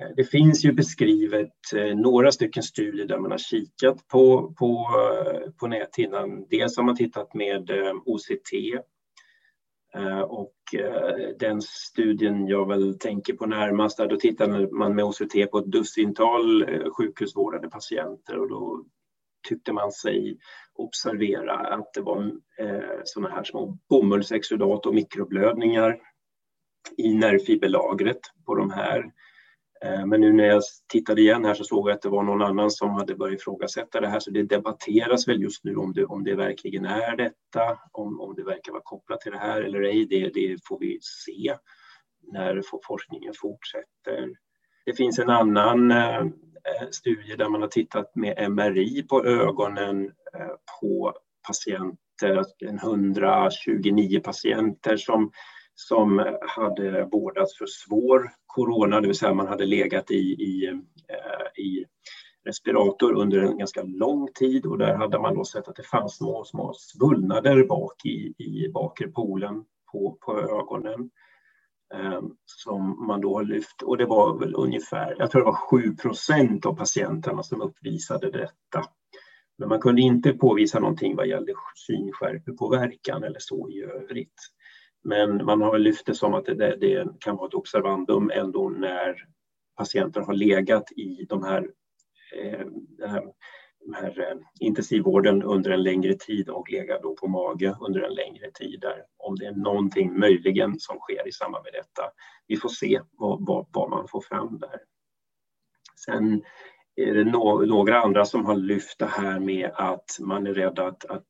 Eh, 0.00 0.08
det 0.16 0.24
finns 0.24 0.64
ju 0.64 0.72
beskrivet 0.72 1.52
eh, 1.74 1.96
några 1.96 2.32
stycken 2.32 2.62
studier 2.62 3.06
där 3.06 3.18
man 3.18 3.30
har 3.30 3.38
kikat 3.38 4.08
på, 4.08 4.54
på, 4.58 4.86
eh, 4.98 5.50
på 5.50 5.66
näthinnan. 5.66 6.46
Dels 6.50 6.76
har 6.76 6.84
man 6.84 6.96
tittat 6.96 7.34
med 7.34 7.70
OCT 8.04 8.52
Eh, 9.94 10.20
och 10.20 10.54
eh, 10.74 11.36
den 11.38 11.62
studien 11.62 12.46
jag 12.46 12.68
väl 12.68 12.98
tänker 12.98 13.32
på 13.34 13.46
närmast, 13.46 13.96
där 13.96 14.06
då 14.06 14.16
tittade 14.16 14.68
man 14.72 14.94
med 14.94 15.04
OCT 15.04 15.50
på 15.50 15.58
ett 15.58 15.72
dussintal 15.72 16.62
eh, 16.62 16.90
sjukhusvårdade 16.90 17.68
patienter 17.68 18.38
och 18.38 18.48
då 18.48 18.84
tyckte 19.48 19.72
man 19.72 19.92
sig 19.92 20.38
observera 20.74 21.54
att 21.54 21.94
det 21.94 22.00
var 22.00 22.32
sådana 23.04 23.34
här 23.34 23.44
små 23.44 23.78
bomullsexudat 23.88 24.86
och 24.86 24.94
mikroblödningar 24.94 25.98
i 26.96 27.14
nervfiberlagret 27.14 28.20
på 28.46 28.54
de 28.54 28.70
här 28.70 29.12
Eh, 29.84 30.06
men 30.06 30.20
nu 30.20 30.32
när 30.32 30.44
jag 30.44 30.62
tittade 30.88 31.20
igen 31.20 31.44
här 31.44 31.54
så 31.54 31.64
såg 31.64 31.88
jag 31.88 31.94
att 31.94 32.02
det 32.02 32.08
var 32.08 32.22
någon 32.22 32.42
annan 32.42 32.70
som 32.70 32.90
hade 32.90 33.14
börjat 33.14 33.40
ifrågasätta 33.40 34.00
det 34.00 34.08
här, 34.08 34.20
så 34.20 34.30
det 34.30 34.42
debatteras 34.42 35.28
väl 35.28 35.42
just 35.42 35.64
nu 35.64 35.76
om 35.76 35.92
det, 35.92 36.04
om 36.04 36.24
det 36.24 36.34
verkligen 36.34 36.84
är 36.84 37.16
detta, 37.16 37.78
om, 37.92 38.20
om 38.20 38.34
det 38.34 38.44
verkar 38.44 38.72
vara 38.72 38.82
kopplat 38.84 39.20
till 39.20 39.32
det 39.32 39.38
här 39.38 39.62
eller 39.62 39.82
ej. 39.82 40.06
Det, 40.06 40.28
det 40.34 40.56
får 40.64 40.78
vi 40.78 40.98
se 41.02 41.56
när 42.32 42.62
forskningen 42.86 43.32
fortsätter. 43.40 44.28
Det 44.84 44.92
finns 44.96 45.18
en 45.18 45.30
annan 45.30 45.90
eh, 45.90 46.24
studie 46.90 47.36
där 47.36 47.48
man 47.48 47.60
har 47.60 47.68
tittat 47.68 48.16
med 48.16 48.50
MRI 48.50 49.02
på 49.02 49.24
ögonen 49.24 50.04
eh, 50.34 50.54
på 50.80 51.14
patienter, 51.46 52.36
alltså 52.36 52.54
129 52.64 54.20
patienter 54.20 54.96
som 54.96 55.32
som 55.88 56.36
hade 56.40 57.04
vårdats 57.04 57.58
för 57.58 57.66
svår 57.66 58.32
corona, 58.46 59.00
det 59.00 59.06
vill 59.06 59.16
säga 59.16 59.34
man 59.34 59.46
hade 59.46 59.66
legat 59.66 60.10
i, 60.10 60.14
i, 60.14 60.66
eh, 61.08 61.62
i 61.64 61.84
respirator 62.44 63.12
under 63.12 63.38
en 63.38 63.58
ganska 63.58 63.82
lång 63.82 64.28
tid 64.34 64.66
och 64.66 64.78
där 64.78 64.94
hade 64.94 65.18
man 65.18 65.34
då 65.34 65.44
sett 65.44 65.68
att 65.68 65.76
det 65.76 65.86
fanns 65.86 66.16
små, 66.16 66.44
små 66.44 66.72
svullnader 66.74 67.64
bak 67.64 68.04
i, 68.04 68.34
i 68.38 68.68
bakre 68.74 69.08
polen 69.08 69.64
på, 69.92 70.18
på 70.20 70.40
ögonen 70.40 71.10
eh, 71.94 72.22
som 72.44 73.06
man 73.06 73.20
då 73.20 73.36
har 73.36 73.44
lyft 73.44 73.82
och 73.82 73.96
det 73.96 74.06
var 74.06 74.38
väl 74.38 74.54
ungefär, 74.54 75.16
jag 75.18 75.30
tror 75.30 75.40
det 75.40 75.46
var 75.46 75.70
7 75.70 75.96
procent 75.96 76.66
av 76.66 76.76
patienterna 76.76 77.42
som 77.42 77.60
uppvisade 77.60 78.30
detta. 78.30 78.84
Men 79.58 79.68
man 79.68 79.80
kunde 79.80 80.02
inte 80.02 80.32
påvisa 80.32 80.78
någonting 80.78 81.16
vad 81.16 81.26
gällde 81.26 81.52
synskärpepåverkan 81.86 83.24
eller 83.24 83.38
så 83.40 83.70
i 83.70 83.82
övrigt. 83.82 84.34
Men 85.04 85.44
man 85.44 85.62
har 85.62 85.78
lyft 85.78 86.06
det 86.06 86.14
som 86.14 86.34
att 86.34 86.44
det, 86.44 86.76
det 86.76 87.08
kan 87.20 87.36
vara 87.36 87.48
ett 87.48 87.54
observandum 87.54 88.30
ändå 88.34 88.68
när 88.68 89.16
patienter 89.76 90.20
har 90.20 90.34
legat 90.34 90.92
i 90.92 91.26
de 91.28 91.44
här, 91.44 91.70
eh, 92.36 92.66
den 93.80 93.94
här 93.94 94.20
eh, 94.20 94.38
intensivvården 94.60 95.42
under 95.42 95.70
en 95.70 95.82
längre 95.82 96.14
tid 96.14 96.48
och 96.48 96.70
legat 96.70 97.02
då 97.02 97.14
på 97.14 97.28
mage 97.28 97.76
under 97.80 98.00
en 98.00 98.14
längre 98.14 98.50
tid. 98.50 98.80
Där, 98.80 99.04
om 99.16 99.36
det 99.36 99.46
är 99.46 99.52
någonting 99.52 100.18
möjligen 100.18 100.80
som 100.80 100.98
sker 100.98 101.28
i 101.28 101.32
samband 101.32 101.64
med 101.64 101.72
detta. 101.72 102.10
Vi 102.46 102.56
får 102.56 102.68
se 102.68 103.00
vad, 103.12 103.46
vad, 103.46 103.66
vad 103.72 103.90
man 103.90 104.08
får 104.08 104.20
fram 104.20 104.58
där. 104.58 104.80
Sen 106.04 106.42
är 106.96 107.14
det 107.14 107.24
no 107.24 107.66
några 107.66 108.00
andra 108.00 108.24
som 108.24 108.46
har 108.46 108.56
lyft 108.56 108.98
det 108.98 109.06
här 109.06 109.38
med 109.38 109.70
att 109.74 110.18
man 110.20 110.46
är 110.46 110.54
rädd 110.54 110.78
att, 110.78 111.04
att 111.04 111.24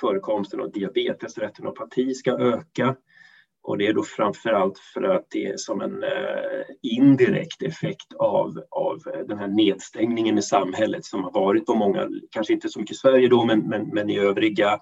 förekomsten 0.00 0.60
av 0.60 0.72
diabetes 0.72 1.38
retinopati 1.38 2.14
ska 2.14 2.30
öka. 2.38 2.96
Och 3.62 3.78
det 3.78 3.86
är 3.86 3.92
då 3.92 4.02
framförallt 4.02 4.78
för 4.78 5.02
att 5.02 5.26
det 5.30 5.44
är 5.44 5.56
som 5.56 5.80
en 5.80 6.02
eh, 6.02 6.64
indirekt 6.82 7.62
effekt 7.62 8.14
av, 8.18 8.64
av 8.70 8.98
den 9.28 9.38
här 9.38 9.48
nedstängningen 9.48 10.38
i 10.38 10.42
samhället 10.42 11.04
som 11.04 11.24
har 11.24 11.32
varit 11.32 11.66
på 11.66 11.74
många, 11.74 12.08
kanske 12.30 12.52
inte 12.52 12.68
så 12.68 12.80
mycket 12.80 12.94
i 12.94 12.98
Sverige 12.98 13.28
då, 13.28 13.44
men, 13.44 13.60
men, 13.60 13.88
men 13.88 14.10
i 14.10 14.18
övriga 14.18 14.80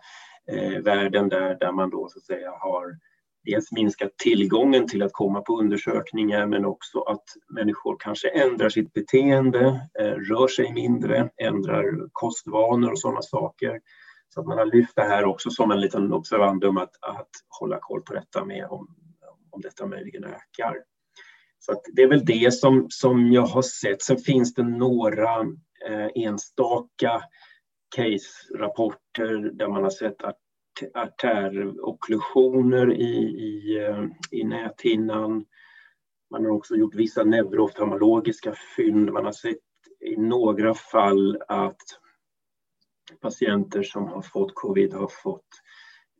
eh, 0.53 0.83
världen 0.83 1.29
där, 1.29 1.57
där 1.61 1.73
man 1.73 1.91
då 1.91 2.09
så 2.09 2.19
att 2.19 2.25
säga 2.25 2.51
har 2.51 2.99
dels 3.45 3.73
minskat 3.73 4.19
tillgången 4.19 4.89
till 4.89 5.03
att 5.03 5.13
komma 5.13 5.41
på 5.41 5.59
undersökningar 5.59 6.47
men 6.47 6.65
också 6.65 7.01
att 7.01 7.25
människor 7.49 7.97
kanske 8.01 8.29
ändrar 8.29 8.69
sitt 8.69 8.93
beteende, 8.93 9.89
eh, 10.01 10.05
rör 10.05 10.49
sig 10.49 10.73
mindre, 10.73 11.31
ändrar 11.37 12.09
kostvanor 12.13 12.91
och 12.91 12.99
sådana 12.99 13.23
saker. 13.23 13.81
Så 14.35 14.41
att 14.41 14.47
man 14.47 14.59
har 14.59 14.67
lyft 14.67 14.97
det 14.97 15.03
här 15.03 15.25
också 15.25 15.51
som 15.51 15.71
en 15.71 15.81
liten 15.81 16.13
observandum 16.13 16.77
att, 16.77 16.91
att 17.01 17.31
hålla 17.61 17.79
koll 17.81 18.03
på 18.03 18.15
detta 18.15 18.45
med 18.45 18.67
om, 18.67 18.89
om 19.51 19.61
detta 19.61 19.87
möjligen 19.87 20.25
ökar. 20.25 20.77
Så 21.59 21.83
det 21.93 22.03
är 22.03 22.09
väl 22.09 22.25
det 22.25 22.55
som, 22.55 22.87
som 22.91 23.33
jag 23.33 23.47
har 23.47 23.63
sett. 23.63 24.03
Sen 24.03 24.19
finns 24.19 24.55
det 24.55 24.63
några 24.63 25.41
eh, 25.89 26.09
enstaka 26.15 27.23
case-rapporter 27.97 29.51
där 29.53 29.69
man 29.69 29.83
har 29.83 29.91
sett 29.91 30.23
att 30.23 30.39
artärokklusioner 30.95 32.93
i, 32.93 33.17
i, 33.39 33.79
eh, 33.79 34.05
i 34.31 34.45
näthinnan. 34.45 35.45
Man 36.31 36.45
har 36.45 36.53
också 36.53 36.75
gjort 36.75 36.95
vissa 36.95 37.25
neurooftalmologiska 37.25 38.55
fynd. 38.77 39.13
Man 39.13 39.25
har 39.25 39.33
sett 39.33 39.57
i 40.01 40.17
några 40.17 40.75
fall 40.75 41.43
att 41.49 42.02
patienter 43.21 43.83
som 43.83 44.05
har 44.05 44.23
fått 44.23 44.55
covid 44.55 44.95
har 44.95 45.11
fått 45.23 45.49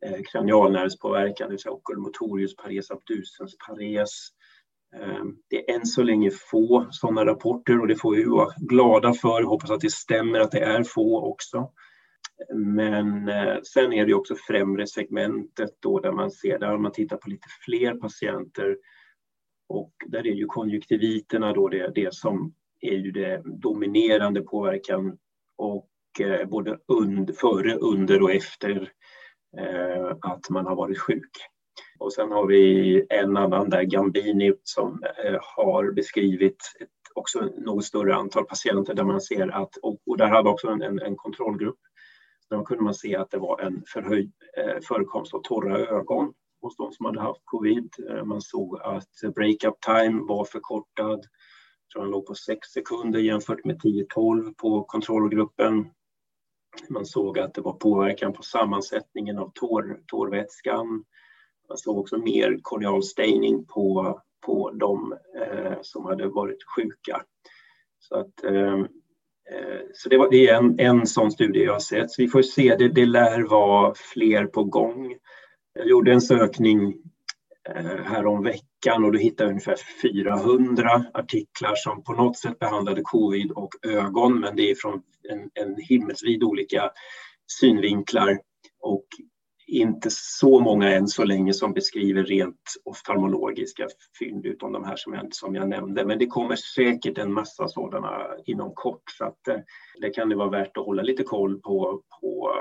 eh, 0.05 0.21
kranialnervspåverkan, 0.31 1.47
det 1.47 1.51
vill 1.51 1.59
säga 1.59 1.73
oculomotorius 1.73 2.55
pares 2.55 2.91
abducens 2.91 3.57
pares. 3.67 4.29
Eh, 4.95 5.23
det 5.49 5.69
är 5.69 5.75
än 5.75 5.85
så 5.85 6.03
länge 6.03 6.31
få 6.31 6.87
sådana 6.91 7.25
rapporter 7.25 7.81
och 7.81 7.87
det 7.87 7.95
får 7.95 8.15
vi 8.15 8.23
vara 8.23 8.53
glada 8.57 9.13
för. 9.13 9.43
Hoppas 9.43 9.71
att 9.71 9.81
det 9.81 9.91
stämmer 9.91 10.39
att 10.39 10.51
det 10.51 10.63
är 10.63 10.83
få 10.83 11.31
också. 11.31 11.71
Men 12.53 13.29
eh, 13.29 13.57
sen 13.63 13.93
är 13.93 14.05
det 14.05 14.13
också 14.13 14.35
främre 14.47 14.87
segmentet 14.87 15.69
då 15.79 15.99
där 15.99 16.11
man 16.11 16.31
ser, 16.31 16.59
där 16.59 16.77
man 16.77 16.91
tittar 16.91 17.17
på 17.17 17.29
lite 17.29 17.47
fler 17.65 17.95
patienter 17.95 18.77
och 19.69 19.93
där 20.07 20.27
är 20.27 20.33
ju 20.33 20.45
konjunktiviterna 20.45 21.53
då 21.53 21.67
det, 21.67 21.91
det 21.95 22.13
som 22.13 22.53
är 22.81 22.97
ju 22.97 23.11
det 23.11 23.41
dominerande 23.45 24.41
påverkan 24.41 25.17
och 25.57 25.89
Eh, 26.19 26.45
både 26.45 26.79
und, 26.87 27.37
före, 27.37 27.75
under 27.75 28.21
och 28.21 28.31
efter 28.31 28.91
eh, 29.57 30.15
att 30.21 30.49
man 30.49 30.65
har 30.65 30.75
varit 30.75 30.99
sjuk. 30.99 31.31
Och 31.99 32.13
sen 32.13 32.31
har 32.31 32.47
vi 32.47 33.05
en 33.09 33.37
annan 33.37 33.69
där, 33.69 33.83
Gambini, 33.83 34.53
som 34.63 35.03
eh, 35.03 35.39
har 35.41 35.91
beskrivit 35.91 36.57
ett, 36.79 36.89
också 37.15 37.49
något 37.57 37.85
större 37.85 38.15
antal 38.15 38.45
patienter 38.45 38.93
där 38.93 39.03
man 39.03 39.21
ser 39.21 39.47
att, 39.47 39.75
och, 39.77 39.97
och 40.05 40.17
där 40.17 40.27
hade 40.27 40.49
också 40.49 40.67
en, 40.67 40.81
en 40.81 41.15
kontrollgrupp, 41.15 41.79
Där 42.49 42.63
kunde 42.63 42.83
man 42.83 42.93
se 42.93 43.15
att 43.15 43.31
det 43.31 43.37
var 43.37 43.61
en 43.61 43.83
förhöjd 43.87 44.31
eh, 44.57 44.81
förekomst 44.87 45.33
av 45.33 45.41
torra 45.41 45.77
ögon 45.77 46.33
hos 46.61 46.77
de 46.77 46.91
som 46.91 47.05
hade 47.05 47.21
haft 47.21 47.41
covid. 47.45 47.89
Eh, 48.09 48.23
man 48.23 48.41
såg 48.41 48.81
att 48.81 49.33
breakup 49.35 49.81
time 49.81 50.21
var 50.27 50.45
förkortad. 50.45 51.19
Jag 51.19 51.89
tror 51.93 52.01
den 52.01 52.11
låg 52.11 52.25
på 52.25 52.35
6 52.35 52.67
sekunder 52.67 53.19
jämfört 53.19 53.65
med 53.65 53.81
10-12 53.81 54.53
på 54.57 54.83
kontrollgruppen. 54.83 55.85
Man 56.89 57.05
såg 57.05 57.39
att 57.39 57.53
det 57.53 57.61
var 57.61 57.73
påverkan 57.73 58.33
på 58.33 58.43
sammansättningen 58.43 59.37
av 59.37 59.51
tår, 59.55 59.99
tårvätskan. 60.07 61.03
Man 61.69 61.77
såg 61.77 61.97
också 61.97 62.17
mer 62.17 62.59
korneal 62.61 63.03
staining 63.03 63.65
på, 63.65 64.19
på 64.45 64.71
de 64.71 65.17
eh, 65.41 65.73
som 65.81 66.05
hade 66.05 66.27
varit 66.27 66.63
sjuka. 66.75 67.21
Så 67.99 68.19
att, 68.19 68.43
eh, 68.43 68.79
eh, 69.51 69.81
så 69.93 70.09
det, 70.09 70.17
var, 70.17 70.31
det 70.31 70.49
är 70.49 70.55
en, 70.55 70.79
en 70.79 71.07
sån 71.07 71.31
studie 71.31 71.63
jag 71.63 71.73
har 71.73 71.79
sett. 71.79 72.11
Så 72.11 72.21
vi 72.21 72.27
får 72.27 72.41
se, 72.41 72.75
det, 72.75 72.87
det 72.87 73.05
lär 73.05 73.41
vara 73.41 73.93
fler 73.95 74.45
på 74.45 74.63
gång. 74.63 75.15
Jag 75.73 75.87
gjorde 75.87 76.13
en 76.13 76.21
sökning 76.21 76.93
eh, 77.69 78.03
här 78.05 78.25
om 78.25 78.43
veckan 78.83 79.05
och 79.05 79.11
då 79.11 79.19
hittade 79.19 79.43
jag 79.43 79.51
ungefär 79.51 79.77
400 80.01 81.05
artiklar 81.13 81.75
som 81.75 82.03
på 82.03 82.13
något 82.13 82.37
sätt 82.37 82.59
behandlade 82.59 83.01
covid 83.03 83.51
och 83.51 83.69
ögon, 83.81 84.39
men 84.39 84.55
det 84.55 84.71
är 84.71 84.75
från 84.75 85.01
en, 85.29 85.49
en 85.53 85.75
himmelsvid 85.77 86.43
olika 86.43 86.91
synvinklar. 87.59 88.39
Och 88.79 89.05
inte 89.67 90.07
så 90.11 90.59
många 90.59 90.93
än 90.93 91.07
så 91.07 91.23
länge 91.23 91.53
som 91.53 91.73
beskriver 91.73 92.23
rent 92.23 92.61
oftalmologiska 92.85 93.87
fynd 94.19 94.45
utom 94.45 94.71
de 94.71 94.83
här 94.83 94.95
som 94.95 95.13
jag, 95.13 95.35
som 95.35 95.55
jag 95.55 95.69
nämnde. 95.69 96.05
Men 96.05 96.19
det 96.19 96.27
kommer 96.27 96.55
säkert 96.55 97.17
en 97.17 97.33
massa 97.33 97.67
sådana 97.67 98.27
inom 98.45 98.71
kort 98.73 99.03
så 99.17 99.25
att 99.25 99.37
det, 99.45 99.63
det 100.01 100.09
kan 100.09 100.29
det 100.29 100.35
vara 100.35 100.49
värt 100.49 100.77
att 100.77 100.85
hålla 100.85 101.03
lite 101.03 101.23
koll 101.23 101.61
på, 101.61 102.01
på 102.21 102.51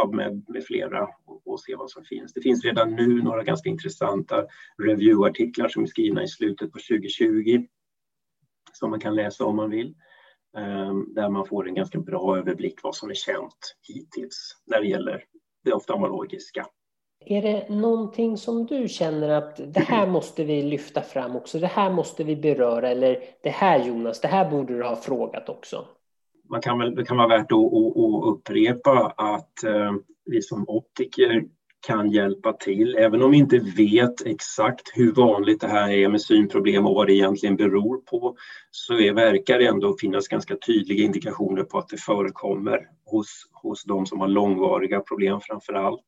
PubMed 0.00 0.44
med 0.48 0.64
flera 0.64 1.08
och, 1.26 1.46
och, 1.46 1.60
se 1.60 1.76
vad 1.76 1.90
som 1.90 2.04
finns. 2.04 2.32
Det 2.32 2.40
finns 2.40 2.64
redan 2.64 2.94
nu 2.94 3.22
några 3.22 3.42
ganska 3.42 3.68
intressanta 3.68 4.46
reviewartiklar 4.82 5.68
som 5.68 5.82
är 5.82 5.86
skrivna 5.86 6.22
i 6.22 6.28
slutet 6.28 6.72
på 6.72 6.78
2020 6.78 7.66
som 8.72 8.90
man 8.90 9.00
kan 9.00 9.14
läsa 9.14 9.44
om 9.44 9.56
man 9.56 9.70
vill 9.70 9.94
eh, 10.56 10.94
där 11.14 11.28
man 11.28 11.46
får 11.46 11.68
en 11.68 11.74
ganska 11.74 11.98
bra 11.98 12.38
överblick 12.38 12.82
vad 12.82 12.94
som 12.94 13.10
är 13.10 13.14
känt 13.14 13.76
hittills 13.88 14.56
när 14.66 14.80
det 14.80 14.86
gäller 14.86 15.24
det 15.64 15.72
oftalmologiska. 15.72 16.66
Är 17.20 17.42
det 17.42 17.68
någonting 17.68 18.36
som 18.36 18.66
du 18.66 18.88
känner 18.88 19.28
att 19.28 19.74
det 19.74 19.80
här 19.80 20.06
måste 20.10 20.44
vi 20.44 20.62
lyfta 20.62 21.02
fram 21.02 21.36
också, 21.36 21.58
det 21.58 21.66
här 21.66 21.92
måste 21.92 22.24
vi 22.24 22.36
beröra 22.36 22.90
eller 22.90 23.20
det 23.42 23.50
här 23.50 23.84
Jonas, 23.84 24.20
det 24.20 24.28
här 24.28 24.50
borde 24.50 24.76
du 24.76 24.84
ha 24.84 24.96
frågat 24.96 25.48
också? 25.48 25.86
Man 26.50 26.60
kan 26.60 26.78
väl, 26.78 26.94
det 26.94 27.04
kan 27.04 27.16
vara 27.16 27.28
värt 27.28 27.52
att, 27.52 27.58
att, 27.58 27.96
att 27.96 28.24
upprepa 28.24 29.14
att 29.16 29.64
eh, 29.64 29.94
vi 30.24 30.42
som 30.42 30.64
optiker 30.68 31.44
kan 31.86 32.10
hjälpa 32.10 32.52
till. 32.52 32.96
Även 32.98 33.22
om 33.22 33.30
vi 33.30 33.36
inte 33.36 33.58
vet 33.58 34.26
exakt 34.26 34.92
hur 34.94 35.12
vanligt 35.12 35.60
det 35.60 35.68
här 35.68 35.90
är 35.90 36.08
med 36.08 36.20
synproblem 36.20 36.86
och 36.86 36.94
vad 36.94 37.06
det 37.06 37.12
egentligen 37.12 37.56
beror 37.56 37.98
på 37.98 38.36
så 38.70 38.98
är, 38.98 39.12
verkar 39.12 39.58
det 39.58 39.66
ändå 39.66 39.96
finnas 40.00 40.28
ganska 40.28 40.56
tydliga 40.66 41.04
indikationer 41.04 41.62
på 41.62 41.78
att 41.78 41.88
det 41.88 41.96
förekommer 41.96 42.80
hos, 43.04 43.50
hos 43.62 43.84
de 43.84 44.06
som 44.06 44.20
har 44.20 44.28
långvariga 44.28 45.00
problem 45.00 45.40
framför 45.42 45.72
allt. 45.72 46.04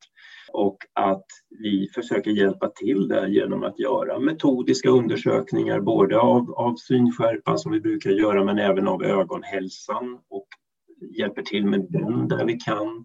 Och 0.52 0.76
att 0.94 1.26
vi 1.50 1.88
försöker 1.94 2.30
hjälpa 2.30 2.68
till 2.68 3.08
där 3.08 3.26
genom 3.26 3.62
att 3.62 3.78
göra 3.78 4.18
metodiska 4.18 4.90
undersökningar 4.90 5.80
både 5.80 6.18
av, 6.18 6.50
av 6.50 6.74
synskärpan 6.76 7.58
som 7.58 7.72
vi 7.72 7.80
brukar 7.80 8.10
göra 8.10 8.44
men 8.44 8.58
även 8.58 8.88
av 8.88 9.04
ögonhälsan 9.04 10.18
och 10.28 10.46
hjälper 11.18 11.42
till 11.42 11.66
med 11.66 11.86
den 11.90 12.28
där 12.28 12.44
vi 12.44 12.56
kan 12.56 13.04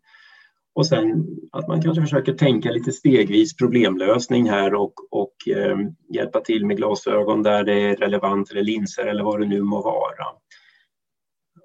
och 0.76 0.88
sen 0.88 1.28
att 1.52 1.68
man 1.68 1.82
kanske 1.82 2.02
försöker 2.02 2.34
tänka 2.34 2.72
lite 2.72 2.92
stegvis 2.92 3.56
problemlösning 3.56 4.50
här 4.50 4.74
och, 4.76 4.94
och 5.12 5.34
eh, 5.48 5.78
hjälpa 6.14 6.42
till 6.42 6.66
med 6.66 6.78
glasögon 6.78 7.44
där 7.44 7.64
det 7.64 7.82
är 7.82 7.96
relevant 7.96 8.52
eller 8.52 8.64
linser 8.64 9.06
eller 9.06 9.24
vad 9.24 9.40
det 9.40 9.48
nu 9.48 9.62
må 9.62 9.82
vara. 9.82 10.26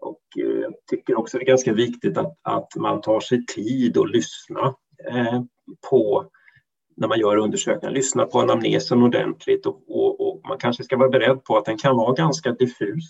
Och 0.00 0.22
eh, 0.38 0.60
jag 0.60 0.74
tycker 0.90 1.18
också 1.18 1.38
det 1.38 1.44
är 1.44 1.46
ganska 1.46 1.72
viktigt 1.72 2.18
att, 2.18 2.38
att 2.42 2.76
man 2.76 3.00
tar 3.00 3.20
sig 3.20 3.46
tid 3.46 3.98
att 3.98 4.10
lyssna 4.10 4.74
eh, 5.10 5.42
på 5.90 6.30
när 6.96 7.08
man 7.08 7.18
gör 7.18 7.36
undersökningar, 7.36 7.94
lyssna 7.94 8.24
på 8.24 8.40
anamnesen 8.40 9.02
ordentligt 9.02 9.66
och, 9.66 9.82
och, 9.88 10.28
och, 10.28 10.40
man 10.48 10.58
kanske 10.58 10.84
ska 10.84 10.96
vara 10.96 11.08
beredd 11.08 11.44
på 11.44 11.56
att 11.56 11.64
den 11.64 11.78
kan 11.78 11.96
vara 11.96 12.14
ganska 12.14 12.52
diffus 12.52 13.04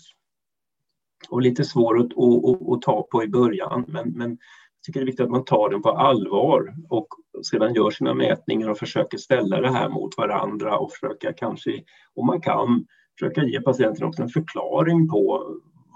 och 1.29 1.41
lite 1.41 1.63
svår 1.63 1.99
att, 1.99 2.05
att, 2.05 2.69
att 2.71 2.81
ta 2.81 3.07
på 3.11 3.23
i 3.23 3.27
början. 3.27 3.85
Men, 3.87 4.09
men 4.09 4.37
tycker 4.85 4.99
det 4.99 5.03
är 5.03 5.05
viktigt 5.05 5.23
att 5.23 5.31
man 5.31 5.45
tar 5.45 5.69
den 5.69 5.81
på 5.81 5.89
allvar 5.89 6.73
och 6.89 7.07
sedan 7.51 7.73
gör 7.73 7.91
sina 7.91 8.13
mätningar 8.13 8.69
och 8.69 8.77
försöker 8.77 9.17
ställa 9.17 9.61
det 9.61 9.71
här 9.71 9.89
mot 9.89 10.17
varandra 10.17 10.77
och 10.77 10.91
försöka 10.91 11.33
kanske, 11.33 11.83
om 12.15 12.25
man 12.25 12.41
kan, 12.41 12.85
försöka 13.19 13.43
ge 13.43 13.61
patienten 13.61 14.07
också 14.07 14.21
en 14.21 14.29
förklaring 14.29 15.09
på 15.09 15.45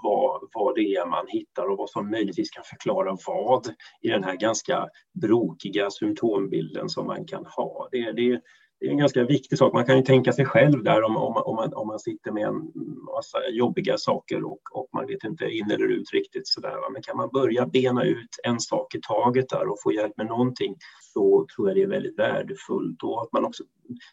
vad, 0.04 0.48
vad 0.52 0.74
det 0.74 0.94
är 0.94 1.06
man 1.06 1.26
hittar 1.28 1.70
och 1.70 1.78
vad 1.78 1.90
som 1.90 2.10
möjligtvis 2.10 2.50
kan 2.50 2.64
förklara 2.64 3.16
vad 3.26 3.66
i 4.00 4.08
den 4.08 4.24
här 4.24 4.36
ganska 4.36 4.88
brokiga 5.12 5.90
symptombilden 5.90 6.88
som 6.88 7.06
man 7.06 7.26
kan 7.26 7.46
ha. 7.46 7.88
Det, 7.92 8.12
det, 8.12 8.40
det 8.80 8.86
är 8.86 8.90
en 8.90 8.98
ganska 8.98 9.24
viktig 9.24 9.58
sak. 9.58 9.72
Man 9.72 9.86
kan 9.86 9.96
ju 9.96 10.02
tänka 10.02 10.32
sig 10.32 10.44
själv 10.44 10.82
där 10.82 11.02
om, 11.02 11.16
om, 11.16 11.36
om, 11.36 11.56
man, 11.56 11.74
om 11.74 11.86
man 11.86 11.98
sitter 11.98 12.32
med 12.32 12.46
en 12.46 12.72
massa 13.14 13.38
jobbiga 13.50 13.98
saker 13.98 14.44
och, 14.44 14.60
och 14.72 14.88
man 14.92 15.06
vet 15.06 15.24
inte 15.24 15.44
in 15.44 15.70
eller 15.70 15.88
ut 15.88 16.12
riktigt 16.12 16.48
sådär. 16.48 16.92
Men 16.92 17.02
kan 17.02 17.16
man 17.16 17.30
börja 17.32 17.66
bena 17.66 18.04
ut 18.04 18.40
en 18.42 18.60
sak 18.60 18.94
i 18.94 19.00
taget 19.00 19.48
där 19.48 19.68
och 19.68 19.78
få 19.82 19.92
hjälp 19.92 20.16
med 20.16 20.26
någonting 20.26 20.76
så 21.00 21.46
tror 21.56 21.68
jag 21.68 21.76
det 21.76 21.82
är 21.82 21.86
väldigt 21.86 22.18
värdefullt. 22.18 23.02
Och 23.02 23.22
att 23.22 23.32
man 23.32 23.44
också, 23.44 23.64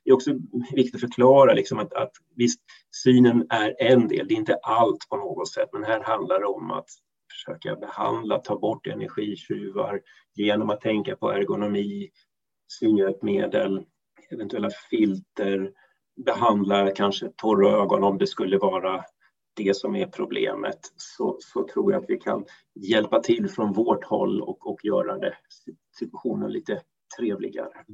det 0.04 0.10
är 0.10 0.14
också 0.14 0.32
viktigt 0.76 0.96
att 0.96 1.02
förklara 1.02 1.54
liksom 1.54 1.80
att, 1.80 1.94
att 1.94 2.12
visst, 2.36 2.62
synen 3.04 3.46
är 3.50 3.76
en 3.80 4.08
del, 4.08 4.28
det 4.28 4.34
är 4.34 4.38
inte 4.38 4.60
allt 4.64 5.10
på 5.10 5.18
något 5.18 5.48
sätt, 5.48 5.70
men 5.74 5.84
här 5.84 6.04
handlar 6.04 6.40
det 6.40 6.46
om 6.46 6.72
att 6.72 6.90
försöka 7.32 7.76
behandla, 7.76 8.38
ta 8.38 8.60
bort 8.60 8.88
energitjuvar 8.88 10.02
genom 10.36 10.70
att 10.70 10.82
tänka 10.82 11.16
på 11.16 11.32
ergonomi, 11.32 12.10
synhjälpmedel, 12.80 13.86
eventuella 14.32 14.70
filter, 14.90 15.72
behandla 16.26 16.92
kanske 16.92 17.32
torra 17.36 17.70
ögon 17.70 18.04
om 18.04 18.18
det 18.18 18.28
skulle 18.28 18.58
vara 18.58 19.04
det 19.54 19.78
som 19.78 19.96
är 19.96 20.08
problemet 20.08 20.80
så, 20.96 21.38
så 21.40 21.68
tror 21.68 21.92
jag 21.92 22.04
att 22.04 22.10
vi 22.10 22.18
kan 22.18 22.46
hjälpa 22.76 23.20
till 23.20 23.50
från 23.50 23.74
vårt 23.74 24.06
håll 24.06 24.42
och, 24.42 24.68
och 24.68 24.86
göra 24.86 25.18
det, 25.18 25.38
situationen 26.00 26.52
lite 26.52 26.82
trevligare. 27.18 27.86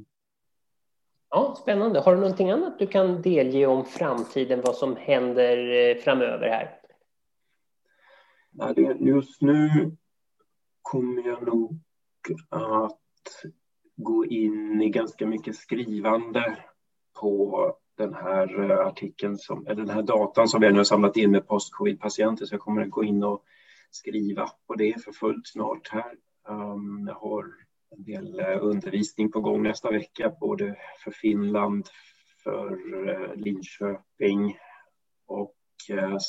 Ja, 1.30 1.56
Spännande. 1.62 2.00
Har 2.00 2.14
du 2.14 2.20
någonting 2.20 2.50
annat 2.50 2.78
du 2.78 2.86
kan 2.86 3.22
delge 3.22 3.66
om 3.66 3.84
framtiden, 3.84 4.60
vad 4.64 4.74
som 4.74 4.96
händer 4.96 5.88
eh, 5.90 5.96
framöver 5.96 6.48
här? 6.48 6.74
Just 9.00 9.42
nu 9.42 9.68
kommer 10.82 11.26
jag 11.26 11.46
nog 11.46 11.78
att 12.48 12.98
gå 13.98 14.26
in 14.26 14.82
i 14.82 14.88
ganska 14.88 15.26
mycket 15.26 15.56
skrivande 15.56 16.56
på 17.20 17.72
den 17.96 18.14
här 18.14 18.70
eh, 18.70 18.86
artikeln, 18.86 19.38
som, 19.38 19.66
eller 19.66 19.84
den 19.84 19.94
här 19.94 20.02
datan 20.02 20.48
som 20.48 20.60
vi 20.60 20.70
nu 20.70 20.76
har 20.76 20.84
samlat 20.84 21.16
in 21.16 21.30
med 21.30 21.46
post-covid-patienter, 21.46 22.46
så 22.46 22.54
jag 22.54 22.60
kommer 22.60 22.82
att 22.82 22.90
gå 22.90 23.04
in 23.04 23.22
och 23.22 23.44
skriva 23.90 24.50
på 24.66 24.74
det 24.74 25.04
för 25.04 25.12
fullt 25.12 25.46
snart 25.46 25.88
här. 25.88 26.14
Ehm, 26.48 27.06
jag 27.06 27.14
har 27.14 27.44
en 27.96 28.04
del 28.04 28.40
eh, 28.40 28.58
undervisning 28.60 29.32
på 29.32 29.40
gång 29.40 29.62
nästa 29.62 29.90
vecka, 29.90 30.32
både 30.40 30.76
för 31.04 31.10
Finland, 31.10 31.86
för 32.44 32.72
eh, 33.08 33.34
Linköping 33.34 34.58
och 35.26 35.54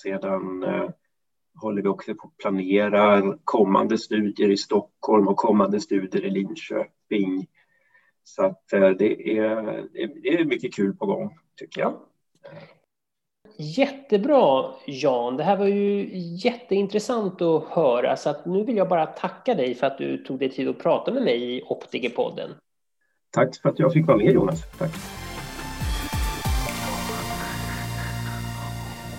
sedan 0.04 0.66
håller 1.56 1.82
vi 1.82 1.88
också 1.88 2.16
på 2.16 2.28
att 2.28 2.38
planera 2.38 3.38
kommande 3.44 3.98
studier 3.98 4.52
i 4.52 4.58
Stockholm 4.58 5.28
och 5.28 5.38
kommande 5.38 5.80
studier 5.80 6.26
i 6.26 6.30
Linköping. 6.30 7.48
Så 8.24 8.44
att 8.44 8.64
det 8.70 9.38
är, 9.38 9.86
det 10.24 10.30
är 10.30 10.46
mycket 10.46 10.74
kul 10.74 10.96
på 10.96 11.06
gång 11.06 11.38
tycker 11.56 11.82
jag. 11.82 12.00
Jättebra 13.58 14.74
Jan, 14.86 15.38
det 15.38 15.44
här 15.44 15.58
var 15.58 15.66
ju 15.66 16.10
jätteintressant 16.44 17.42
att 17.42 17.64
höra 17.64 18.16
så 18.16 18.30
att 18.30 18.46
nu 18.46 18.64
vill 18.64 18.78
jag 18.78 18.90
bara 18.90 19.06
tacka 19.06 19.56
dig 19.56 19.76
för 19.76 19.88
att 19.88 19.98
du 19.98 20.18
tog 20.18 20.40
dig 20.40 20.50
tid 20.50 20.68
att 20.68 20.80
prata 20.80 21.14
med 21.14 21.24
mig 21.24 21.58
i 21.58 21.62
Optikerpodden. 21.64 22.50
Tack 23.32 23.56
för 23.62 23.70
att 23.70 23.80
jag 23.80 23.94
fick 23.94 24.08
vara 24.08 24.18
med 24.18 24.34
Jonas. 24.34 24.78
Tack. 24.78 24.92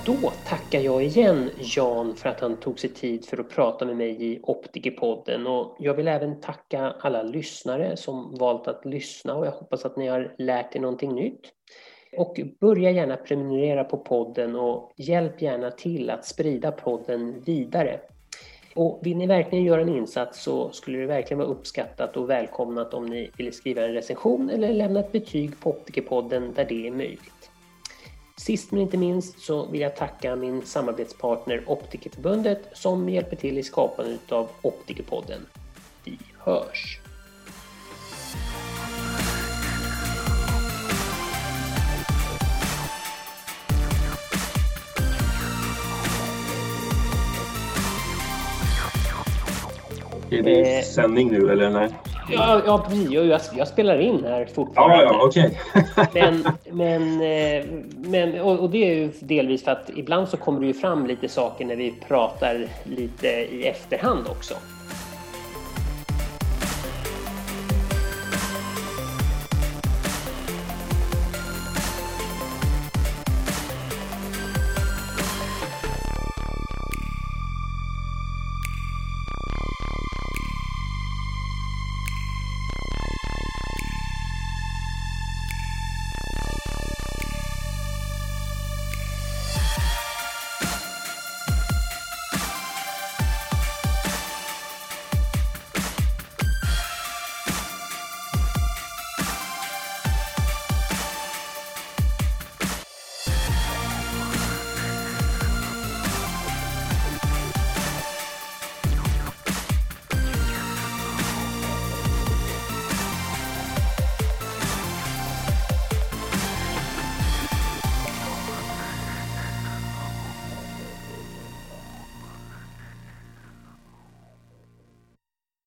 Då 0.06 0.32
tackar 0.44 0.80
jag 0.80 1.02
igen 1.02 1.50
Jan 1.76 2.16
för 2.16 2.28
att 2.28 2.40
han 2.40 2.56
tog 2.56 2.80
sig 2.80 2.90
tid 2.90 3.24
för 3.26 3.38
att 3.40 3.50
prata 3.50 3.84
med 3.84 3.96
mig 3.96 4.32
i 4.32 4.40
Optikerpodden 4.42 5.46
och 5.46 5.76
jag 5.78 5.94
vill 5.94 6.08
även 6.08 6.40
tacka 6.40 6.94
alla 7.00 7.22
lyssnare 7.22 7.96
som 7.96 8.34
valt 8.34 8.68
att 8.68 8.84
lyssna 8.84 9.34
och 9.34 9.46
jag 9.46 9.52
hoppas 9.52 9.84
att 9.84 9.96
ni 9.96 10.06
har 10.06 10.34
lärt 10.38 10.76
er 10.76 10.80
någonting 10.80 11.14
nytt. 11.14 11.40
Och 12.16 12.40
börja 12.60 12.90
gärna 12.90 13.16
prenumerera 13.16 13.84
på 13.84 13.96
podden 13.96 14.56
och 14.56 14.92
hjälp 14.96 15.42
gärna 15.42 15.70
till 15.70 16.10
att 16.10 16.24
sprida 16.24 16.72
podden 16.72 17.40
vidare. 17.40 18.00
Och 18.74 19.00
vill 19.02 19.16
ni 19.16 19.26
verkligen 19.26 19.64
göra 19.64 19.80
en 19.80 19.96
insats 19.96 20.42
så 20.42 20.70
skulle 20.70 20.98
det 20.98 21.06
verkligen 21.06 21.38
vara 21.38 21.48
uppskattat 21.48 22.16
och 22.16 22.30
välkomnat 22.30 22.94
om 22.94 23.06
ni 23.06 23.30
ville 23.36 23.52
skriva 23.52 23.82
en 23.82 23.92
recension 23.92 24.50
eller 24.50 24.74
lämna 24.74 25.00
ett 25.00 25.12
betyg 25.12 25.60
på 25.60 25.70
Optikerpodden 25.70 26.52
där 26.54 26.64
det 26.64 26.86
är 26.86 26.90
möjligt. 26.90 27.39
Sist 28.40 28.72
men 28.72 28.80
inte 28.80 28.96
minst 28.96 29.40
så 29.40 29.66
vill 29.66 29.80
jag 29.80 29.96
tacka 29.96 30.36
min 30.36 30.62
samarbetspartner 30.62 31.62
Optikerförbundet 31.66 32.68
som 32.72 33.08
hjälper 33.08 33.36
till 33.36 33.58
i 33.58 33.62
skapandet 33.62 34.32
av 34.32 34.48
Optikerpodden. 34.62 35.40
Vi 36.04 36.18
hörs! 36.38 37.00
Är 50.30 50.42
det 50.42 50.78
eh, 50.78 50.84
sändning 50.84 51.30
nu 51.30 51.52
eller 51.52 51.70
nej? 51.70 52.09
Ja, 52.32 52.62
ja 52.66 52.78
precis. 52.88 53.10
Jag, 53.10 53.40
jag, 53.56 53.68
spelar 53.68 53.98
in 53.98 54.24
här 54.24 54.48
fortfarande. 54.54 54.96
Ja, 54.96 55.02
ja, 55.02 55.26
okej. 55.26 55.58
Okay. 55.96 56.06
men, 56.14 56.44
men, 56.70 57.20
eh, 57.20 57.64
men, 57.96 58.40
och, 58.40 58.58
och, 58.58 58.70
det 58.70 58.90
är 58.90 58.94
ju 58.94 59.10
delvis 59.20 59.64
för 59.64 59.70
att 59.70 59.90
ibland 59.96 60.28
så 60.28 60.36
kommer 60.36 60.60
det 60.60 60.66
ju 60.66 60.74
fram 60.74 61.06
lite 61.06 61.28
saker 61.28 61.64
när 61.64 61.76
vi 61.76 61.94
pratar 62.08 62.66
lite 62.84 63.28
i 63.28 63.66
efterhand 63.66 64.26
också. 64.28 64.54